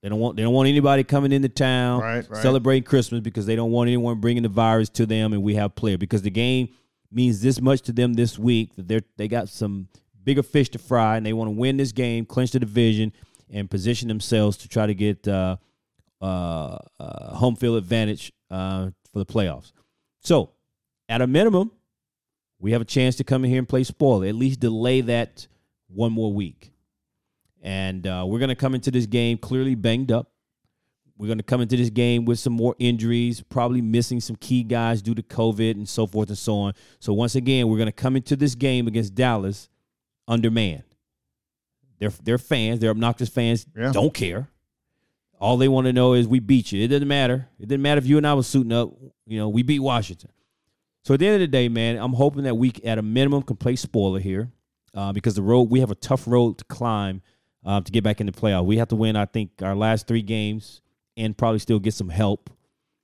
They 0.00 0.08
don't 0.08 0.20
want 0.20 0.36
they 0.36 0.44
don't 0.44 0.54
want 0.54 0.68
anybody 0.68 1.02
coming 1.02 1.32
into 1.32 1.48
town 1.48 2.02
Right, 2.02 2.30
right. 2.30 2.40
celebrating 2.40 2.84
Christmas 2.84 3.20
because 3.20 3.46
they 3.46 3.56
don't 3.56 3.72
want 3.72 3.88
anyone 3.88 4.20
bringing 4.20 4.44
the 4.44 4.48
virus 4.48 4.88
to 4.90 5.06
them. 5.06 5.32
And 5.32 5.42
we 5.42 5.56
have 5.56 5.74
player 5.74 5.98
because 5.98 6.22
the 6.22 6.30
game 6.30 6.68
means 7.10 7.40
this 7.40 7.60
much 7.60 7.80
to 7.82 7.92
them 7.92 8.14
this 8.14 8.38
week 8.38 8.76
that 8.76 8.86
they 8.86 9.00
they 9.16 9.26
got 9.26 9.48
some 9.48 9.88
bigger 10.22 10.44
fish 10.44 10.68
to 10.68 10.78
fry 10.78 11.16
and 11.16 11.26
they 11.26 11.32
want 11.32 11.48
to 11.48 11.56
win 11.56 11.78
this 11.78 11.90
game, 11.90 12.24
clinch 12.26 12.52
the 12.52 12.60
division, 12.60 13.12
and 13.50 13.68
position 13.68 14.06
themselves 14.06 14.56
to 14.58 14.68
try 14.68 14.86
to 14.86 14.94
get 14.94 15.26
uh, 15.26 15.56
uh, 16.22 16.78
uh, 17.00 17.34
home 17.34 17.56
field 17.56 17.76
advantage 17.76 18.32
uh, 18.52 18.90
for 19.12 19.18
the 19.18 19.26
playoffs. 19.26 19.72
So, 20.20 20.50
at 21.08 21.20
a 21.22 21.26
minimum, 21.26 21.72
we 22.60 22.70
have 22.70 22.80
a 22.80 22.86
chance 22.86 23.16
to 23.16 23.24
come 23.24 23.44
in 23.44 23.50
here 23.50 23.58
and 23.58 23.68
play 23.68 23.82
spoiler. 23.82 24.26
At 24.26 24.36
least 24.36 24.60
delay 24.60 25.00
that 25.00 25.48
one 25.94 26.12
more 26.12 26.32
week. 26.32 26.72
And 27.62 28.06
uh, 28.06 28.24
we're 28.26 28.38
going 28.38 28.50
to 28.50 28.54
come 28.54 28.74
into 28.74 28.90
this 28.90 29.06
game 29.06 29.38
clearly 29.38 29.74
banged 29.74 30.12
up. 30.12 30.30
We're 31.16 31.28
going 31.28 31.38
to 31.38 31.44
come 31.44 31.60
into 31.60 31.76
this 31.76 31.90
game 31.90 32.24
with 32.24 32.38
some 32.40 32.52
more 32.52 32.74
injuries, 32.78 33.40
probably 33.48 33.80
missing 33.80 34.20
some 34.20 34.34
key 34.36 34.64
guys 34.64 35.00
due 35.00 35.14
to 35.14 35.22
COVID 35.22 35.70
and 35.72 35.88
so 35.88 36.06
forth 36.06 36.28
and 36.28 36.36
so 36.36 36.56
on. 36.58 36.72
So, 36.98 37.12
once 37.12 37.36
again, 37.36 37.68
we're 37.68 37.76
going 37.78 37.86
to 37.86 37.92
come 37.92 38.16
into 38.16 38.34
this 38.34 38.54
game 38.56 38.88
against 38.88 39.14
Dallas 39.14 39.68
undermanned. 40.26 40.82
Their, 42.00 42.10
their 42.22 42.38
fans, 42.38 42.80
their 42.80 42.90
obnoxious 42.90 43.28
fans, 43.28 43.64
Yeah. 43.76 43.92
don't 43.92 44.12
care. 44.12 44.48
All 45.38 45.56
they 45.56 45.68
want 45.68 45.86
to 45.86 45.92
know 45.92 46.14
is 46.14 46.26
we 46.26 46.40
beat 46.40 46.72
you. 46.72 46.82
It 46.82 46.88
doesn't 46.88 47.06
matter. 47.06 47.48
It 47.60 47.68
didn't 47.68 47.82
matter 47.82 47.98
if 47.98 48.06
you 48.06 48.18
and 48.18 48.26
I 48.26 48.34
was 48.34 48.46
suiting 48.48 48.72
up. 48.72 48.90
You 49.26 49.38
know, 49.38 49.48
we 49.48 49.62
beat 49.62 49.78
Washington. 49.80 50.30
So 51.04 51.14
at 51.14 51.20
the 51.20 51.26
end 51.26 51.34
of 51.36 51.40
the 51.40 51.46
day, 51.48 51.68
man, 51.68 51.96
I'm 51.96 52.14
hoping 52.14 52.42
that 52.44 52.56
we, 52.56 52.72
at 52.84 52.98
a 52.98 53.02
minimum, 53.02 53.42
can 53.42 53.56
play 53.56 53.76
spoiler 53.76 54.18
here, 54.18 54.50
uh, 54.94 55.12
because 55.12 55.34
the 55.34 55.42
road 55.42 55.70
we 55.70 55.80
have 55.80 55.90
a 55.90 55.94
tough 55.96 56.26
road 56.26 56.58
to 56.58 56.64
climb 56.64 57.22
uh, 57.64 57.80
to 57.80 57.90
get 57.92 58.04
back 58.04 58.20
in 58.20 58.26
the 58.26 58.32
playoff. 58.32 58.64
We 58.64 58.78
have 58.78 58.88
to 58.88 58.96
win, 58.96 59.16
I 59.16 59.24
think, 59.26 59.50
our 59.62 59.74
last 59.74 60.06
three 60.06 60.22
games 60.22 60.82
and 61.16 61.36
probably 61.36 61.58
still 61.60 61.78
get 61.78 61.94
some 61.94 62.08
help, 62.08 62.50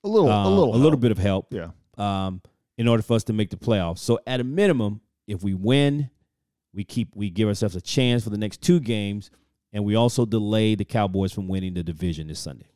A 0.03 0.07
little, 0.07 0.29
uh, 0.29 0.47
a 0.47 0.49
little, 0.49 0.75
a 0.75 0.77
little 0.77 0.91
help. 0.91 0.99
bit 1.01 1.11
of 1.11 1.17
help, 1.17 1.53
Yeah. 1.53 1.69
um, 1.97 2.41
in 2.77 2.87
order 2.87 3.01
for 3.03 3.13
us 3.15 3.23
to 3.25 3.33
make 3.33 3.49
the 3.49 3.57
playoffs. 3.57 3.99
So 3.99 4.19
at 4.27 4.39
a 4.39 4.43
minimum, 4.43 5.01
if 5.27 5.43
we 5.43 5.53
win, 5.53 6.09
we 6.73 6.83
keep 6.83 7.15
we 7.15 7.29
give 7.29 7.47
ourselves 7.47 7.75
a 7.75 7.81
chance 7.81 8.23
for 8.23 8.29
the 8.29 8.37
next 8.37 8.61
two 8.61 8.79
games, 8.79 9.29
and 9.73 9.83
we 9.83 9.95
also 9.95 10.25
delay 10.25 10.75
the 10.75 10.85
Cowboys 10.85 11.31
from 11.31 11.47
winning 11.47 11.73
the 11.73 11.83
division 11.83 12.27
this 12.27 12.39
Sunday. 12.39 12.67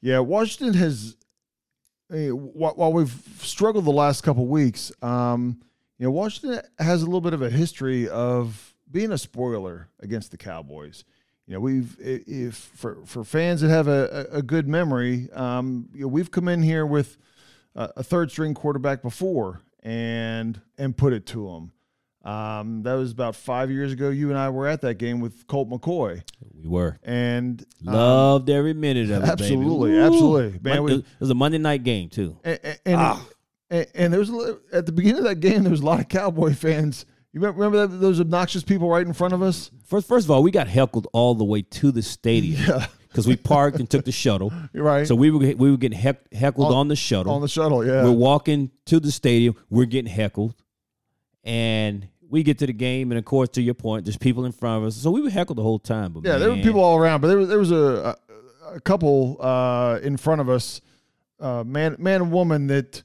Yeah, 0.00 0.20
Washington 0.20 0.74
has. 0.74 1.16
eh, 2.12 2.28
wh- 2.30 2.78
While 2.78 2.92
we've 2.92 3.14
struggled 3.40 3.84
the 3.84 3.90
last 3.92 4.22
couple 4.22 4.46
weeks, 4.46 4.90
um, 5.02 5.60
you 5.98 6.06
know, 6.06 6.10
Washington 6.10 6.60
has 6.78 7.02
a 7.02 7.06
little 7.06 7.20
bit 7.20 7.32
of 7.34 7.42
a 7.42 7.50
history 7.50 8.08
of 8.08 8.74
being 8.90 9.12
a 9.12 9.18
spoiler 9.18 9.88
against 10.00 10.30
the 10.30 10.36
Cowboys. 10.36 11.04
You 11.46 11.54
know, 11.54 11.60
we've 11.60 11.96
if 12.00 12.54
for 12.56 12.98
for 13.06 13.24
fans 13.24 13.60
that 13.62 13.70
have 13.70 13.88
a, 13.88 14.26
a 14.32 14.42
good 14.42 14.68
memory, 14.68 15.28
um, 15.32 15.88
you 15.94 16.02
know, 16.02 16.08
we've 16.08 16.30
come 16.30 16.46
in 16.48 16.62
here 16.62 16.84
with 16.86 17.16
a, 17.74 17.90
a 17.98 18.02
third 18.02 18.30
string 18.30 18.54
quarterback 18.54 19.00
before 19.02 19.62
and 19.82 20.60
and 20.76 20.96
put 20.96 21.12
it 21.12 21.24
to 21.26 21.46
them. 21.48 21.72
Um, 22.30 22.82
that 22.82 22.92
was 22.94 23.12
about 23.12 23.34
five 23.36 23.70
years 23.70 23.92
ago. 23.92 24.10
You 24.10 24.28
and 24.28 24.38
I 24.38 24.50
were 24.50 24.66
at 24.66 24.82
that 24.82 24.94
game 24.98 25.20
with 25.20 25.46
Colt 25.46 25.70
McCoy, 25.70 26.22
We 26.52 26.68
were 26.68 26.98
and 27.02 27.64
um, 27.86 27.94
loved 27.94 28.50
every 28.50 28.74
minute 28.74 29.10
of 29.10 29.22
it. 29.24 29.28
absolutely, 29.30 29.96
absolutely. 29.98 30.60
Man, 30.60 30.76
Mon- 30.78 30.84
we- 30.84 30.92
it 30.98 31.04
was 31.20 31.30
a 31.30 31.34
Monday 31.34 31.58
night 31.58 31.84
game 31.84 32.10
too. 32.10 32.36
and 32.44 32.58
and, 32.84 33.18
and, 33.70 33.86
and 33.94 34.12
there 34.12 34.20
was 34.20 34.30
at 34.72 34.86
the 34.86 34.92
beginning 34.92 35.18
of 35.18 35.24
that 35.24 35.40
game 35.40 35.62
there 35.62 35.70
was 35.70 35.80
a 35.80 35.84
lot 35.86 36.00
of 36.00 36.08
Cowboy 36.08 36.54
fans. 36.54 37.04
You 37.32 37.40
remember, 37.42 37.86
that, 37.86 38.00
those 38.00 38.20
obnoxious 38.20 38.62
people 38.64 38.88
right 38.88 39.06
in 39.06 39.12
front 39.12 39.34
of 39.34 39.42
us? 39.42 39.70
First, 39.84 40.08
first 40.08 40.26
of 40.26 40.30
all, 40.30 40.42
we 40.42 40.50
got 40.50 40.66
heckled 40.66 41.06
all 41.12 41.34
the 41.34 41.44
way 41.44 41.60
to 41.60 41.92
the 41.92 42.00
stadium 42.02 42.62
Yeah, 42.66 42.86
because 43.08 43.28
we 43.28 43.36
parked 43.36 43.78
and 43.78 43.88
took 43.88 44.06
the 44.06 44.12
shuttle. 44.12 44.50
right. 44.72 45.06
So 45.06 45.14
we 45.14 45.30
were 45.30 45.38
we 45.38 45.70
were 45.70 45.76
getting 45.76 45.98
heck, 45.98 46.32
heckled 46.32 46.68
On- 46.68 46.74
on, 46.74 46.88
the 46.88 46.96
shuttle. 46.96 47.32
on 47.34 47.42
the 47.42 47.48
shuttle, 47.48 47.86
yeah, 47.86 48.02
We're 48.02 48.12
walking 48.12 48.70
to 48.86 48.98
the 48.98 49.12
stadium. 49.12 49.56
We're 49.68 49.84
getting 49.84 50.10
heckled, 50.10 50.54
and 51.44 52.08
we 52.28 52.42
get 52.42 52.58
to 52.58 52.66
the 52.66 52.72
game, 52.72 53.12
and 53.12 53.18
of 53.18 53.24
course, 53.26 53.50
to 53.50 53.62
your 53.62 53.74
point, 53.74 54.04
there's 54.06 54.16
people 54.16 54.46
in 54.46 54.52
front 54.52 54.82
of 54.82 54.88
us. 54.88 54.96
So 54.96 55.10
we 55.10 55.20
were 55.20 55.30
heckled 55.30 55.58
the 55.58 55.62
whole 55.62 55.78
time. 55.78 56.12
But 56.12 56.24
yeah. 56.24 56.38
There 56.38 56.50
were 56.50 56.56
people 56.56 56.80
all 56.80 56.96
around, 56.96 57.20
but 57.20 57.28
there 57.28 57.38
was 57.38 57.48
there 57.48 57.58
was 57.58 57.70
a 57.70 58.16
a, 58.66 58.74
a 58.76 58.80
couple 58.80 59.36
uh, 59.40 59.98
in 60.02 60.16
front 60.16 60.40
of 60.40 60.48
us, 60.48 60.80
uh, 61.40 61.62
man 61.64 61.96
man 61.98 62.22
and 62.22 62.32
woman 62.32 62.68
that. 62.68 63.02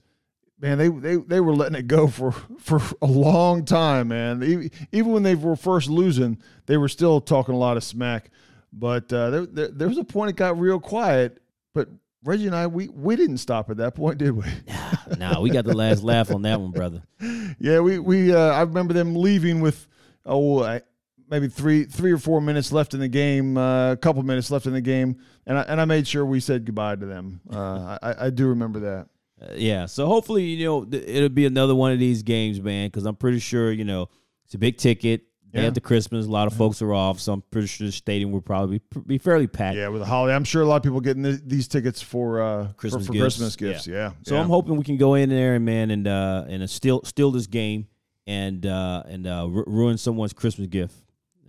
Man, 0.64 0.78
they, 0.78 0.88
they, 0.88 1.18
they 1.18 1.42
were 1.42 1.54
letting 1.54 1.76
it 1.78 1.88
go 1.88 2.08
for, 2.08 2.32
for 2.32 2.80
a 3.02 3.06
long 3.06 3.66
time, 3.66 4.08
man. 4.08 4.42
Even, 4.42 4.72
even 4.94 5.12
when 5.12 5.22
they 5.22 5.36
were 5.36 5.58
first 5.58 5.90
losing, 5.90 6.38
they 6.68 6.78
were 6.78 6.88
still 6.88 7.20
talking 7.20 7.54
a 7.54 7.58
lot 7.58 7.76
of 7.76 7.84
smack. 7.84 8.30
But 8.72 9.12
uh, 9.12 9.30
there, 9.30 9.46
there, 9.46 9.68
there 9.68 9.88
was 9.90 9.98
a 9.98 10.06
point 10.06 10.30
it 10.30 10.38
got 10.38 10.58
real 10.58 10.80
quiet. 10.80 11.42
But 11.74 11.90
Reggie 12.24 12.48
and 12.48 12.56
I, 12.56 12.68
we, 12.68 12.88
we 12.88 13.18
didn't 13.18 13.40
stop 13.40 13.70
at 13.72 13.78
that 13.78 13.94
point, 13.94 14.20
did 14.20 14.32
we? 14.32 14.46
Nah, 15.18 15.42
we 15.42 15.50
got 15.50 15.66
the 15.66 15.76
last 15.76 16.02
laugh 16.02 16.32
on 16.32 16.44
that 16.44 16.60
one, 16.62 16.72
brother. 16.72 17.04
Yeah, 17.60 17.82
we 17.82 18.00
we 18.00 18.34
uh, 18.34 18.40
I 18.40 18.62
remember 18.62 18.94
them 18.94 19.16
leaving 19.16 19.62
with 19.62 19.88
oh 20.26 20.64
I, 20.64 20.82
maybe 21.30 21.48
three 21.48 21.84
three 21.84 22.12
or 22.12 22.18
four 22.18 22.42
minutes 22.42 22.72
left 22.72 22.94
in 22.94 23.00
the 23.00 23.08
game, 23.08 23.58
uh, 23.58 23.92
a 23.92 23.98
couple 23.98 24.24
minutes 24.24 24.50
left 24.50 24.66
in 24.66 24.74
the 24.74 24.82
game, 24.82 25.20
and 25.46 25.58
I, 25.60 25.62
and 25.64 25.80
I 25.80 25.86
made 25.86 26.08
sure 26.08 26.26
we 26.26 26.40
said 26.40 26.66
goodbye 26.66 26.96
to 26.96 27.06
them. 27.06 27.42
Uh, 27.52 27.98
I, 28.02 28.26
I 28.26 28.30
do 28.32 28.48
remember 28.48 28.80
that. 28.80 29.08
Yeah. 29.56 29.86
So 29.88 30.08
hopefully, 30.08 30.44
you 30.46 30.66
know, 30.66 30.86
th- 30.86 31.04
it'll 31.08 31.30
be 31.30 31.46
another 31.46 31.76
one 31.76 31.92
of 31.92 32.00
these 32.00 32.24
games, 32.24 32.62
man, 32.62 32.88
because 32.88 33.06
I'm 33.06 33.16
pretty 33.16 33.40
sure, 33.40 33.72
you 33.72 33.86
know, 33.86 34.10
it's 34.46 34.54
a 34.54 34.58
big 34.58 34.78
ticket. 34.78 35.24
Yeah. 35.54 35.68
after 35.68 35.82
Christmas, 35.82 36.26
a 36.26 36.32
lot 36.32 36.48
of 36.48 36.54
folks 36.54 36.82
are 36.82 36.92
off, 36.96 37.20
so 37.20 37.32
I'm 37.34 37.44
pretty 37.52 37.68
sure 37.68 37.86
the 37.86 37.92
stadium 37.94 38.32
will 38.32 38.42
probably 38.42 38.82
be, 39.06 39.20
fairly 39.20 39.46
packed. 39.46 39.78
Yeah, 39.78 39.90
with 39.90 40.02
the 40.02 40.06
holiday, 40.08 40.34
I'm 40.36 40.46
sure 40.46 40.64
a 40.64 40.66
lot 40.66 40.78
of 40.78 40.82
people 40.84 41.00
getting 41.00 41.22
th- 41.22 41.42
these 41.46 41.68
tickets 41.68 42.02
for 42.02 42.42
uh, 42.42 42.68
Christmas 42.76 43.06
for, 43.06 43.14
gifts. 43.14 43.22
Christmas 43.38 43.56
gifts. 43.56 43.86
Yeah. 43.86 44.14
So 44.24 44.34
yeah. 44.34 44.42
I'm 44.42 44.48
hoping 44.48 44.78
we 44.78 44.84
can 44.84 44.98
go 44.98 45.14
in 45.14 45.30
there 45.30 45.54
and 45.54 45.64
man 45.64 45.92
and 45.92 46.08
uh 46.08 46.46
and 46.50 46.64
uh, 46.64 46.68
steal 46.68 47.04
steal 47.04 47.30
this 47.30 47.46
game 47.46 47.86
and 48.26 48.66
uh 48.66 49.04
and 49.08 49.28
uh 49.28 49.46
ru- 49.48 49.66
ruin 49.68 50.00
someone's 50.00 50.34
Christmas 50.34 50.66
gift 50.70 50.96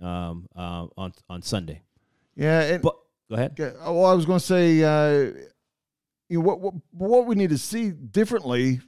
um 0.03 0.49
uh, 0.55 0.87
on 0.99 1.15
on 1.31 1.41
Sunday. 1.41 1.81
yeah, 2.37 2.61
and 2.61 2.83
But 2.83 2.97
go 3.31 3.37
ahead. 3.37 3.59
Okay, 3.59 3.75
Well, 3.87 4.05
I 4.05 4.13
was 4.13 4.27
going 4.27 4.39
to 4.41 4.45
say, 4.45 4.83
uh, 4.83 5.33
you 6.35 6.41
know, 6.41 6.47
what, 6.47 6.61
what 6.61 6.75
what 6.91 7.27
we 7.27 7.37
need 7.37 7.51
to 7.51 7.59
see 7.59 7.91
differently 7.93 8.81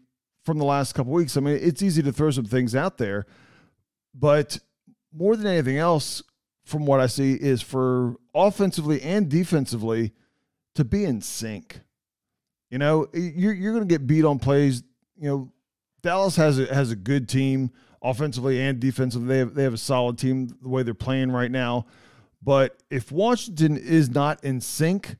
from 0.44 0.58
the 0.58 0.64
last 0.64 0.94
couple 0.94 1.12
weeks. 1.12 1.36
I 1.36 1.40
mean, 1.40 1.56
it's 1.62 1.80
easy 1.80 2.02
to 2.02 2.12
throw 2.12 2.32
some 2.32 2.44
things 2.44 2.74
out 2.74 2.98
there, 2.98 3.24
but 4.12 4.58
more 5.12 5.36
than 5.36 5.46
anything 5.46 5.78
else, 5.78 6.24
from 6.64 6.86
what 6.86 6.98
I 6.98 7.06
see, 7.06 7.34
is 7.34 7.62
for 7.62 8.16
offensively 8.34 9.00
and 9.00 9.28
defensively 9.28 10.12
to 10.74 10.84
be 10.84 11.04
in 11.04 11.20
sync. 11.20 11.82
You 12.68 12.78
know, 12.78 13.06
you're 13.14 13.54
you're 13.54 13.72
going 13.72 13.86
to 13.86 13.94
get 13.94 14.08
beat 14.08 14.24
on 14.24 14.40
plays. 14.40 14.82
You 15.16 15.28
know, 15.28 15.52
Dallas 16.02 16.34
has 16.34 16.58
a 16.58 16.74
has 16.74 16.90
a 16.90 16.96
good 16.96 17.28
team 17.28 17.70
offensively 18.02 18.60
and 18.60 18.80
defensively. 18.80 19.28
They 19.28 19.38
have, 19.38 19.54
they 19.54 19.62
have 19.62 19.74
a 19.74 19.78
solid 19.78 20.18
team 20.18 20.48
the 20.60 20.68
way 20.68 20.82
they're 20.82 20.94
playing 20.94 21.30
right 21.30 21.50
now. 21.50 21.86
But 22.42 22.82
if 22.90 23.12
Washington 23.12 23.76
is 23.76 24.10
not 24.10 24.42
in 24.42 24.60
sync, 24.60 25.16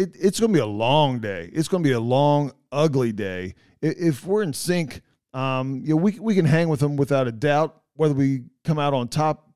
it, 0.00 0.16
it's 0.18 0.40
going 0.40 0.52
to 0.52 0.56
be 0.56 0.62
a 0.62 0.66
long 0.66 1.20
day. 1.20 1.50
It's 1.52 1.68
going 1.68 1.82
to 1.82 1.88
be 1.88 1.92
a 1.92 2.00
long, 2.00 2.52
ugly 2.72 3.12
day. 3.12 3.54
If 3.82 4.24
we're 4.24 4.42
in 4.42 4.52
sync, 4.52 5.02
um, 5.32 5.82
you 5.84 5.90
know, 5.90 5.96
we 5.96 6.18
we 6.18 6.34
can 6.34 6.44
hang 6.44 6.68
with 6.68 6.80
them 6.80 6.96
without 6.96 7.26
a 7.26 7.32
doubt. 7.32 7.82
Whether 7.94 8.14
we 8.14 8.44
come 8.64 8.78
out 8.78 8.94
on 8.94 9.08
top, 9.08 9.50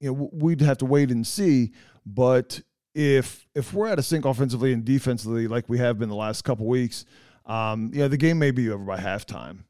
you 0.00 0.12
know, 0.12 0.30
we'd 0.32 0.60
have 0.60 0.78
to 0.78 0.86
wait 0.86 1.10
and 1.10 1.26
see. 1.26 1.72
But 2.04 2.60
if 2.94 3.46
if 3.54 3.72
we're 3.72 3.88
out 3.88 3.98
of 3.98 4.04
sync 4.04 4.24
offensively 4.24 4.72
and 4.72 4.84
defensively, 4.84 5.48
like 5.48 5.68
we 5.68 5.78
have 5.78 5.98
been 5.98 6.08
the 6.08 6.14
last 6.16 6.42
couple 6.42 6.66
weeks, 6.66 7.04
um, 7.44 7.90
you 7.92 8.00
know, 8.00 8.08
the 8.08 8.16
game 8.16 8.38
may 8.38 8.50
be 8.50 8.70
over 8.70 8.84
by 8.84 8.98
halftime. 8.98 9.64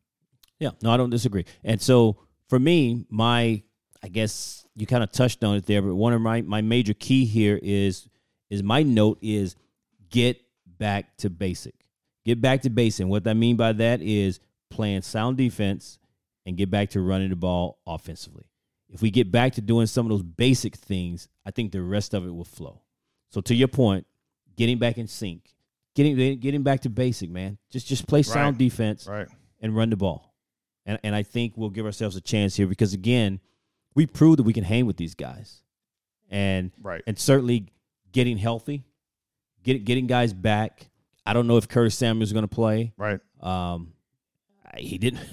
Yeah, 0.59 0.71
no, 0.83 0.91
I 0.91 0.97
don't 0.97 1.11
disagree. 1.11 1.45
And 1.65 1.81
so 1.81 2.17
for 2.49 2.59
me, 2.59 3.07
my 3.11 3.63
I 4.03 4.09
guess 4.09 4.67
you 4.75 4.87
kind 4.87 5.03
of 5.03 5.11
touched 5.11 5.43
on 5.43 5.57
it 5.57 5.67
there, 5.67 5.83
but 5.83 5.95
one 5.95 6.13
of 6.13 6.21
my 6.21 6.43
my 6.43 6.61
major 6.61 6.95
key 6.95 7.25
here 7.25 7.59
is 7.63 8.09
is 8.51 8.63
my 8.63 8.83
note 8.83 9.19
is 9.23 9.57
get 10.11 10.41
back 10.79 11.17
to 11.19 11.31
basic. 11.31 11.75
Get 12.25 12.41
back 12.41 12.63
to 12.63 12.71
basic. 12.71 13.03
And 13.03 13.11
what 13.11 13.27
I 13.27 13.35
mean 13.35 13.57
by 13.57 13.73
that 13.73 14.03
is 14.03 14.41
playing 14.71 15.03
sound 15.03 15.37
defense 15.37 15.99
and 16.45 16.57
get 16.57 16.71
back 16.71 16.91
to 16.91 17.01
running 17.01 17.31
the 17.31 17.37
ball 17.37 17.79
offensively. 17.87 18.45
If 18.89 19.03
we 19.03 19.11
get 19.11 19.31
back 19.33 19.55
to 19.55 19.61
doing 19.61 19.87
some 19.87 20.07
of 20.07 20.11
those 20.11 20.23
basic 20.23 20.77
things, 20.77 21.29
I 21.45 21.51
think 21.51 21.73
the 21.73 21.83
rest 21.83 22.15
of 22.15 22.27
it 22.27 22.31
will 22.31 22.45
flow. 22.45 22.83
So 23.31 23.41
to 23.43 23.55
your 23.55 23.69
point, 23.69 24.07
getting 24.57 24.79
back 24.79 24.97
in 24.99 25.07
sync, 25.09 25.55
getting 25.95 26.39
getting 26.39 26.63
back 26.63 26.81
to 26.81 26.91
basic, 26.91 27.31
man. 27.31 27.59
Just 27.71 27.87
just 27.87 28.07
play 28.07 28.23
sound 28.23 28.55
Right. 28.55 28.59
defense 28.59 29.07
Right. 29.07 29.29
and 29.61 29.75
run 29.75 29.91
the 29.91 29.97
ball. 29.97 30.35
And 30.85 30.99
and 31.03 31.15
I 31.15 31.23
think 31.25 31.57
we'll 31.57 31.71
give 31.71 31.85
ourselves 31.87 32.15
a 32.17 32.21
chance 32.21 32.55
here 32.57 32.67
because 32.67 32.93
again, 32.95 33.41
we 33.95 34.07
proved 34.07 34.39
that 34.39 34.45
we 34.45 34.53
can 34.53 34.65
hang 34.65 34.87
with 34.87 34.97
these 34.97 35.15
guys. 35.15 35.63
And 36.31 36.71
Right. 36.81 37.03
and 37.07 37.19
certainly 37.19 37.69
getting 38.13 38.37
healthy, 38.39 38.85
get, 39.67 39.85
getting 39.85 40.07
guys 40.07 40.33
back. 40.33 40.89
I 41.27 41.33
don't 41.33 41.47
know 41.47 41.57
if 41.57 41.69
Curtis 41.69 41.97
Samuel's 41.97 42.33
going 42.33 42.49
to 42.49 42.55
play. 42.55 42.93
Right. 42.97 43.21
Um, 43.41 43.93
he 44.79 44.97
didn't. 44.97 45.21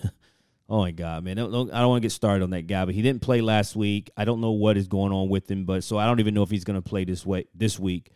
Oh 0.70 0.80
my 0.80 0.92
God, 0.92 1.26
man! 1.26 1.36
Don't, 1.36 1.52
don't, 1.52 1.72
I 1.72 1.82
don't 1.82 1.90
want 1.90 2.02
to 2.02 2.06
get 2.06 2.14
started 2.14 2.42
on 2.42 2.52
that 2.52 2.68
guy, 2.68 2.86
but 2.86 2.96
he 2.96 3.02
didn't 3.02 3.22
play 3.22 3.42
last 3.42 3.76
week. 3.76 4.10
I 4.16 4.24
don't 4.24 4.40
know 4.40 4.52
what 4.52 4.78
is 4.78 4.88
going 4.88 5.12
on 5.12 5.28
with 5.28 5.52
him, 5.52 5.66
but 5.66 5.84
so 5.84 5.98
I 5.98 6.06
don't 6.06 6.22
even 6.22 6.34
know 6.34 6.42
if 6.42 6.50
he's 6.50 6.64
going 6.64 6.82
to 6.82 6.90
play 6.90 7.04
this 7.04 7.26
way 7.26 7.46
this 7.54 7.78
week. 7.78 8.12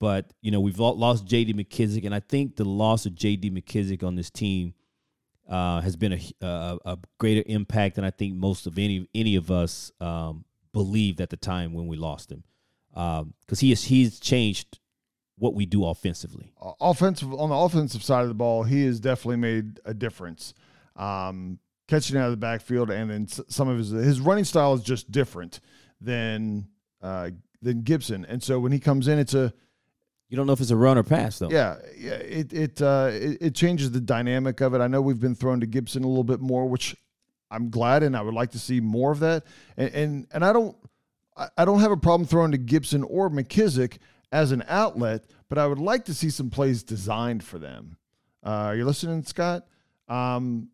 But 0.00 0.32
you 0.40 0.50
know, 0.50 0.58
we've 0.58 0.78
lost 0.78 1.26
J.D. 1.26 1.52
McKissick, 1.52 2.04
and 2.06 2.14
I 2.14 2.20
think 2.20 2.56
the 2.56 2.64
loss 2.64 3.04
of 3.04 3.14
J.D. 3.14 3.50
McKissick 3.50 4.02
on 4.02 4.16
this 4.16 4.30
team 4.30 4.72
uh, 5.48 5.82
has 5.82 5.94
been 5.94 6.14
a, 6.14 6.20
a 6.40 6.78
a 6.86 6.98
greater 7.18 7.44
impact 7.46 7.96
than 7.96 8.04
I 8.04 8.10
think 8.10 8.34
most 8.34 8.66
of 8.66 8.78
any 8.78 9.06
any 9.14 9.36
of 9.36 9.50
us 9.50 9.92
um, 10.00 10.46
believed 10.72 11.20
at 11.20 11.28
the 11.28 11.36
time 11.36 11.74
when 11.74 11.86
we 11.88 11.98
lost 11.98 12.32
him, 12.32 12.42
because 12.90 13.60
he 13.60 13.68
has 13.68 13.84
he's 13.84 14.18
changed 14.18 14.80
what 15.42 15.54
we 15.54 15.66
do 15.66 15.84
offensively. 15.84 16.52
Offensive 16.80 17.34
on 17.34 17.48
the 17.50 17.56
offensive 17.56 18.04
side 18.04 18.22
of 18.22 18.28
the 18.28 18.34
ball, 18.34 18.62
he 18.62 18.84
has 18.86 19.00
definitely 19.00 19.38
made 19.38 19.80
a 19.84 19.92
difference. 19.92 20.54
Um, 20.94 21.58
catching 21.88 22.16
out 22.16 22.26
of 22.26 22.30
the 22.30 22.36
backfield, 22.36 22.90
and 22.90 23.10
then 23.10 23.26
some 23.26 23.68
of 23.68 23.76
his 23.76 23.90
his 23.90 24.20
running 24.20 24.44
style 24.44 24.72
is 24.74 24.82
just 24.84 25.10
different 25.10 25.58
than 26.00 26.68
uh, 27.02 27.30
than 27.60 27.82
Gibson. 27.82 28.24
And 28.24 28.40
so 28.40 28.60
when 28.60 28.70
he 28.70 28.78
comes 28.78 29.08
in, 29.08 29.18
it's 29.18 29.34
a 29.34 29.52
You 30.28 30.36
don't 30.36 30.46
know 30.46 30.52
if 30.52 30.60
it's 30.60 30.70
a 30.70 30.76
run 30.76 30.96
or 30.96 31.02
pass 31.02 31.40
though. 31.40 31.50
yeah, 31.50 31.74
yeah. 31.98 32.12
It 32.12 32.52
it, 32.52 32.80
uh, 32.80 33.10
it 33.12 33.38
it 33.40 33.54
changes 33.56 33.90
the 33.90 34.00
dynamic 34.00 34.60
of 34.60 34.74
it. 34.74 34.80
I 34.80 34.86
know 34.86 35.02
we've 35.02 35.20
been 35.20 35.34
thrown 35.34 35.58
to 35.58 35.66
Gibson 35.66 36.04
a 36.04 36.08
little 36.08 36.22
bit 36.22 36.40
more, 36.40 36.68
which 36.68 36.94
I'm 37.50 37.68
glad, 37.68 38.04
and 38.04 38.16
I 38.16 38.22
would 38.22 38.34
like 38.34 38.52
to 38.52 38.60
see 38.60 38.80
more 38.80 39.10
of 39.10 39.18
that. 39.18 39.42
And 39.76 39.92
and, 39.92 40.26
and 40.32 40.44
I 40.44 40.52
don't 40.52 40.76
I, 41.36 41.48
I 41.58 41.64
don't 41.64 41.80
have 41.80 41.90
a 41.90 41.96
problem 41.96 42.28
throwing 42.28 42.52
to 42.52 42.58
Gibson 42.58 43.02
or 43.02 43.28
McKissick 43.28 43.98
as 44.32 44.50
an 44.52 44.64
outlet, 44.66 45.24
but 45.48 45.58
I 45.58 45.66
would 45.66 45.78
like 45.78 46.06
to 46.06 46.14
see 46.14 46.30
some 46.30 46.50
plays 46.50 46.82
designed 46.82 47.44
for 47.44 47.58
them. 47.58 47.96
Uh, 48.44 48.48
are 48.72 48.76
you 48.76 48.84
listening, 48.84 49.22
Scott? 49.22 49.66
Um, 50.08 50.68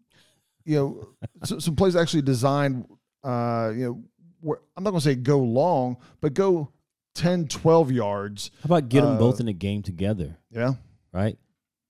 you 0.65 0.77
know, 0.77 1.09
so, 1.45 1.59
some 1.59 1.77
plays 1.77 1.97
actually 1.97 2.23
designed. 2.23 2.87
Uh, 3.25 3.73
you 3.75 3.85
know, 3.85 4.03
where, 4.41 4.61
I'm 4.77 4.85
not 4.85 4.91
going 4.91 5.01
to 5.01 5.05
say 5.05 5.15
go 5.17 5.41
long, 5.41 5.97
but 6.21 6.33
go 6.35 6.71
10, 7.17 7.49
12 7.49 7.91
yards. 7.93 8.51
How 8.63 8.67
about 8.67 8.89
get 8.89 9.03
them 9.03 9.17
Uh, 9.17 9.19
both 9.19 9.41
in 9.41 9.47
the 9.47 9.53
game 9.53 9.83
together, 9.83 10.39
Yeah. 10.51 10.75
right? 11.13 11.37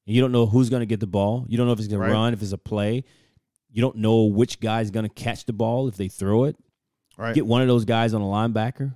And 0.07 0.16
you 0.16 0.23
don't 0.23 0.33
know 0.33 0.47
who's 0.47 0.71
going 0.71 0.81
to 0.81 0.87
get 0.87 1.01
the 1.01 1.07
ball. 1.07 1.45
You 1.49 1.59
don't 1.59 1.66
know 1.66 1.75
if 1.75 1.79
it's 1.79 1.89
going 1.89 2.01
Right. 2.01 2.09
to 2.09 2.14
run, 2.14 2.33
if 2.33 2.43
it's 2.43 2.53
a 2.53 2.59
play. 2.59 3.05
You 3.71 3.83
don't 3.83 3.97
know 3.97 4.25
which 4.25 4.59
guy's 4.61 4.91
going 4.91 5.07
to 5.07 5.12
catch 5.14 5.45
the 5.45 5.53
ball 5.53 5.87
if 5.89 5.99
they 5.99 6.09
throw 6.09 6.45
it. 6.45 6.57
Right. 7.19 7.35
Get 7.35 7.47
one 7.47 7.61
of 7.61 7.69
those 7.69 7.85
guys 7.85 8.14
on 8.14 8.23
a 8.23 8.25
linebacker, 8.25 8.95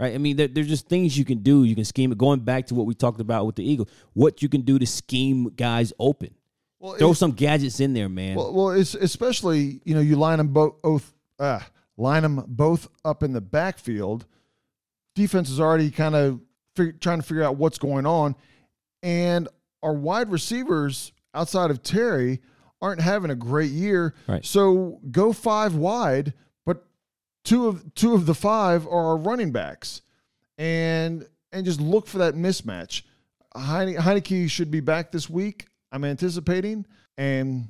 right? 0.00 0.14
I 0.14 0.18
mean, 0.18 0.36
there, 0.36 0.48
there's 0.48 0.66
just 0.68 0.88
things 0.88 1.16
you 1.16 1.24
can 1.24 1.38
do. 1.38 1.62
You 1.64 1.74
can 1.76 1.84
scheme 1.84 2.10
it. 2.10 2.18
Going 2.18 2.40
back 2.40 2.66
to 2.68 2.74
what 2.74 2.86
we 2.86 2.94
talked 2.94 3.20
about 3.20 3.46
with 3.46 3.54
the 3.56 3.64
Eagles, 3.64 3.88
what 4.14 4.42
you 4.42 4.48
can 4.48 4.62
do 4.62 4.78
to 4.78 4.86
scheme 4.86 5.50
guys 5.56 5.92
open. 6.00 6.34
well, 6.80 6.94
Throw 6.94 7.12
some 7.12 7.32
gadgets 7.32 7.78
in 7.78 7.92
there, 7.92 8.08
man. 8.08 8.36
Well, 8.36 8.52
well, 8.52 8.70
it's 8.70 8.94
especially 8.94 9.80
you 9.84 9.94
know 9.94 10.00
you 10.00 10.16
line 10.16 10.38
them 10.38 10.48
both 10.48 11.12
uh, 11.38 11.60
line 11.96 12.22
them 12.22 12.44
both 12.48 12.88
up 13.04 13.22
in 13.22 13.32
the 13.32 13.40
backfield. 13.40 14.26
Defense 15.14 15.50
is 15.50 15.60
already 15.60 15.90
kind 15.90 16.14
of 16.14 16.40
fig- 16.76 17.00
trying 17.00 17.20
to 17.20 17.26
figure 17.26 17.42
out 17.42 17.56
what's 17.56 17.78
going 17.78 18.06
on, 18.06 18.34
and 19.02 19.48
our 19.82 19.92
wide 19.92 20.30
receivers 20.30 21.12
outside 21.34 21.70
of 21.70 21.82
Terry 21.82 22.40
aren't 22.82 23.00
having 23.00 23.30
a 23.30 23.34
great 23.34 23.70
year. 23.70 24.14
Right. 24.26 24.44
So 24.44 25.00
go 25.10 25.32
five 25.32 25.74
wide, 25.74 26.32
two 27.44 27.66
of 27.68 27.94
two 27.94 28.14
of 28.14 28.26
the 28.26 28.34
five 28.34 28.86
are 28.86 29.06
our 29.08 29.16
running 29.16 29.52
backs, 29.52 30.02
and 30.58 31.26
and 31.52 31.64
just 31.64 31.80
look 31.80 32.06
for 32.06 32.18
that 32.18 32.34
mismatch. 32.34 33.02
Heine, 33.56 33.96
Heinicke 33.96 34.48
should 34.50 34.70
be 34.70 34.80
back 34.80 35.10
this 35.10 35.28
week. 35.28 35.66
I'm 35.92 36.04
anticipating, 36.04 36.86
and 37.18 37.68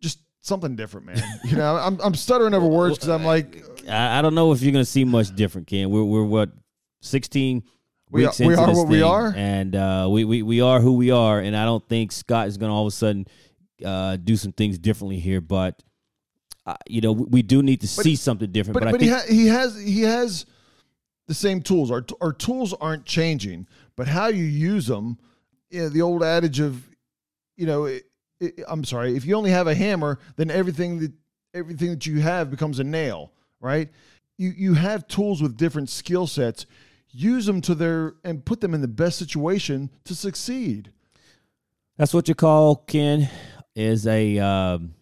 just 0.00 0.18
something 0.42 0.76
different, 0.76 1.06
man. 1.06 1.22
You 1.44 1.56
know, 1.56 1.76
I'm 1.76 1.98
I'm 2.00 2.14
stuttering 2.14 2.52
over 2.54 2.66
words 2.66 2.96
because 2.96 3.08
I'm 3.08 3.24
like, 3.24 3.64
I, 3.88 4.18
I 4.18 4.22
don't 4.22 4.34
know 4.34 4.52
if 4.52 4.60
you're 4.62 4.72
going 4.72 4.84
to 4.84 4.90
see 4.90 5.04
much 5.04 5.34
different, 5.34 5.66
Ken. 5.66 5.90
We're 5.90 6.04
we're 6.04 6.24
what 6.24 6.50
16 7.00 7.62
We 8.10 8.22
weeks 8.26 8.40
are- 8.40 8.46
we 8.46 8.54
are 8.54 8.66
this 8.66 8.76
what 8.76 8.88
we 8.88 8.96
thing, 8.98 9.04
are? 9.04 9.32
and 9.34 9.74
uh, 9.74 10.08
we, 10.10 10.24
we 10.24 10.42
we 10.42 10.60
are 10.60 10.80
who 10.80 10.92
we 10.92 11.10
are. 11.10 11.40
And 11.40 11.56
I 11.56 11.64
don't 11.64 11.86
think 11.88 12.12
Scott 12.12 12.48
is 12.48 12.58
going 12.58 12.68
to 12.70 12.74
all 12.74 12.86
of 12.86 12.92
a 12.92 12.94
sudden 12.96 13.26
uh, 13.84 14.16
do 14.16 14.36
some 14.36 14.52
things 14.52 14.78
differently 14.78 15.18
here. 15.18 15.40
But 15.40 15.82
uh, 16.64 16.76
you 16.88 17.00
know, 17.00 17.12
we, 17.12 17.24
we 17.24 17.42
do 17.42 17.62
need 17.62 17.80
to 17.80 17.88
see 17.88 18.16
something 18.16 18.50
different. 18.50 18.74
but 18.74 18.84
But, 18.84 18.92
but, 18.92 19.02
I 19.02 19.04
he, 19.04 19.10
ha- 19.10 19.24
he 19.28 19.46
has 19.48 19.80
he 19.80 20.02
has 20.02 20.46
the 21.26 21.34
same 21.34 21.60
tools. 21.60 21.90
Our 21.90 22.04
our 22.20 22.32
tools 22.32 22.72
aren't 22.74 23.04
changing, 23.04 23.66
but 23.96 24.06
how 24.08 24.28
you 24.28 24.44
use 24.44 24.86
them. 24.86 25.18
You 25.70 25.82
know, 25.82 25.88
the 25.88 26.02
old 26.02 26.22
adage 26.22 26.60
of, 26.60 26.86
you 27.56 27.66
know, 27.66 27.86
it, 27.86 28.04
it, 28.40 28.60
I'm 28.68 28.84
sorry, 28.84 29.16
if 29.16 29.24
you 29.24 29.34
only 29.34 29.50
have 29.50 29.66
a 29.66 29.74
hammer, 29.74 30.18
then 30.36 30.50
everything 30.50 30.98
that 31.00 31.12
everything 31.54 31.90
that 31.90 32.06
you 32.06 32.20
have 32.20 32.50
becomes 32.50 32.78
a 32.78 32.84
nail, 32.84 33.32
right? 33.60 33.88
You 34.38 34.52
you 34.56 34.74
have 34.74 35.08
tools 35.08 35.42
with 35.42 35.56
different 35.56 35.90
skill 35.90 36.26
sets. 36.26 36.66
Use 37.10 37.44
them 37.44 37.60
to 37.62 37.74
their 37.74 38.14
and 38.24 38.44
put 38.44 38.60
them 38.60 38.72
in 38.72 38.80
the 38.80 38.88
best 38.88 39.18
situation 39.18 39.90
to 40.04 40.14
succeed. 40.14 40.92
that's 41.96 42.14
what 42.14 42.28
you 42.28 42.34
call 42.34 42.76
Ken 42.76 43.28
is 43.74 44.06
a 44.06 44.38
um, 44.38 44.94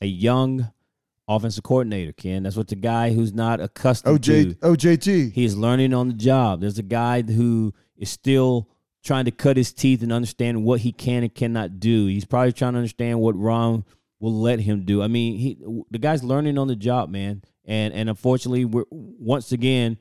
a 0.00 0.06
young 0.06 0.70
offensive 1.36 1.64
coordinator. 1.64 2.12
Ken, 2.12 2.42
that's 2.42 2.56
what 2.56 2.68
the 2.68 2.76
guy 2.76 3.12
who's 3.12 3.32
not 3.32 3.60
accustomed 3.60 4.22
to 4.22 4.30
OJ 4.30 4.54
OJT. 4.56 5.32
He 5.32 5.44
is 5.44 5.56
learning 5.56 5.94
on 5.94 6.08
the 6.08 6.14
job. 6.14 6.60
There's 6.60 6.78
a 6.78 6.82
guy 6.82 7.22
who 7.22 7.74
is 7.96 8.10
still 8.10 8.68
trying 9.02 9.24
to 9.24 9.30
cut 9.30 9.56
his 9.56 9.72
teeth 9.72 10.02
and 10.02 10.12
understand 10.12 10.64
what 10.64 10.80
he 10.80 10.92
can 10.92 11.22
and 11.22 11.34
cannot 11.34 11.80
do. 11.80 12.06
He's 12.06 12.24
probably 12.24 12.52
trying 12.52 12.74
to 12.74 12.78
understand 12.78 13.20
what 13.20 13.36
Ron 13.36 13.84
will 14.20 14.40
let 14.40 14.60
him 14.60 14.84
do. 14.84 15.02
I 15.02 15.08
mean, 15.08 15.36
he 15.36 15.58
the 15.90 15.98
guy's 15.98 16.22
learning 16.22 16.58
on 16.58 16.68
the 16.68 16.76
job, 16.76 17.10
man. 17.10 17.42
And 17.64 17.92
and 17.92 18.08
unfortunately, 18.08 18.64
we're 18.64 18.84
once 18.90 19.52
again 19.52 19.98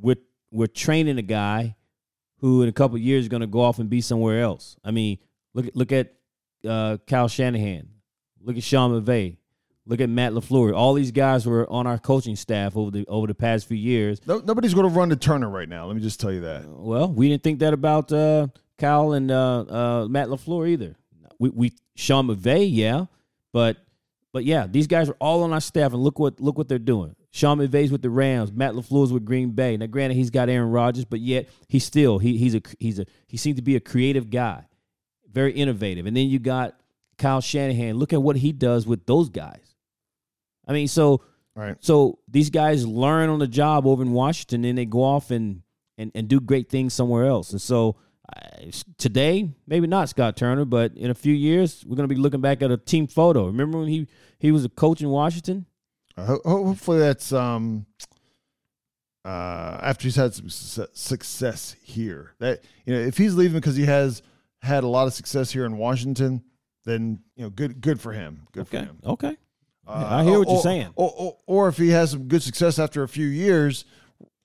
we're 0.00 0.16
we're 0.50 0.66
training 0.66 1.18
a 1.18 1.22
guy 1.22 1.76
who 2.38 2.62
in 2.62 2.68
a 2.68 2.72
couple 2.72 2.96
of 2.96 3.02
years 3.02 3.24
is 3.24 3.28
going 3.28 3.40
to 3.40 3.46
go 3.46 3.60
off 3.60 3.78
and 3.78 3.90
be 3.90 4.00
somewhere 4.00 4.40
else. 4.42 4.76
I 4.84 4.90
mean, 4.90 5.18
look 5.54 5.66
at 5.66 5.76
look 5.76 5.92
at 5.92 6.14
uh, 6.66 6.98
Kyle 7.06 7.28
Shanahan, 7.28 7.88
look 8.40 8.56
at 8.56 8.62
Sean 8.62 8.90
McVay, 8.90 9.36
look 9.88 10.00
at 10.00 10.08
Matt 10.08 10.32
LaFleur. 10.32 10.76
All 10.76 10.94
these 10.94 11.10
guys 11.10 11.46
were 11.46 11.68
on 11.68 11.86
our 11.86 11.98
coaching 11.98 12.36
staff 12.36 12.76
over 12.76 12.90
the 12.90 13.06
over 13.08 13.26
the 13.26 13.34
past 13.34 13.66
few 13.66 13.76
years. 13.76 14.20
No, 14.26 14.38
nobody's 14.38 14.74
going 14.74 14.88
to 14.88 14.94
run 14.94 15.08
to 15.08 15.16
Turner 15.16 15.48
right 15.48 15.68
now. 15.68 15.86
Let 15.86 15.96
me 15.96 16.02
just 16.02 16.20
tell 16.20 16.30
you 16.30 16.42
that. 16.42 16.68
Well, 16.68 17.10
we 17.10 17.28
didn't 17.28 17.42
think 17.42 17.58
that 17.60 17.72
about 17.72 18.12
uh, 18.12 18.48
Kyle 18.78 19.12
and 19.12 19.30
uh, 19.30 19.60
uh, 19.60 20.06
Matt 20.08 20.28
LaFleur 20.28 20.68
either. 20.68 20.94
We, 21.40 21.50
we 21.50 21.72
Sean 21.96 22.28
McVay, 22.28 22.68
yeah, 22.70 23.06
but 23.52 23.78
but 24.32 24.44
yeah, 24.44 24.66
these 24.68 24.86
guys 24.86 25.08
are 25.08 25.16
all 25.20 25.42
on 25.42 25.52
our 25.52 25.60
staff, 25.60 25.92
and 25.92 26.02
look 26.02 26.18
what 26.18 26.38
look 26.40 26.58
what 26.58 26.68
they're 26.68 26.78
doing. 26.78 27.16
Sean 27.30 27.58
McVay's 27.58 27.92
with 27.92 28.02
the 28.02 28.10
Rams, 28.10 28.52
Matt 28.52 28.74
LaFleur's 28.74 29.12
with 29.12 29.24
Green 29.24 29.50
Bay. 29.50 29.76
Now, 29.76 29.86
granted, 29.86 30.16
he's 30.16 30.30
got 30.30 30.48
Aaron 30.48 30.70
Rodgers, 30.70 31.04
but 31.04 31.20
yet 31.20 31.48
he's 31.68 31.84
still 31.84 32.18
he, 32.18 32.36
he's 32.36 32.54
a 32.54 32.62
he's 32.78 32.98
a 32.98 33.06
he 33.26 33.36
seems 33.36 33.56
to 33.56 33.62
be 33.62 33.76
a 33.76 33.80
creative 33.80 34.30
guy, 34.30 34.64
very 35.30 35.52
innovative. 35.52 36.06
And 36.06 36.16
then 36.16 36.28
you 36.28 36.38
got 36.38 36.78
Kyle 37.16 37.40
Shanahan. 37.40 37.96
Look 37.96 38.12
at 38.12 38.22
what 38.22 38.36
he 38.36 38.52
does 38.52 38.86
with 38.86 39.06
those 39.06 39.28
guys. 39.28 39.67
I 40.68 40.72
mean, 40.72 40.86
so 40.86 41.22
Right. 41.58 41.76
So 41.80 42.20
these 42.28 42.50
guys 42.50 42.86
learn 42.86 43.30
on 43.30 43.40
the 43.40 43.48
job 43.48 43.84
over 43.84 44.00
in 44.00 44.12
Washington, 44.12 44.64
and 44.64 44.78
they 44.78 44.84
go 44.86 45.02
off 45.02 45.32
and 45.32 45.62
and, 45.96 46.12
and 46.14 46.28
do 46.28 46.38
great 46.40 46.68
things 46.68 46.94
somewhere 46.94 47.26
else. 47.26 47.50
And 47.50 47.60
so 47.60 47.96
uh, 48.32 48.70
today, 48.96 49.50
maybe 49.66 49.88
not 49.88 50.08
Scott 50.08 50.36
Turner, 50.36 50.64
but 50.64 50.96
in 50.96 51.10
a 51.10 51.14
few 51.14 51.34
years, 51.34 51.84
we're 51.84 51.96
going 51.96 52.08
to 52.08 52.14
be 52.14 52.20
looking 52.20 52.40
back 52.40 52.62
at 52.62 52.70
a 52.70 52.76
team 52.76 53.08
photo. 53.08 53.46
Remember 53.46 53.78
when 53.78 53.88
he 53.88 54.06
he 54.38 54.52
was 54.52 54.64
a 54.64 54.68
coach 54.68 55.00
in 55.00 55.08
Washington? 55.08 55.66
Uh, 56.16 56.26
ho- 56.26 56.40
ho- 56.44 56.64
hopefully 56.66 57.00
that's 57.00 57.32
um 57.32 57.86
uh 59.24 59.80
after 59.82 60.04
he's 60.04 60.14
had 60.14 60.34
some 60.34 60.48
success 60.48 61.74
here. 61.82 62.34
That 62.38 62.62
you 62.86 62.94
know, 62.94 63.00
if 63.00 63.18
he's 63.18 63.34
leaving 63.34 63.58
because 63.58 63.74
he 63.74 63.86
has 63.86 64.22
had 64.62 64.84
a 64.84 64.88
lot 64.88 65.08
of 65.08 65.12
success 65.12 65.50
here 65.50 65.64
in 65.64 65.76
Washington, 65.76 66.44
then 66.84 67.18
you 67.34 67.42
know, 67.42 67.50
good 67.50 67.80
good 67.80 68.00
for 68.00 68.12
him. 68.12 68.46
Good 68.52 68.68
for 68.68 68.78
him. 68.78 69.00
okay. 69.04 69.36
Uh, 69.88 70.06
I 70.10 70.24
hear 70.24 70.38
what 70.38 70.48
or- 70.48 70.54
you're 70.54 70.62
saying. 70.62 70.88
Or, 70.96 71.12
or, 71.16 71.36
or 71.46 71.68
if 71.68 71.76
he 71.78 71.88
has 71.90 72.10
some 72.10 72.24
good 72.28 72.42
success 72.42 72.78
after 72.78 73.02
a 73.02 73.08
few 73.08 73.26
years, 73.26 73.84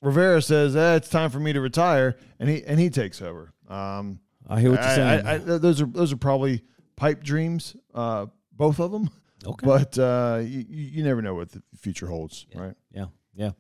Rivera 0.02 0.42
says, 0.42 0.76
eh, 0.76 0.96
"It's 0.96 1.10
time 1.10 1.30
for 1.30 1.40
me 1.40 1.54
to 1.54 1.62
retire," 1.62 2.18
and 2.40 2.50
he 2.50 2.64
and 2.64 2.80
he 2.80 2.90
takes 2.90 3.22
over. 3.22 3.54
Um, 3.68 4.20
I 4.48 4.60
hear 4.62 4.72
what 4.72 4.80
you're 4.82 4.90
I- 4.90 4.96
saying. 4.96 5.26
I- 5.26 5.34
I- 5.36 5.38
those 5.58 5.82
are 5.82 5.86
those 5.86 6.12
are 6.14 6.18
probably 6.18 6.62
pipe 6.96 7.24
dreams, 7.24 7.76
uh, 7.94 8.26
both 8.52 8.80
of 8.80 8.92
them. 8.92 9.10
okay. 9.46 9.66
But 9.66 9.98
uh, 9.98 10.42
you, 10.44 10.66
you 10.70 11.04
never 11.04 11.22
know 11.22 11.36
what 11.36 11.52
the 11.52 11.62
future 11.78 12.08
holds, 12.08 12.46
right? 12.56 12.76
Yeah, 12.94 13.06
yeah. 13.36 13.52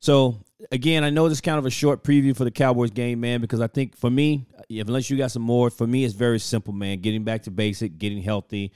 So 0.00 0.40
again, 0.70 1.04
I 1.04 1.10
know 1.10 1.28
this 1.28 1.38
is 1.38 1.42
kind 1.42 1.58
of 1.58 1.66
a 1.66 1.70
short 1.70 2.04
preview 2.04 2.36
for 2.36 2.44
the 2.44 2.50
Cowboys 2.50 2.90
game, 2.90 3.20
man, 3.20 3.40
because 3.40 3.60
I 3.60 3.66
think 3.66 3.96
for 3.96 4.10
me, 4.10 4.46
if, 4.68 4.86
unless 4.86 5.10
you 5.10 5.16
got 5.16 5.30
some 5.30 5.42
more, 5.42 5.70
for 5.70 5.86
me 5.86 6.04
it's 6.04 6.14
very 6.14 6.38
simple, 6.38 6.72
man. 6.72 7.00
Getting 7.00 7.24
back 7.24 7.42
to 7.44 7.50
basic, 7.50 7.98
getting 7.98 8.22
healthy, 8.22 8.72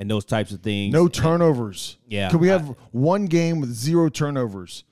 and 0.00 0.10
those 0.10 0.24
types 0.24 0.50
of 0.50 0.60
things. 0.62 0.92
No 0.92 1.06
turnovers. 1.06 1.98
Yeah, 2.08 2.30
Can 2.30 2.40
we 2.40 2.50
I- 2.50 2.54
have 2.58 2.74
one 2.90 3.26
game 3.26 3.60
with 3.60 3.70
zero 3.72 4.08
turnovers? 4.08 4.82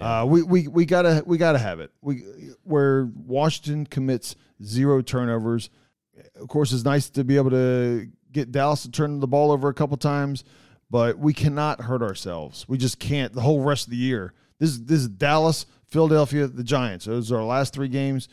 Uh, 0.00 0.24
we, 0.28 0.42
we 0.42 0.66
we 0.66 0.84
gotta 0.86 1.22
we 1.24 1.38
gotta 1.38 1.58
have 1.58 1.78
it. 1.78 1.92
We 2.00 2.24
where 2.64 3.08
Washington 3.14 3.86
commits 3.86 4.34
zero 4.62 5.02
turnovers. 5.02 5.70
Of 6.34 6.48
course, 6.48 6.72
it's 6.72 6.84
nice 6.84 7.08
to 7.10 7.22
be 7.22 7.36
able 7.36 7.50
to 7.50 8.08
get 8.32 8.50
Dallas 8.50 8.82
to 8.82 8.90
turn 8.90 9.20
the 9.20 9.28
ball 9.28 9.52
over 9.52 9.68
a 9.68 9.74
couple 9.74 9.96
times, 9.96 10.42
but 10.90 11.16
we 11.18 11.32
cannot 11.32 11.80
hurt 11.82 12.02
ourselves. 12.02 12.66
We 12.68 12.76
just 12.76 12.98
can't 12.98 13.32
the 13.34 13.40
whole 13.42 13.60
rest 13.62 13.86
of 13.86 13.90
the 13.92 13.96
year. 13.96 14.34
This 14.58 14.78
this 14.78 14.98
is 14.98 15.08
Dallas, 15.08 15.64
Philadelphia, 15.86 16.48
the 16.48 16.64
Giants. 16.64 17.04
Those 17.04 17.30
are 17.30 17.36
our 17.38 17.44
last 17.44 17.72
three 17.72 17.86
games. 17.88 18.28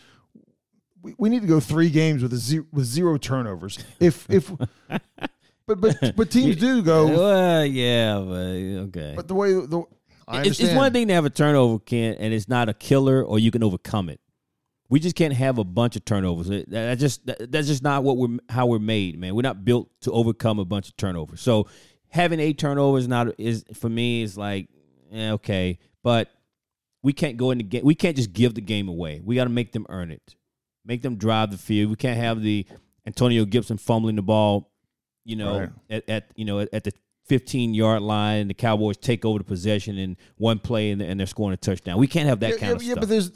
We, 1.03 1.13
we 1.19 1.29
need 1.29 1.41
to 1.43 1.47
go 1.47 1.59
three 1.59 1.91
games 1.91 2.23
with 2.23 2.33
a 2.33 2.37
zero, 2.37 2.65
with 2.71 2.85
zero 2.85 3.17
turnovers. 3.17 3.77
If 3.99 4.27
if 4.31 4.51
but 5.75 5.97
but 6.01 6.15
but 6.15 6.31
teams 6.31 6.55
do 6.57 6.81
go. 6.81 7.07
Well, 7.07 7.65
yeah, 7.65 8.17
but 8.19 8.87
okay. 8.87 9.13
But 9.15 9.27
the 9.27 9.35
way 9.35 9.53
the 9.53 9.83
I 10.27 10.41
it's, 10.43 10.59
it's 10.59 10.73
one 10.73 10.93
thing 10.93 11.07
to 11.09 11.13
have 11.13 11.25
a 11.25 11.29
turnover, 11.29 11.79
Ken, 11.79 12.15
and 12.19 12.33
it's 12.33 12.47
not 12.47 12.69
a 12.69 12.73
killer, 12.73 13.23
or 13.23 13.39
you 13.39 13.51
can 13.51 13.63
overcome 13.63 14.09
it. 14.09 14.19
We 14.89 14.99
just 14.99 15.15
can't 15.15 15.33
have 15.33 15.57
a 15.57 15.63
bunch 15.63 15.95
of 15.95 16.03
turnovers. 16.05 16.49
That's 16.67 16.99
just 16.99 17.25
that- 17.25 17.51
that's 17.51 17.67
just 17.67 17.83
not 17.83 18.03
what 18.03 18.17
we're 18.17 18.37
how 18.49 18.65
we're 18.67 18.79
made, 18.79 19.17
man. 19.19 19.35
We're 19.35 19.41
not 19.41 19.63
built 19.63 19.89
to 20.01 20.11
overcome 20.11 20.59
a 20.59 20.65
bunch 20.65 20.89
of 20.89 20.97
turnovers. 20.97 21.41
So 21.41 21.67
having 22.09 22.39
eight 22.39 22.57
turnovers 22.57 23.07
not 23.07 23.39
is 23.39 23.63
for 23.73 23.89
me 23.89 24.21
is 24.21 24.37
like 24.37 24.67
eh, 25.13 25.31
okay, 25.31 25.79
but 26.03 26.29
we 27.03 27.13
can't 27.13 27.37
go 27.37 27.51
in 27.51 27.57
the 27.57 27.63
game. 27.63 27.83
We 27.83 27.95
can't 27.95 28.15
just 28.15 28.33
give 28.33 28.53
the 28.53 28.61
game 28.61 28.87
away. 28.89 29.21
We 29.23 29.35
got 29.35 29.45
to 29.45 29.49
make 29.49 29.71
them 29.71 29.85
earn 29.89 30.11
it, 30.11 30.35
make 30.85 31.01
them 31.01 31.15
drive 31.15 31.51
the 31.51 31.57
field. 31.57 31.89
We 31.89 31.95
can't 31.95 32.17
have 32.19 32.41
the 32.41 32.65
Antonio 33.07 33.45
Gibson 33.45 33.77
fumbling 33.77 34.17
the 34.17 34.21
ball, 34.21 34.70
you 35.23 35.35
know, 35.35 35.59
Right. 35.59 35.69
at, 35.89 36.09
at 36.09 36.27
you 36.35 36.45
know 36.45 36.59
at, 36.59 36.83
the 36.83 36.93
15 37.27 37.73
yard 37.73 38.01
line. 38.01 38.47
The 38.47 38.53
Cowboys 38.53 38.97
take 38.97 39.23
over 39.25 39.37
the 39.37 39.43
possession 39.45 39.97
in 39.97 40.17
one 40.37 40.59
play 40.59 40.91
and, 40.91 41.01
and 41.01 41.19
they're 41.19 41.27
scoring 41.27 41.53
a 41.53 41.57
touchdown. 41.57 41.97
We 41.97 42.07
can't 42.07 42.27
have 42.27 42.39
that 42.41 42.51
yeah, 42.51 42.57
kind 42.57 42.69
yeah, 42.69 42.75
of 42.75 42.83
yeah, 42.83 42.91
stuff. 42.93 42.99
but 43.01 43.09
there's 43.09 43.31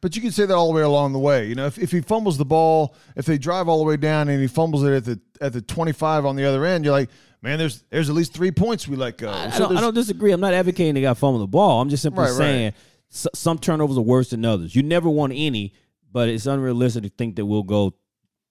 but 0.00 0.16
you 0.16 0.20
can 0.22 0.32
say 0.32 0.46
that 0.46 0.54
all 0.54 0.66
the 0.68 0.74
way 0.74 0.82
along 0.82 1.12
the 1.12 1.18
way. 1.20 1.46
You 1.46 1.54
know, 1.54 1.66
if, 1.66 1.78
if 1.78 1.92
he 1.92 2.00
fumbles 2.00 2.36
the 2.38 2.44
ball, 2.44 2.96
if 3.14 3.24
they 3.24 3.38
drive 3.38 3.68
all 3.68 3.78
the 3.78 3.84
way 3.84 3.96
down 3.96 4.28
and 4.28 4.40
he 4.40 4.48
fumbles 4.48 4.82
it 4.82 4.92
at 4.92 5.04
the 5.04 5.20
at 5.40 5.52
the 5.52 5.62
25 5.62 6.26
on 6.26 6.34
the 6.36 6.44
other 6.44 6.64
end, 6.66 6.84
you're 6.84 6.92
like, 6.92 7.08
man, 7.40 7.58
there's 7.58 7.84
there's 7.90 8.10
at 8.10 8.16
least 8.16 8.34
three 8.34 8.50
points 8.50 8.88
we 8.88 8.96
let 8.96 9.16
go. 9.16 9.30
I, 9.30 9.48
So 9.50 9.68
don't, 9.68 9.76
I 9.76 9.80
don't 9.80 9.94
disagree. 9.94 10.32
I'm 10.32 10.40
not 10.40 10.52
advocating 10.54 10.94
they 10.94 11.02
got 11.02 11.16
fumble 11.18 11.38
the 11.38 11.46
ball. 11.46 11.80
I'm 11.80 11.88
just 11.88 12.02
simply 12.02 12.22
Right, 12.24 12.30
right. 12.30 12.36
saying 12.36 12.72
s- 13.12 13.28
some 13.34 13.58
turnovers 13.60 13.96
are 13.96 14.00
worse 14.02 14.30
than 14.30 14.44
others. 14.44 14.74
You 14.74 14.82
never 14.82 15.08
want 15.08 15.32
any, 15.36 15.72
but 16.12 16.28
it's 16.28 16.46
unrealistic 16.46 17.04
to 17.04 17.08
think 17.10 17.36
that 17.36 17.46
we'll 17.46 17.62
go 17.62 17.94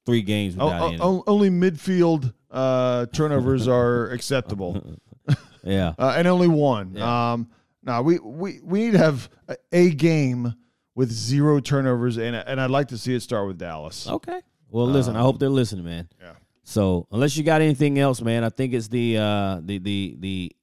three 0.06 0.22
games 0.22 0.56
without 0.56 0.82
o- 0.82 0.88
any. 0.88 1.00
only 1.28 1.50
midfield 1.50 2.34
uh, 2.52 3.06
turnovers 3.08 3.68
are 3.68 4.10
acceptable, 4.10 4.98
yeah. 5.64 5.94
uh, 5.98 6.16
and 6.18 6.28
only 6.28 6.48
one. 6.48 6.96
Yeah. 6.96 7.34
Um, 7.34 7.50
now 7.84 8.02
we, 8.02 8.20
we 8.20 8.60
we 8.64 8.86
need 8.86 8.92
to 8.94 8.98
have 8.98 9.30
a, 9.48 9.58
a 9.72 9.90
game 9.92 10.54
with 10.96 11.12
zero 11.12 11.60
turnovers, 11.60 12.18
and 12.18 12.36
and 12.36 12.60
I'd 12.60 12.72
like 12.72 12.90
to 12.90 12.98
see 12.98 13.16
it 13.16 13.22
start 13.22 13.48
with 13.48 13.58
Dallas. 13.58 14.08
Okay. 14.08 14.42
Well, 14.70 14.88
listen. 14.88 15.16
I 15.16 15.22
hope 15.22 15.40
they're 15.40 15.50
listening, 15.50 15.86
man. 15.86 16.10
Yeah. 16.22 16.34
So 16.64 17.08
unless 17.12 17.36
you 17.36 17.44
got 17.44 17.62
anything 17.62 17.98
else, 17.98 18.22
man, 18.22 18.44
I 18.44 18.50
think 18.50 18.74
it's 18.74 18.88
the 18.88 19.18
uh, 19.18 19.62
the 19.64 19.80
the 19.80 20.16
the 20.20 20.56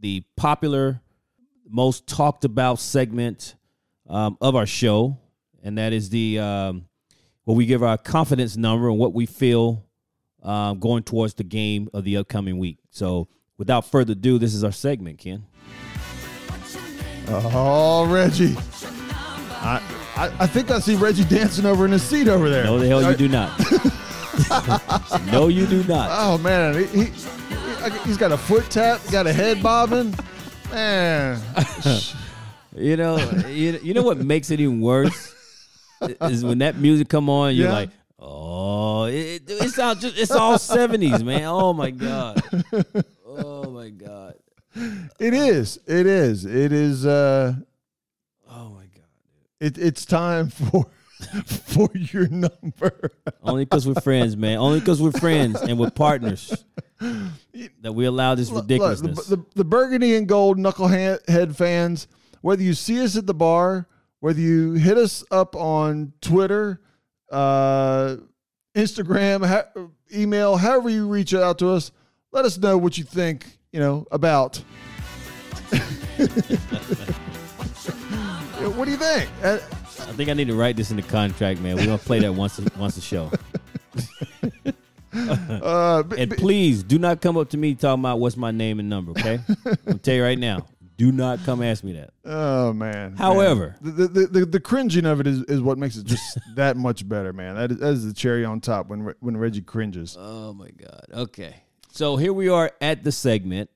the 0.00 0.22
popular, 0.36 1.00
most 1.68 2.06
talked 2.06 2.44
about 2.44 2.78
segment 2.78 3.54
um, 4.08 4.36
of 4.40 4.54
our 4.54 4.66
show, 4.66 5.18
and 5.62 5.78
that 5.78 5.92
is 5.92 6.10
the 6.10 6.38
um, 6.38 6.86
where 7.44 7.56
we 7.56 7.64
give 7.64 7.82
our 7.82 7.96
confidence 7.96 8.56
number 8.58 8.90
and 8.90 8.98
what 8.98 9.14
we 9.14 9.24
feel 9.24 9.87
um, 10.42 10.78
going 10.78 11.02
towards 11.02 11.34
the 11.34 11.44
game 11.44 11.88
of 11.92 12.04
the 12.04 12.16
upcoming 12.16 12.58
week. 12.58 12.78
So 12.90 13.28
without 13.56 13.86
further 13.86 14.12
ado, 14.12 14.38
this 14.38 14.54
is 14.54 14.64
our 14.64 14.72
segment, 14.72 15.18
Ken. 15.18 15.44
Oh, 17.30 18.06
Reggie. 18.06 18.54
I, 19.60 19.82
I, 20.16 20.32
I 20.40 20.46
think 20.46 20.70
I 20.70 20.78
see 20.78 20.94
Reggie 20.94 21.24
dancing 21.24 21.66
over 21.66 21.84
in 21.84 21.92
his 21.92 22.02
seat 22.02 22.28
over 22.28 22.48
there. 22.48 22.64
No, 22.64 22.78
the 22.78 22.86
hell 22.86 23.02
you 23.02 23.16
do 23.16 23.28
not. 23.28 23.58
no, 25.32 25.48
you 25.48 25.66
do 25.66 25.82
not. 25.84 26.08
Oh 26.12 26.38
man, 26.38 26.74
he, 26.74 26.84
he, 26.86 27.04
he 27.04 27.10
has 28.08 28.16
got 28.16 28.32
a 28.32 28.38
foot 28.38 28.70
tap, 28.70 29.00
got 29.10 29.26
a 29.26 29.32
head 29.32 29.62
bobbing. 29.62 30.14
Man, 30.70 31.40
You 32.76 32.96
know, 32.96 33.18
you, 33.48 33.78
you 33.82 33.94
know 33.94 34.02
what 34.02 34.18
makes 34.18 34.50
it 34.50 34.60
even 34.60 34.80
worse 34.80 35.34
is 36.22 36.44
when 36.44 36.58
that 36.58 36.76
music 36.76 37.08
come 37.08 37.28
on. 37.28 37.54
You're 37.56 37.66
Yeah. 37.68 37.72
like, 37.72 37.90
oh, 38.18 39.04
it, 39.04 39.42
it, 39.48 39.50
it 39.50 39.70
sounds 39.70 40.00
just 40.00 40.18
it's 40.18 40.30
all 40.30 40.58
seventies, 40.58 41.22
man. 41.22 41.44
Oh 41.44 41.72
my 41.72 41.90
god, 41.90 42.42
oh 43.26 43.70
my 43.70 43.90
god, 43.90 44.34
it 45.18 45.34
is. 45.34 45.78
It 45.86 46.06
is. 46.06 46.44
It 46.44 46.72
is. 46.72 47.06
Uh, 47.06 47.54
oh 48.50 48.68
my 48.70 48.84
god. 48.84 49.06
it, 49.60 49.78
it's 49.78 50.04
time 50.04 50.50
for 50.50 50.86
for 51.46 51.90
your 51.94 52.28
number. 52.28 53.12
Only 53.42 53.64
because 53.64 53.86
we're 53.86 54.00
friends, 54.00 54.36
man. 54.36 54.58
Only 54.58 54.80
because 54.80 55.02
we're 55.02 55.12
friends 55.12 55.60
and 55.60 55.78
we're 55.78 55.90
partners 55.90 56.64
that 57.00 57.92
we 57.92 58.04
allow 58.04 58.34
this 58.34 58.50
Look, 58.50 58.64
ridiculousness. 58.64 59.26
the, 59.26 59.36
the, 59.36 59.44
the 59.56 59.64
burgundy 59.64 60.14
and 60.14 60.28
gold 60.28 60.58
knucklehead 60.58 61.56
fans, 61.56 62.08
whether 62.40 62.62
you 62.62 62.74
see 62.74 63.02
us 63.02 63.16
at 63.16 63.26
the 63.26 63.34
bar, 63.34 63.88
whether 64.20 64.40
you 64.40 64.74
hit 64.74 64.96
us 64.96 65.24
up 65.30 65.56
on 65.56 66.12
Twitter, 66.20 66.80
uh, 67.30 68.16
Instagram, 68.74 69.46
ha- 69.46 69.68
email, 70.14 70.56
however 70.56 70.88
you 70.88 71.08
reach 71.08 71.34
out 71.34 71.58
to 71.58 71.70
us, 71.70 71.90
let 72.32 72.44
us 72.44 72.58
know 72.58 72.76
what 72.78 72.96
you 72.98 73.04
think. 73.04 73.46
You 73.72 73.80
know 73.80 74.06
about. 74.10 74.56
what 78.76 78.84
do 78.84 78.90
you 78.90 78.96
think? 78.96 79.28
Uh, 79.42 79.58
I 80.00 80.12
think 80.12 80.30
I 80.30 80.34
need 80.34 80.48
to 80.48 80.54
write 80.54 80.76
this 80.76 80.90
in 80.90 80.96
the 80.96 81.02
contract, 81.02 81.60
man. 81.60 81.76
We're 81.76 81.84
gonna 81.86 81.98
play 81.98 82.18
that 82.20 82.32
once 82.32 82.58
a, 82.58 82.64
once 82.78 82.96
a 82.96 83.00
show. 83.00 83.30
uh, 85.14 86.02
b- 86.02 86.16
And 86.22 86.30
please 86.36 86.82
do 86.82 86.98
not 86.98 87.20
come 87.20 87.36
up 87.36 87.50
to 87.50 87.56
me 87.56 87.74
talking 87.74 88.00
about 88.02 88.20
what's 88.20 88.36
my 88.36 88.50
name 88.50 88.78
and 88.80 88.88
number. 88.88 89.10
Okay, 89.12 89.40
I'll 89.86 89.98
tell 89.98 90.14
you 90.14 90.22
right 90.22 90.38
now. 90.38 90.66
Do 90.98 91.12
not 91.12 91.38
come 91.44 91.62
ask 91.62 91.84
me 91.84 91.92
that. 91.92 92.10
Oh 92.24 92.72
man. 92.72 93.14
However- 93.16 93.76
man. 93.80 93.96
the, 93.96 94.08
the 94.08 94.26
the 94.26 94.46
the 94.46 94.60
cringing 94.60 95.06
of 95.06 95.20
it 95.20 95.28
is, 95.28 95.44
is 95.44 95.60
what 95.60 95.78
makes 95.78 95.96
it 95.96 96.04
just 96.04 96.38
that 96.56 96.76
much 96.76 97.08
better, 97.08 97.32
man. 97.32 97.54
That 97.54 97.70
is, 97.70 97.78
that 97.78 97.92
is 97.92 98.04
the 98.04 98.12
cherry 98.12 98.44
on 98.44 98.60
top 98.60 98.88
when 98.88 99.14
when 99.20 99.36
Reggie 99.36 99.62
cringes. 99.62 100.16
Oh 100.18 100.52
my 100.52 100.70
God. 100.70 101.04
Okay. 101.14 101.54
So 101.92 102.16
here 102.16 102.32
we 102.32 102.48
are 102.48 102.72
at 102.80 103.04
the 103.04 103.12
segment, 103.12 103.70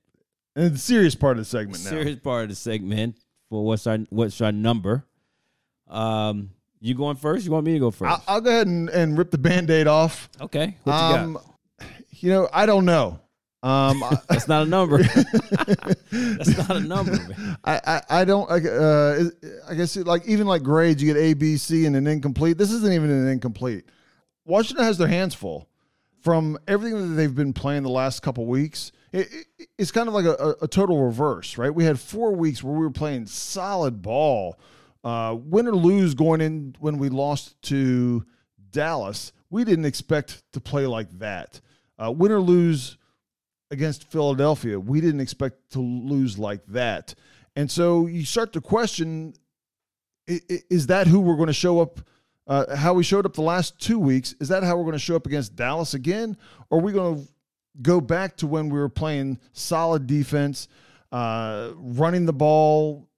And 0.56 0.74
the 0.74 0.78
serious 0.78 1.14
part 1.14 1.38
of 1.38 1.44
the 1.44 1.48
segment 1.48 1.82
now. 1.84 1.90
serious 1.90 2.18
part 2.18 2.42
of 2.42 2.48
the 2.50 2.56
segment 2.56 3.16
for 3.48 3.64
what's 3.64 3.86
our 3.86 3.98
what's 4.10 4.40
our 4.40 4.52
number. 4.52 5.06
Um, 5.88 6.50
you 6.80 6.94
going 6.94 7.16
first? 7.16 7.44
You 7.44 7.52
want 7.52 7.64
me 7.64 7.74
to 7.74 7.78
go 7.78 7.92
first? 7.92 8.10
I'll, 8.10 8.24
I'll 8.36 8.40
go 8.40 8.50
ahead 8.50 8.66
and, 8.66 8.88
and 8.90 9.16
rip 9.16 9.30
the 9.30 9.38
band-aid 9.38 9.86
off. 9.86 10.28
okay. 10.40 10.76
What 10.82 10.92
you 10.92 11.16
um, 11.18 11.32
got? 11.34 11.86
you 12.10 12.30
know, 12.30 12.48
I 12.52 12.66
don't 12.66 12.84
know. 12.84 13.20
Um, 13.62 14.02
That's 14.28 14.48
not 14.48 14.66
a 14.66 14.68
number. 14.68 14.98
That's 16.10 16.58
not 16.58 16.76
a 16.76 16.80
number. 16.80 17.12
Man. 17.12 17.58
I, 17.64 17.80
I, 17.86 18.02
I 18.20 18.24
don't. 18.24 18.50
I, 18.50 18.68
uh, 18.68 19.24
I 19.68 19.74
guess 19.74 19.96
it, 19.96 20.06
like 20.06 20.26
even 20.26 20.46
like 20.46 20.62
grades, 20.62 21.02
you 21.02 21.12
get 21.12 21.20
A, 21.20 21.34
B, 21.34 21.56
C, 21.56 21.86
and 21.86 21.94
an 21.94 22.06
incomplete. 22.06 22.58
This 22.58 22.72
isn't 22.72 22.92
even 22.92 23.10
an 23.10 23.28
incomplete. 23.28 23.84
Washington 24.44 24.84
has 24.84 24.98
their 24.98 25.08
hands 25.08 25.34
full. 25.34 25.68
from 26.22 26.58
everything 26.66 26.98
that 27.00 27.14
they've 27.14 27.34
been 27.34 27.52
playing 27.52 27.84
the 27.84 27.90
last 27.90 28.22
couple 28.22 28.46
weeks, 28.46 28.90
it, 29.12 29.28
it, 29.58 29.68
it's 29.78 29.92
kind 29.92 30.08
of 30.08 30.14
like 30.14 30.24
a, 30.24 30.56
a, 30.62 30.68
total 30.68 31.04
reverse, 31.04 31.58
right? 31.58 31.72
We 31.72 31.84
had 31.84 32.00
four 32.00 32.32
weeks 32.32 32.62
where 32.62 32.74
we 32.74 32.80
were 32.80 32.90
playing 32.90 33.26
solid 33.26 34.02
ball, 34.02 34.58
uh, 35.04 35.36
win 35.38 35.68
or 35.68 35.76
lose 35.76 36.14
going 36.14 36.40
in 36.40 36.74
when 36.80 36.98
we 36.98 37.08
lost 37.08 37.60
to 37.62 38.24
Dallas. 38.70 39.32
We 39.50 39.64
didn't 39.64 39.84
expect 39.84 40.42
to 40.52 40.60
play 40.60 40.86
like 40.86 41.10
that. 41.18 41.60
Uh, 42.02 42.10
win 42.10 42.32
or 42.32 42.40
lose 42.40 42.96
against 43.72 44.04
Philadelphia, 44.04 44.78
we 44.78 45.00
didn't 45.00 45.20
expect 45.20 45.72
to 45.72 45.80
lose 45.80 46.38
like 46.38 46.64
that. 46.66 47.14
And 47.56 47.70
so 47.70 48.06
you 48.06 48.24
start 48.24 48.52
to 48.52 48.60
question 48.60 49.34
is 50.26 50.86
that 50.86 51.06
who 51.06 51.20
we're 51.20 51.36
going 51.36 51.48
to 51.48 51.52
show 51.52 51.80
up? 51.80 52.00
Uh, 52.46 52.76
how 52.76 52.92
we 52.92 53.02
showed 53.02 53.26
up 53.26 53.34
the 53.34 53.42
last 53.42 53.80
two 53.80 53.98
weeks? 53.98 54.34
Is 54.40 54.48
that 54.48 54.62
how 54.62 54.76
we're 54.76 54.84
going 54.84 54.92
to 54.92 54.98
show 54.98 55.16
up 55.16 55.26
against 55.26 55.56
Dallas 55.56 55.94
again? 55.94 56.36
Or 56.70 56.78
are 56.78 56.82
we 56.82 56.92
going 56.92 57.16
to 57.16 57.28
go 57.80 58.00
back 58.00 58.36
to 58.38 58.46
when 58.46 58.68
we 58.68 58.78
were 58.78 58.88
playing 58.88 59.38
solid 59.52 60.06
defense, 60.06 60.68
uh, 61.10 61.70
running 61.76 62.26
the 62.26 62.32
ball? 62.32 63.08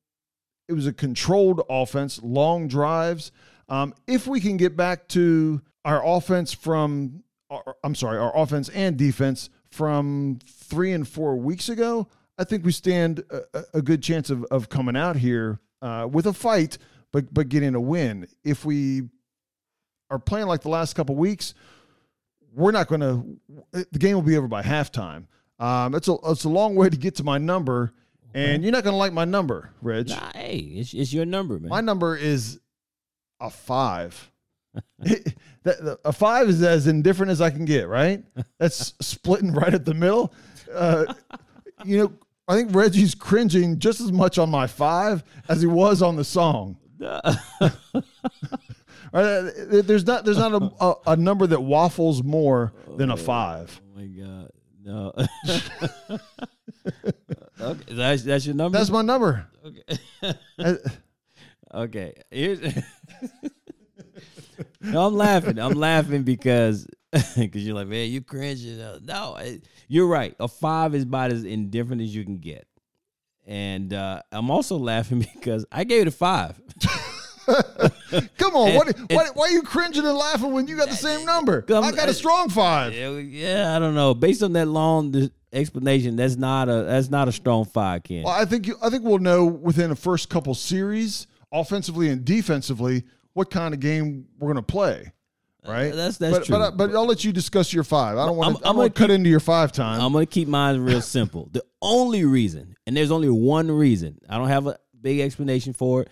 It 0.68 0.72
was 0.72 0.86
a 0.86 0.92
controlled 0.92 1.62
offense, 1.68 2.22
long 2.22 2.68
drives. 2.68 3.32
Um, 3.68 3.94
if 4.07 4.26
we 4.26 4.40
can 4.40 4.57
get 4.57 4.76
back 4.76 5.09
to 5.09 5.62
our 5.84 6.07
offense 6.07 6.52
from, 6.52 7.22
our, 7.50 7.76
I'm 7.82 7.94
sorry, 7.94 8.18
our 8.18 8.36
offense 8.36 8.68
and 8.70 8.96
defense 8.96 9.50
from 9.74 10.38
three 10.46 10.92
and 10.92 11.06
four 11.06 11.36
weeks 11.36 11.68
ago, 11.68 12.06
I 12.38 12.44
think 12.44 12.64
we 12.64 12.70
stand 12.70 13.24
a, 13.30 13.64
a 13.74 13.82
good 13.82 14.02
chance 14.02 14.30
of, 14.30 14.44
of 14.44 14.68
coming 14.68 14.96
out 14.96 15.16
here 15.16 15.58
uh, 15.82 16.08
with 16.10 16.26
a 16.26 16.32
fight, 16.32 16.78
but 17.12 17.34
but 17.34 17.48
getting 17.48 17.74
a 17.74 17.80
win. 17.80 18.28
If 18.44 18.64
we 18.64 19.02
are 20.10 20.18
playing 20.20 20.46
like 20.46 20.62
the 20.62 20.68
last 20.68 20.94
couple 20.94 21.16
weeks, 21.16 21.54
we're 22.54 22.70
not 22.70 22.86
going 22.86 23.00
to. 23.00 23.84
The 23.90 23.98
game 23.98 24.14
will 24.14 24.22
be 24.22 24.36
over 24.36 24.48
by 24.48 24.62
halftime. 24.62 25.26
Um, 25.58 25.94
it's 25.94 26.08
a 26.08 26.16
it's 26.26 26.44
a 26.44 26.48
long 26.48 26.76
way 26.76 26.88
to 26.88 26.96
get 26.96 27.16
to 27.16 27.24
my 27.24 27.38
number, 27.38 27.92
and 28.32 28.62
you're 28.62 28.72
not 28.72 28.84
going 28.84 28.94
to 28.94 28.98
like 28.98 29.12
my 29.12 29.24
number, 29.24 29.70
Reg. 29.82 30.08
Nah, 30.08 30.30
hey, 30.34 30.58
it's, 30.58 30.94
it's 30.94 31.12
your 31.12 31.26
number, 31.26 31.58
man. 31.58 31.68
My 31.68 31.80
number 31.80 32.16
is 32.16 32.60
a 33.40 33.50
five. 33.50 34.30
A 36.04 36.12
five 36.12 36.48
is 36.48 36.62
as 36.62 36.86
indifferent 36.86 37.30
as 37.30 37.40
I 37.40 37.50
can 37.50 37.64
get, 37.64 37.88
right? 37.88 38.22
That's 38.58 38.94
splitting 39.00 39.52
right 39.52 39.74
at 39.74 39.84
the 39.84 39.94
middle. 39.94 40.32
Uh, 40.72 41.14
you 41.84 41.98
know, 41.98 42.12
I 42.46 42.56
think 42.56 42.74
Reggie's 42.74 43.14
cringing 43.14 43.78
just 43.78 44.00
as 44.00 44.12
much 44.12 44.38
on 44.38 44.50
my 44.50 44.66
five 44.66 45.24
as 45.48 45.60
he 45.60 45.66
was 45.66 46.02
on 46.02 46.16
the 46.16 46.24
song. 46.24 46.76
there's 49.12 50.06
not 50.06 50.24
there's 50.24 50.38
not 50.38 50.52
a, 50.52 50.72
a, 50.80 50.94
a, 51.08 51.16
number 51.16 51.46
that 51.46 51.60
waffles 51.60 52.22
more 52.22 52.72
than 52.96 53.10
a 53.10 53.16
five. 53.16 53.80
Oh 53.82 54.00
my 54.00 54.06
god, 54.06 54.50
no. 54.82 55.12
okay, 57.60 57.94
that's 57.94 58.22
that's 58.22 58.46
your 58.46 58.54
number. 58.54 58.78
That's 58.78 58.90
my 58.90 59.02
number. 59.02 59.46
Okay. 59.64 60.38
okay. 61.74 62.14
Here's. 62.30 62.60
No, 64.85 65.07
I'm 65.07 65.14
laughing. 65.14 65.59
I'm 65.59 65.72
laughing 65.72 66.22
because 66.22 66.87
because 67.37 67.64
you're 67.64 67.74
like, 67.74 67.89
man, 67.89 68.11
you 68.11 68.20
cringing. 68.20 68.78
No, 69.03 69.39
you're 69.89 70.07
right. 70.07 70.35
A 70.41 70.49
five 70.49 70.95
is 70.95 71.05
about 71.05 71.32
as 71.32 71.45
indifferent 71.45 72.03
as 72.03 72.14
you 72.14 72.24
can 72.24 72.39
get. 72.39 72.66
And 73.47 73.93
uh, 73.93 74.22
I'm 74.32 74.51
also 74.51 74.76
laughing 74.76 75.18
because 75.35 75.66
I 75.70 75.85
gave 75.85 76.03
it 76.03 76.09
a 76.09 76.12
five. 76.12 76.61
Come 78.39 78.57
on, 78.57 78.68
and, 78.68 78.76
what, 78.76 78.97
and, 78.97 79.07
why, 79.11 79.28
why, 79.35 79.49
are 79.49 79.51
you 79.51 79.61
cringing 79.61 80.07
and 80.07 80.16
laughing 80.16 80.53
when 80.53 80.66
you 80.66 80.76
got 80.76 80.89
the 80.89 80.97
same 80.97 81.26
number? 81.26 81.62
I 81.68 81.93
got 81.93 82.09
a 82.09 82.14
strong 82.14 82.49
five. 82.49 82.95
Yeah, 82.95 83.76
I 83.76 83.78
don't 83.78 83.95
know. 83.95 84.14
Based 84.14 84.43
on 84.43 84.55
that 84.55 84.66
long 84.66 85.30
explanation, 85.53 86.16
that's 86.16 86.37
not 86.37 86.70
a 86.70 86.85
that's 86.85 87.11
not 87.11 87.28
a 87.28 87.32
strong 87.32 87.66
five, 87.66 88.03
Ken. 88.03 88.22
Well, 88.22 88.32
I 88.32 88.47
think 88.47 88.66
you, 88.66 88.76
I 88.82 88.89
think 88.89 89.05
we'll 89.05 89.18
know 89.18 89.45
within 89.45 89.91
the 89.91 89.97
first 89.97 90.30
couple 90.30 90.55
series, 90.55 91.26
offensively 91.53 92.09
and 92.09 92.24
defensively, 92.24 93.05
what 93.35 93.51
kind 93.51 93.74
of 93.74 93.80
game 93.80 94.26
we're 94.39 94.53
going 94.53 94.64
to 94.64 94.72
play 94.72 95.12
right? 95.66 95.93
Uh, 95.93 95.97
that's 95.97 96.18
that's 96.18 96.39
but, 96.39 96.45
true. 96.45 96.59
But, 96.59 96.76
but 96.76 96.95
I'll 96.95 97.07
let 97.07 97.24
you 97.24 97.32
discuss 97.32 97.72
your 97.72 97.85
five. 97.85 98.16
I 98.16 98.26
don't 98.26 98.37
want 98.37 98.59
to. 98.59 98.64
I'm, 98.64 98.70
I'm, 98.70 98.76
going 98.76 98.91
to 98.91 98.95
cut 98.95 99.11
into 99.11 99.30
your 99.30 99.41
five 99.41 99.72
time. 99.72 100.01
I'm 100.01 100.12
going 100.12 100.26
to 100.26 100.30
keep 100.30 100.49
mine 100.49 100.80
real 100.80 101.01
simple. 101.01 101.49
The 101.53 101.64
only 101.82 102.24
reason, 102.24 102.76
and 102.87 102.97
there's 102.97 103.11
only 103.11 103.30
one 103.30 103.70
reason, 103.70 104.18
I 104.28 104.39
don't 104.39 104.49
have 104.49 104.66
a 104.66 104.78
big 105.01 105.20
explanation 105.20 105.72
for 105.72 106.03
it. 106.03 106.09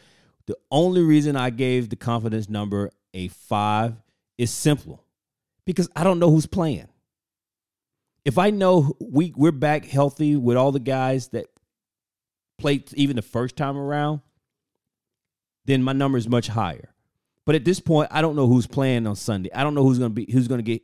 The 0.46 0.56
only 0.70 1.02
reason 1.02 1.36
I 1.36 1.50
gave 1.50 1.88
the 1.88 1.96
confidence 1.96 2.48
number 2.48 2.90
a 3.14 3.28
five 3.28 3.94
is 4.38 4.50
simple, 4.50 5.04
because 5.64 5.88
I 5.94 6.04
don't 6.04 6.18
know 6.18 6.30
who's 6.30 6.46
playing. 6.46 6.88
If 8.24 8.38
I 8.38 8.50
know 8.50 8.96
we 9.00 9.32
we're 9.36 9.52
back 9.52 9.84
healthy 9.84 10.36
with 10.36 10.56
all 10.56 10.72
the 10.72 10.80
guys 10.80 11.28
that 11.28 11.46
played 12.58 12.92
even 12.94 13.16
the 13.16 13.22
first 13.22 13.56
time 13.56 13.76
around, 13.76 14.20
then 15.64 15.82
my 15.82 15.92
number 15.92 16.18
is 16.18 16.28
much 16.28 16.48
higher. 16.48 16.91
But 17.44 17.54
at 17.54 17.64
this 17.64 17.80
point, 17.80 18.08
I 18.10 18.22
don't 18.22 18.36
know 18.36 18.46
who's 18.46 18.66
playing 18.66 19.06
on 19.06 19.16
Sunday. 19.16 19.50
I 19.52 19.62
don't 19.62 19.74
know 19.74 19.82
who's 19.82 19.98
gonna 19.98 20.10
be 20.10 20.30
who's 20.30 20.48
gonna 20.48 20.62
get 20.62 20.82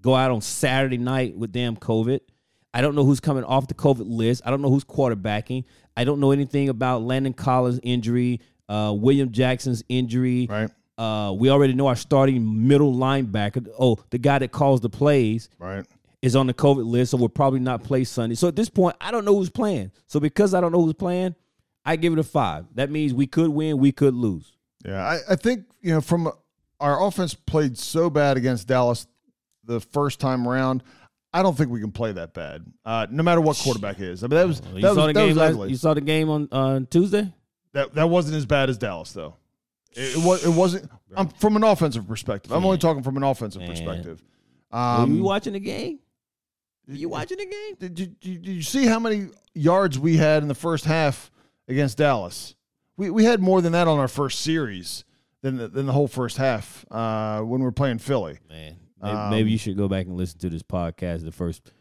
go 0.00 0.14
out 0.14 0.30
on 0.30 0.40
Saturday 0.40 0.98
night 0.98 1.36
with 1.36 1.52
damn 1.52 1.76
COVID. 1.76 2.20
I 2.72 2.80
don't 2.80 2.94
know 2.94 3.04
who's 3.04 3.20
coming 3.20 3.44
off 3.44 3.66
the 3.66 3.74
COVID 3.74 4.06
list. 4.06 4.42
I 4.44 4.50
don't 4.50 4.62
know 4.62 4.70
who's 4.70 4.84
quarterbacking. 4.84 5.64
I 5.96 6.04
don't 6.04 6.20
know 6.20 6.30
anything 6.30 6.68
about 6.68 7.02
Landon 7.02 7.32
Collins' 7.32 7.80
injury, 7.82 8.40
uh, 8.68 8.94
William 8.96 9.32
Jackson's 9.32 9.82
injury. 9.88 10.46
Right. 10.48 10.70
Uh, 10.96 11.32
we 11.32 11.50
already 11.50 11.72
know 11.72 11.88
our 11.88 11.96
starting 11.96 12.68
middle 12.68 12.94
linebacker. 12.94 13.66
Oh, 13.78 13.98
the 14.10 14.18
guy 14.18 14.38
that 14.38 14.52
calls 14.52 14.80
the 14.80 14.90
plays. 14.90 15.48
Right. 15.58 15.84
Is 16.22 16.36
on 16.36 16.46
the 16.46 16.52
COVID 16.52 16.84
list, 16.84 17.12
so 17.12 17.16
we'll 17.16 17.30
probably 17.30 17.60
not 17.60 17.82
play 17.82 18.04
Sunday. 18.04 18.34
So 18.34 18.46
at 18.46 18.54
this 18.54 18.68
point, 18.68 18.94
I 19.00 19.10
don't 19.10 19.24
know 19.24 19.34
who's 19.34 19.48
playing. 19.48 19.90
So 20.06 20.20
because 20.20 20.52
I 20.52 20.60
don't 20.60 20.70
know 20.70 20.82
who's 20.82 20.92
playing, 20.92 21.34
I 21.82 21.96
give 21.96 22.12
it 22.12 22.18
a 22.18 22.22
five. 22.22 22.66
That 22.74 22.90
means 22.90 23.14
we 23.14 23.26
could 23.26 23.48
win, 23.48 23.78
we 23.78 23.90
could 23.90 24.12
lose. 24.12 24.58
Yeah, 24.84 25.02
I, 25.02 25.18
I 25.30 25.36
think 25.36 25.64
you 25.80 25.92
know 25.92 26.00
from 26.00 26.30
our 26.78 27.06
offense 27.06 27.34
played 27.34 27.76
so 27.78 28.10
bad 28.10 28.36
against 28.36 28.66
Dallas 28.66 29.06
the 29.64 29.80
first 29.80 30.20
time 30.20 30.46
around. 30.48 30.82
I 31.32 31.42
don't 31.42 31.56
think 31.56 31.70
we 31.70 31.80
can 31.80 31.92
play 31.92 32.10
that 32.12 32.34
bad, 32.34 32.64
uh, 32.84 33.06
no 33.08 33.22
matter 33.22 33.40
what 33.40 33.56
quarterback 33.56 34.00
is. 34.00 34.24
I 34.24 34.26
mean, 34.26 34.36
that 34.36 34.48
was 34.48 34.62
you 34.74 34.80
that 34.80 34.94
saw 34.94 35.06
was, 35.06 35.06
the 35.06 35.12
game. 35.12 35.36
Last, 35.36 35.70
you 35.70 35.76
saw 35.76 35.94
the 35.94 36.00
game 36.00 36.28
on 36.28 36.48
on 36.50 36.86
Tuesday. 36.86 37.32
That 37.72 37.94
that 37.94 38.08
wasn't 38.08 38.36
as 38.36 38.46
bad 38.46 38.68
as 38.68 38.78
Dallas 38.78 39.12
though. 39.12 39.36
It, 39.92 40.16
it 40.16 40.24
was. 40.24 40.44
It 40.44 40.50
wasn't. 40.50 40.90
I'm 41.16 41.28
from 41.28 41.56
an 41.56 41.64
offensive 41.64 42.06
perspective. 42.06 42.52
I'm 42.52 42.64
only 42.64 42.78
talking 42.78 43.02
from 43.02 43.16
an 43.16 43.22
offensive 43.22 43.60
Man. 43.60 43.70
perspective. 43.70 44.22
Um, 44.70 45.10
Were 45.10 45.16
you 45.16 45.22
watching 45.24 45.52
the 45.52 45.60
game? 45.60 45.98
Are 46.88 46.94
you 46.94 47.08
watching 47.08 47.38
the 47.38 47.46
game? 47.46 47.74
Did 47.78 47.98
you, 47.98 48.06
did 48.06 48.46
you 48.46 48.62
see 48.62 48.86
how 48.86 48.98
many 48.98 49.28
yards 49.54 49.98
we 49.98 50.16
had 50.16 50.42
in 50.42 50.48
the 50.48 50.54
first 50.54 50.84
half 50.84 51.30
against 51.68 51.98
Dallas? 51.98 52.54
We, 53.00 53.08
we 53.08 53.24
had 53.24 53.40
more 53.40 53.62
than 53.62 53.72
that 53.72 53.88
on 53.88 53.98
our 53.98 54.08
first 54.08 54.40
series 54.40 55.04
than 55.40 55.56
the, 55.56 55.68
than 55.68 55.86
the 55.86 55.92
whole 55.92 56.06
first 56.06 56.36
half 56.36 56.84
uh, 56.90 57.40
when 57.40 57.60
we 57.60 57.64
were 57.64 57.72
playing 57.72 57.96
Philly. 57.96 58.38
Man, 58.46 58.76
maybe, 59.02 59.16
um, 59.16 59.30
maybe, 59.30 59.50
you 59.50 59.56
should 59.56 59.78
go 59.78 59.88
back 59.88 60.04
and 60.04 60.18
listen 60.18 60.38
to 60.40 60.50
this 60.50 60.62
podcast. 60.62 61.24
The 61.24 61.32
first 61.32 61.72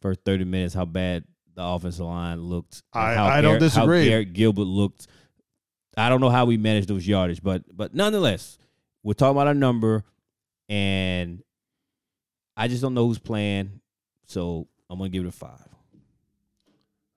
first 0.00 0.20
thirty 0.24 0.44
minutes, 0.44 0.72
how 0.72 0.86
bad 0.86 1.24
the 1.54 1.62
offensive 1.62 2.06
line 2.06 2.40
looked. 2.40 2.82
I, 2.90 3.18
I 3.18 3.40
don't 3.42 3.58
disagree. 3.58 4.04
How 4.04 4.10
Garrett 4.10 4.32
Gilbert 4.32 4.62
looked. 4.62 5.08
I 5.94 6.08
don't 6.08 6.22
know 6.22 6.30
how 6.30 6.46
we 6.46 6.56
managed 6.56 6.88
those 6.88 7.06
yardage, 7.06 7.42
but 7.42 7.64
but 7.70 7.94
nonetheless, 7.94 8.58
we're 9.02 9.12
talking 9.12 9.36
about 9.36 9.48
a 9.48 9.54
number, 9.54 10.04
and 10.70 11.42
I 12.56 12.68
just 12.68 12.80
don't 12.80 12.94
know 12.94 13.06
who's 13.06 13.18
playing, 13.18 13.82
so 14.26 14.68
I'm 14.88 14.96
gonna 14.96 15.10
give 15.10 15.26
it 15.26 15.28
a 15.28 15.32
five. 15.32 15.68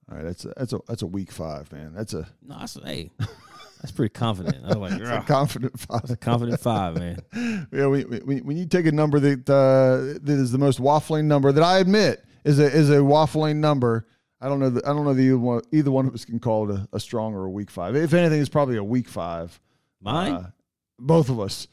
All 0.10 0.18
right, 0.18 0.26
that's 0.26 0.46
a, 0.46 0.54
that's 0.56 0.74
a 0.74 0.80
that's 0.88 1.02
a 1.02 1.08
week 1.08 1.32
five, 1.32 1.72
man. 1.72 1.94
That's 1.94 2.14
a 2.14 2.28
no. 2.44 2.60
That's 2.60 2.78
hey, 2.84 3.12
that's 3.82 3.92
pretty 3.92 4.14
confident. 4.14 4.58
I 4.64 4.76
was 4.76 4.92
like, 4.92 5.02
a 5.02 5.24
confident 5.26 5.80
five. 5.80 6.02
That's 6.02 6.12
a 6.12 6.18
confident 6.18 6.60
five, 6.60 6.96
man. 6.98 7.20
yeah, 7.72 7.88
we, 7.88 8.06
we, 8.06 8.42
when 8.42 8.56
you 8.58 8.66
take 8.66 8.86
a 8.86 8.92
number 8.92 9.20
that 9.20 9.50
uh, 9.50 10.20
that 10.24 10.34
is 10.34 10.52
the 10.52 10.58
most 10.58 10.80
waffling 10.80 11.26
number 11.26 11.52
that 11.52 11.64
I 11.64 11.80
admit 11.80 12.24
is 12.44 12.60
a 12.60 12.66
is 12.66 12.90
a 12.90 12.98
waffling 12.98 13.58
number. 13.58 14.08
I 14.42 14.48
don't 14.48 14.60
know. 14.60 14.70
That, 14.70 14.86
I 14.86 14.90
don't 14.90 15.06
know 15.06 15.14
that 15.14 15.22
either 15.22 15.40
one, 15.40 15.62
either 15.72 15.90
one 15.90 16.08
of 16.08 16.14
us 16.14 16.24
can 16.24 16.40
call 16.40 16.70
it 16.70 16.76
a, 16.76 16.88
a 16.94 17.00
strong 17.00 17.34
or 17.34 17.46
a 17.46 17.50
weak 17.50 17.72
five. 17.72 17.96
If 17.96 18.14
anything, 18.14 18.40
it's 18.40 18.50
probably 18.50 18.78
a 18.78 18.84
weak 18.84 19.08
five. 19.08 19.60
Mine, 20.02 20.34
uh, 20.34 20.50
both 21.00 21.30
of 21.30 21.40
us. 21.40 21.68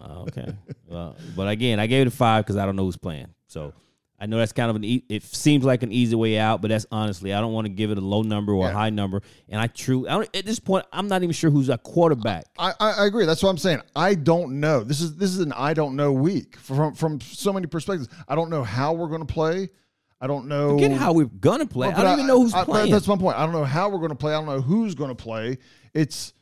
oh, 0.00 0.22
okay. 0.22 0.54
Well, 0.86 1.16
but 1.36 1.48
again, 1.48 1.78
I 1.78 1.86
gave 1.86 2.02
it 2.02 2.08
a 2.08 2.10
five 2.10 2.44
because 2.44 2.56
I 2.56 2.64
don't 2.64 2.76
know 2.76 2.84
who's 2.84 2.96
playing. 2.96 3.34
So 3.48 3.74
I 4.20 4.26
know 4.26 4.36
that's 4.38 4.52
kind 4.52 4.68
of 4.68 4.76
an. 4.76 4.84
E- 4.84 5.04
it 5.08 5.22
seems 5.22 5.64
like 5.64 5.82
an 5.82 5.92
easy 5.92 6.14
way 6.14 6.38
out, 6.38 6.60
but 6.60 6.68
that's 6.68 6.84
honestly, 6.92 7.32
I 7.32 7.40
don't 7.40 7.52
want 7.52 7.64
to 7.64 7.70
give 7.70 7.90
it 7.90 7.96
a 7.96 8.02
low 8.02 8.22
number 8.22 8.52
or 8.52 8.66
yeah. 8.66 8.70
a 8.70 8.74
high 8.74 8.90
number. 8.90 9.22
And 9.48 9.60
I 9.60 9.66
true 9.66 10.06
I 10.06 10.20
at 10.20 10.44
this 10.44 10.58
point, 10.58 10.84
I'm 10.92 11.08
not 11.08 11.22
even 11.22 11.32
sure 11.32 11.50
who's 11.50 11.70
a 11.70 11.78
quarterback. 11.78 12.44
I, 12.58 12.74
I 12.78 13.06
agree. 13.06 13.24
That's 13.24 13.42
what 13.42 13.48
I'm 13.48 13.58
saying. 13.58 13.80
I 13.96 14.14
don't 14.14 14.60
know. 14.60 14.84
This 14.84 15.00
is 15.00 15.16
this 15.16 15.30
is 15.30 15.40
an 15.40 15.52
I 15.52 15.72
don't 15.72 15.96
know 15.96 16.12
week 16.12 16.56
from 16.56 16.94
from 16.94 17.20
so 17.22 17.52
many 17.52 17.66
perspectives. 17.66 18.08
I 18.28 18.34
don't 18.34 18.50
know 18.50 18.62
how 18.62 18.92
we're 18.92 19.08
going 19.08 19.26
to 19.26 19.32
play. 19.32 19.70
I 20.20 20.26
don't 20.26 20.48
know. 20.48 20.78
Forget 20.78 20.92
how 20.92 21.14
we're 21.14 21.24
gonna 21.24 21.64
play. 21.64 21.88
Well, 21.88 21.96
I 21.96 22.02
don't 22.02 22.10
I, 22.10 22.14
even 22.14 22.26
know 22.26 22.42
who's 22.42 22.52
I, 22.52 22.64
playing. 22.64 22.90
That's 22.90 23.08
my 23.08 23.16
point. 23.16 23.38
I 23.38 23.44
don't 23.44 23.54
know 23.54 23.64
how 23.64 23.88
we're 23.88 23.98
going 23.98 24.10
to 24.10 24.16
play. 24.16 24.34
I 24.34 24.36
don't 24.36 24.46
know 24.46 24.60
who's 24.60 24.94
going 24.94 25.08
to 25.08 25.14
play. 25.14 25.56
It's 25.94 26.34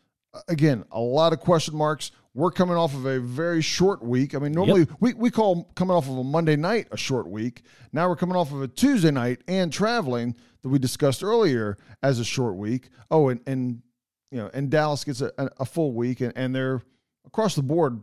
again 0.49 0.85
a 0.91 1.01
lot 1.01 1.33
of 1.33 1.39
question 1.39 1.77
marks. 1.77 2.11
We're 2.35 2.51
coming 2.53 2.77
off 2.77 2.95
of 2.95 3.05
a 3.07 3.19
very 3.19 3.61
short 3.63 4.03
week. 4.03 4.35
I 4.35 4.39
mean, 4.39 4.53
normally 4.53 4.87
we, 5.01 5.15
we 5.15 5.31
call 5.31 5.65
coming 5.75 5.97
off 5.97 6.09
of 6.09 6.17
a 6.19 6.23
Monday 6.25 6.57
night 6.57 6.87
a 6.93 6.97
short 6.97 7.29
week. 7.29 7.63
Now 7.93 8.09
we're 8.09 8.17
coming 8.17 8.37
off 8.37 8.53
of 8.53 8.63
a 8.63 8.69
Tuesday 8.69 9.11
night 9.11 9.41
and 9.49 9.73
traveling 9.73 10.37
that 10.63 10.69
we 10.69 10.79
discussed 10.79 11.25
earlier 11.25 11.77
as 12.03 12.21
a 12.21 12.25
short 12.25 12.57
week. 12.57 12.91
Oh, 13.11 13.29
and, 13.31 13.41
and 13.47 13.83
you 14.31 14.39
know, 14.39 14.51
and 14.53 14.71
Dallas 14.71 15.05
gets 15.05 15.21
a, 15.21 15.33
a 15.59 15.65
full 15.65 15.93
week, 15.95 16.21
and, 16.21 16.33
and 16.37 16.55
they're 16.55 16.83
across 17.27 17.55
the 17.55 17.63
board 17.63 18.01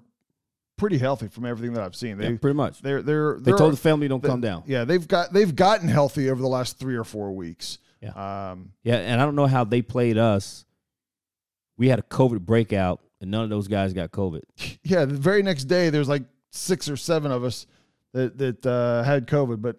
pretty 0.78 0.98
healthy 0.98 1.28
from 1.28 1.46
everything 1.46 1.74
that 1.74 1.84
I've 1.84 1.96
seen. 1.96 2.18
They 2.18 2.30
Yeah, 2.32 2.38
pretty 2.38 2.56
much. 2.58 2.82
they're 2.82 3.02
they're, 3.02 3.36
They 3.40 3.52
they're 3.52 3.58
told 3.58 3.74
the 3.74 3.78
family 3.78 4.08
don't 4.08 4.22
they- 4.24 4.28
come 4.28 4.42
down. 4.42 4.64
Yeah, 4.66 4.84
they've 4.86 5.08
got 5.08 5.32
they've 5.32 5.56
gotten 5.56 5.88
healthy 5.88 6.30
over 6.30 6.42
the 6.42 6.48
last 6.50 6.78
three 6.80 6.96
or 6.96 7.04
four 7.06 7.32
weeks. 7.32 7.78
Yeah. 8.02 8.52
Um, 8.52 8.74
Yeah, 8.84 8.96
and 8.98 9.22
I 9.22 9.26
don't 9.26 9.36
know 9.36 9.46
how 9.48 9.64
they 9.64 9.82
played 9.82 10.18
us. 10.18 10.66
We 11.78 11.88
had 11.90 12.00
a 12.00 12.04
COVID 12.04 12.40
breakout, 12.42 13.02
and 13.22 13.32
none 13.32 13.44
of 13.44 13.50
those 13.50 13.68
guys 13.68 13.94
got 13.94 14.12
COVID. 14.12 14.42
yeah, 14.84 15.06
the 15.06 15.14
very 15.16 15.44
next 15.44 15.66
day 15.66 15.90
there's 15.90 16.10
like 16.10 16.24
six 16.52 16.90
or 16.90 16.98
seven 16.98 17.32
of 17.32 17.44
us 17.44 17.68
that 18.14 18.38
that 18.38 18.66
uh, 18.66 19.04
had 19.04 19.28
COVID, 19.28 19.62
but 19.62 19.78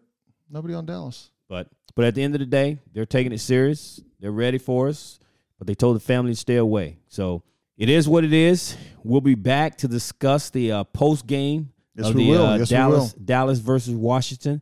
nobody 0.50 0.74
on 0.74 0.86
Dallas. 0.86 1.30
But 1.48 1.68
but 1.94 2.04
at 2.04 2.14
the 2.14 2.22
end 2.22 2.34
of 2.34 2.40
the 2.40 2.46
day, 2.46 2.78
they're 2.92 3.06
taking 3.06 3.32
it 3.32 3.40
serious. 3.40 4.00
They're 4.20 4.32
ready 4.32 4.58
for 4.58 4.88
us. 4.88 5.18
But 5.58 5.66
they 5.66 5.74
told 5.74 5.96
the 5.96 6.00
family 6.00 6.32
to 6.32 6.36
stay 6.36 6.56
away. 6.56 6.98
So 7.08 7.42
it 7.78 7.88
is 7.88 8.06
what 8.08 8.24
it 8.24 8.32
is. 8.32 8.76
We'll 9.02 9.22
be 9.22 9.34
back 9.34 9.78
to 9.78 9.88
discuss 9.88 10.50
the 10.50 10.72
uh, 10.72 10.84
post 10.84 11.26
game 11.26 11.72
Yes, 11.94 12.08
of 12.08 12.14
the. 12.14 12.34
Uh, 12.34 12.56
Yes, 12.58 12.68
Dallas. 12.68 13.12
Dallas 13.14 13.58
versus 13.58 13.94
Washington, 13.94 14.60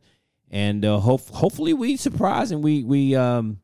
and 0.49 0.85
uh, 0.85 0.99
hope, 0.99 1.27
hopefully 1.29 1.73
we 1.73 1.97
surprise 1.97 2.51
and 2.51 2.63
we 2.63 2.83
we 2.85 3.13
um, 3.15 3.59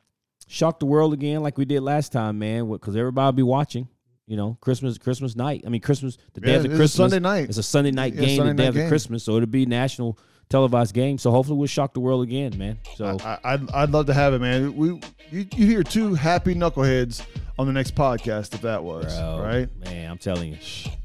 shock 0.47 0.80
the 0.80 0.86
world 0.86 1.14
again 1.14 1.41
like 1.41 1.57
we 1.57 1.64
did 1.64 1.82
last 1.82 2.12
time, 2.12 2.38
man. 2.39 2.70
Because 2.70 2.97
everybody 2.97 3.28
will 3.28 3.32
be 3.32 3.43
watching. 3.43 3.88
You 4.32 4.38
know, 4.38 4.58
Christmas 4.62 4.98
Christmas 4.98 5.36
night. 5.36 5.64
I 5.66 5.70
mean, 5.70 5.82
Christmas 5.82 6.18
the 6.36 6.40
day 6.40 6.52
Yeah, 6.52 6.56
of 6.56 6.64
the 6.64 6.70
it's 6.70 6.76
a 6.76 6.78
Christmas. 6.78 7.12
Sunday 7.12 7.20
night. 7.20 7.50
It's 7.50 7.58
a 7.58 7.64
Sunday 7.64 7.92
night 7.92 8.14
Yeah, 8.14 8.22
game, 8.22 8.38
Sunday 8.38 8.54
the 8.54 8.58
day 8.64 8.68
of 8.68 8.74
the 8.76 8.80
game. 8.80 8.88
Christmas. 8.90 9.26
So 9.26 9.36
it'll 9.36 9.46
be 9.46 9.66
national 9.66 10.18
televised 10.48 10.94
game. 10.94 11.18
So 11.18 11.32
hopefully 11.32 11.58
we'll 11.58 11.68
shock 11.68 11.94
the 11.94 12.00
world 12.00 12.24
again, 12.24 12.58
man. 12.58 12.80
So 12.96 13.18
I, 13.26 13.38
I'd 13.44 13.70
I'd 13.72 13.90
love 13.90 14.06
to 14.06 14.14
have 14.14 14.34
it, 14.34 14.40
man. 14.40 14.74
We 14.78 15.02
you 15.32 15.46
you 15.54 15.66
hear 15.66 15.84
two 15.84 16.14
happy 16.14 16.56
knuckleheads 16.56 17.26
on 17.60 17.68
the 17.68 17.74
next 17.74 17.94
podcast 17.94 18.54
if 18.56 18.62
that 18.62 18.82
was 18.82 19.14
Bro, 19.18 19.42
right. 19.44 19.70
Man, 19.84 20.12
I'm 20.12 20.18
telling 20.18 20.52
you. 20.54 20.58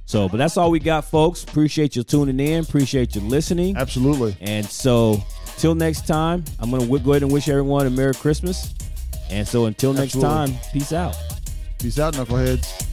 So, 0.04 0.28
but 0.28 0.36
that's 0.36 0.56
all 0.56 0.70
we 0.70 0.78
got, 0.78 1.04
folks. 1.04 1.42
Appreciate 1.42 1.96
you 1.96 2.04
tuning 2.04 2.38
in. 2.38 2.62
Appreciate 2.62 3.16
you 3.16 3.22
listening. 3.22 3.76
Absolutely. 3.76 4.36
And 4.40 4.64
so, 4.64 5.20
till 5.56 5.74
next 5.74 6.06
time, 6.06 6.44
I'm 6.60 6.70
going 6.70 6.82
to 6.88 6.98
go 7.00 7.10
ahead 7.10 7.24
and 7.24 7.32
wish 7.32 7.48
everyone 7.48 7.88
a 7.88 7.90
Merry 7.90 8.14
Christmas. 8.14 8.72
And 9.30 9.48
so, 9.48 9.64
until 9.64 9.92
next 9.92 10.14
Absolutely. 10.14 10.52
time, 10.54 10.70
peace 10.72 10.92
out. 10.92 11.16
Peace 11.80 11.98
out, 11.98 12.14
knuckleheads. 12.14 12.86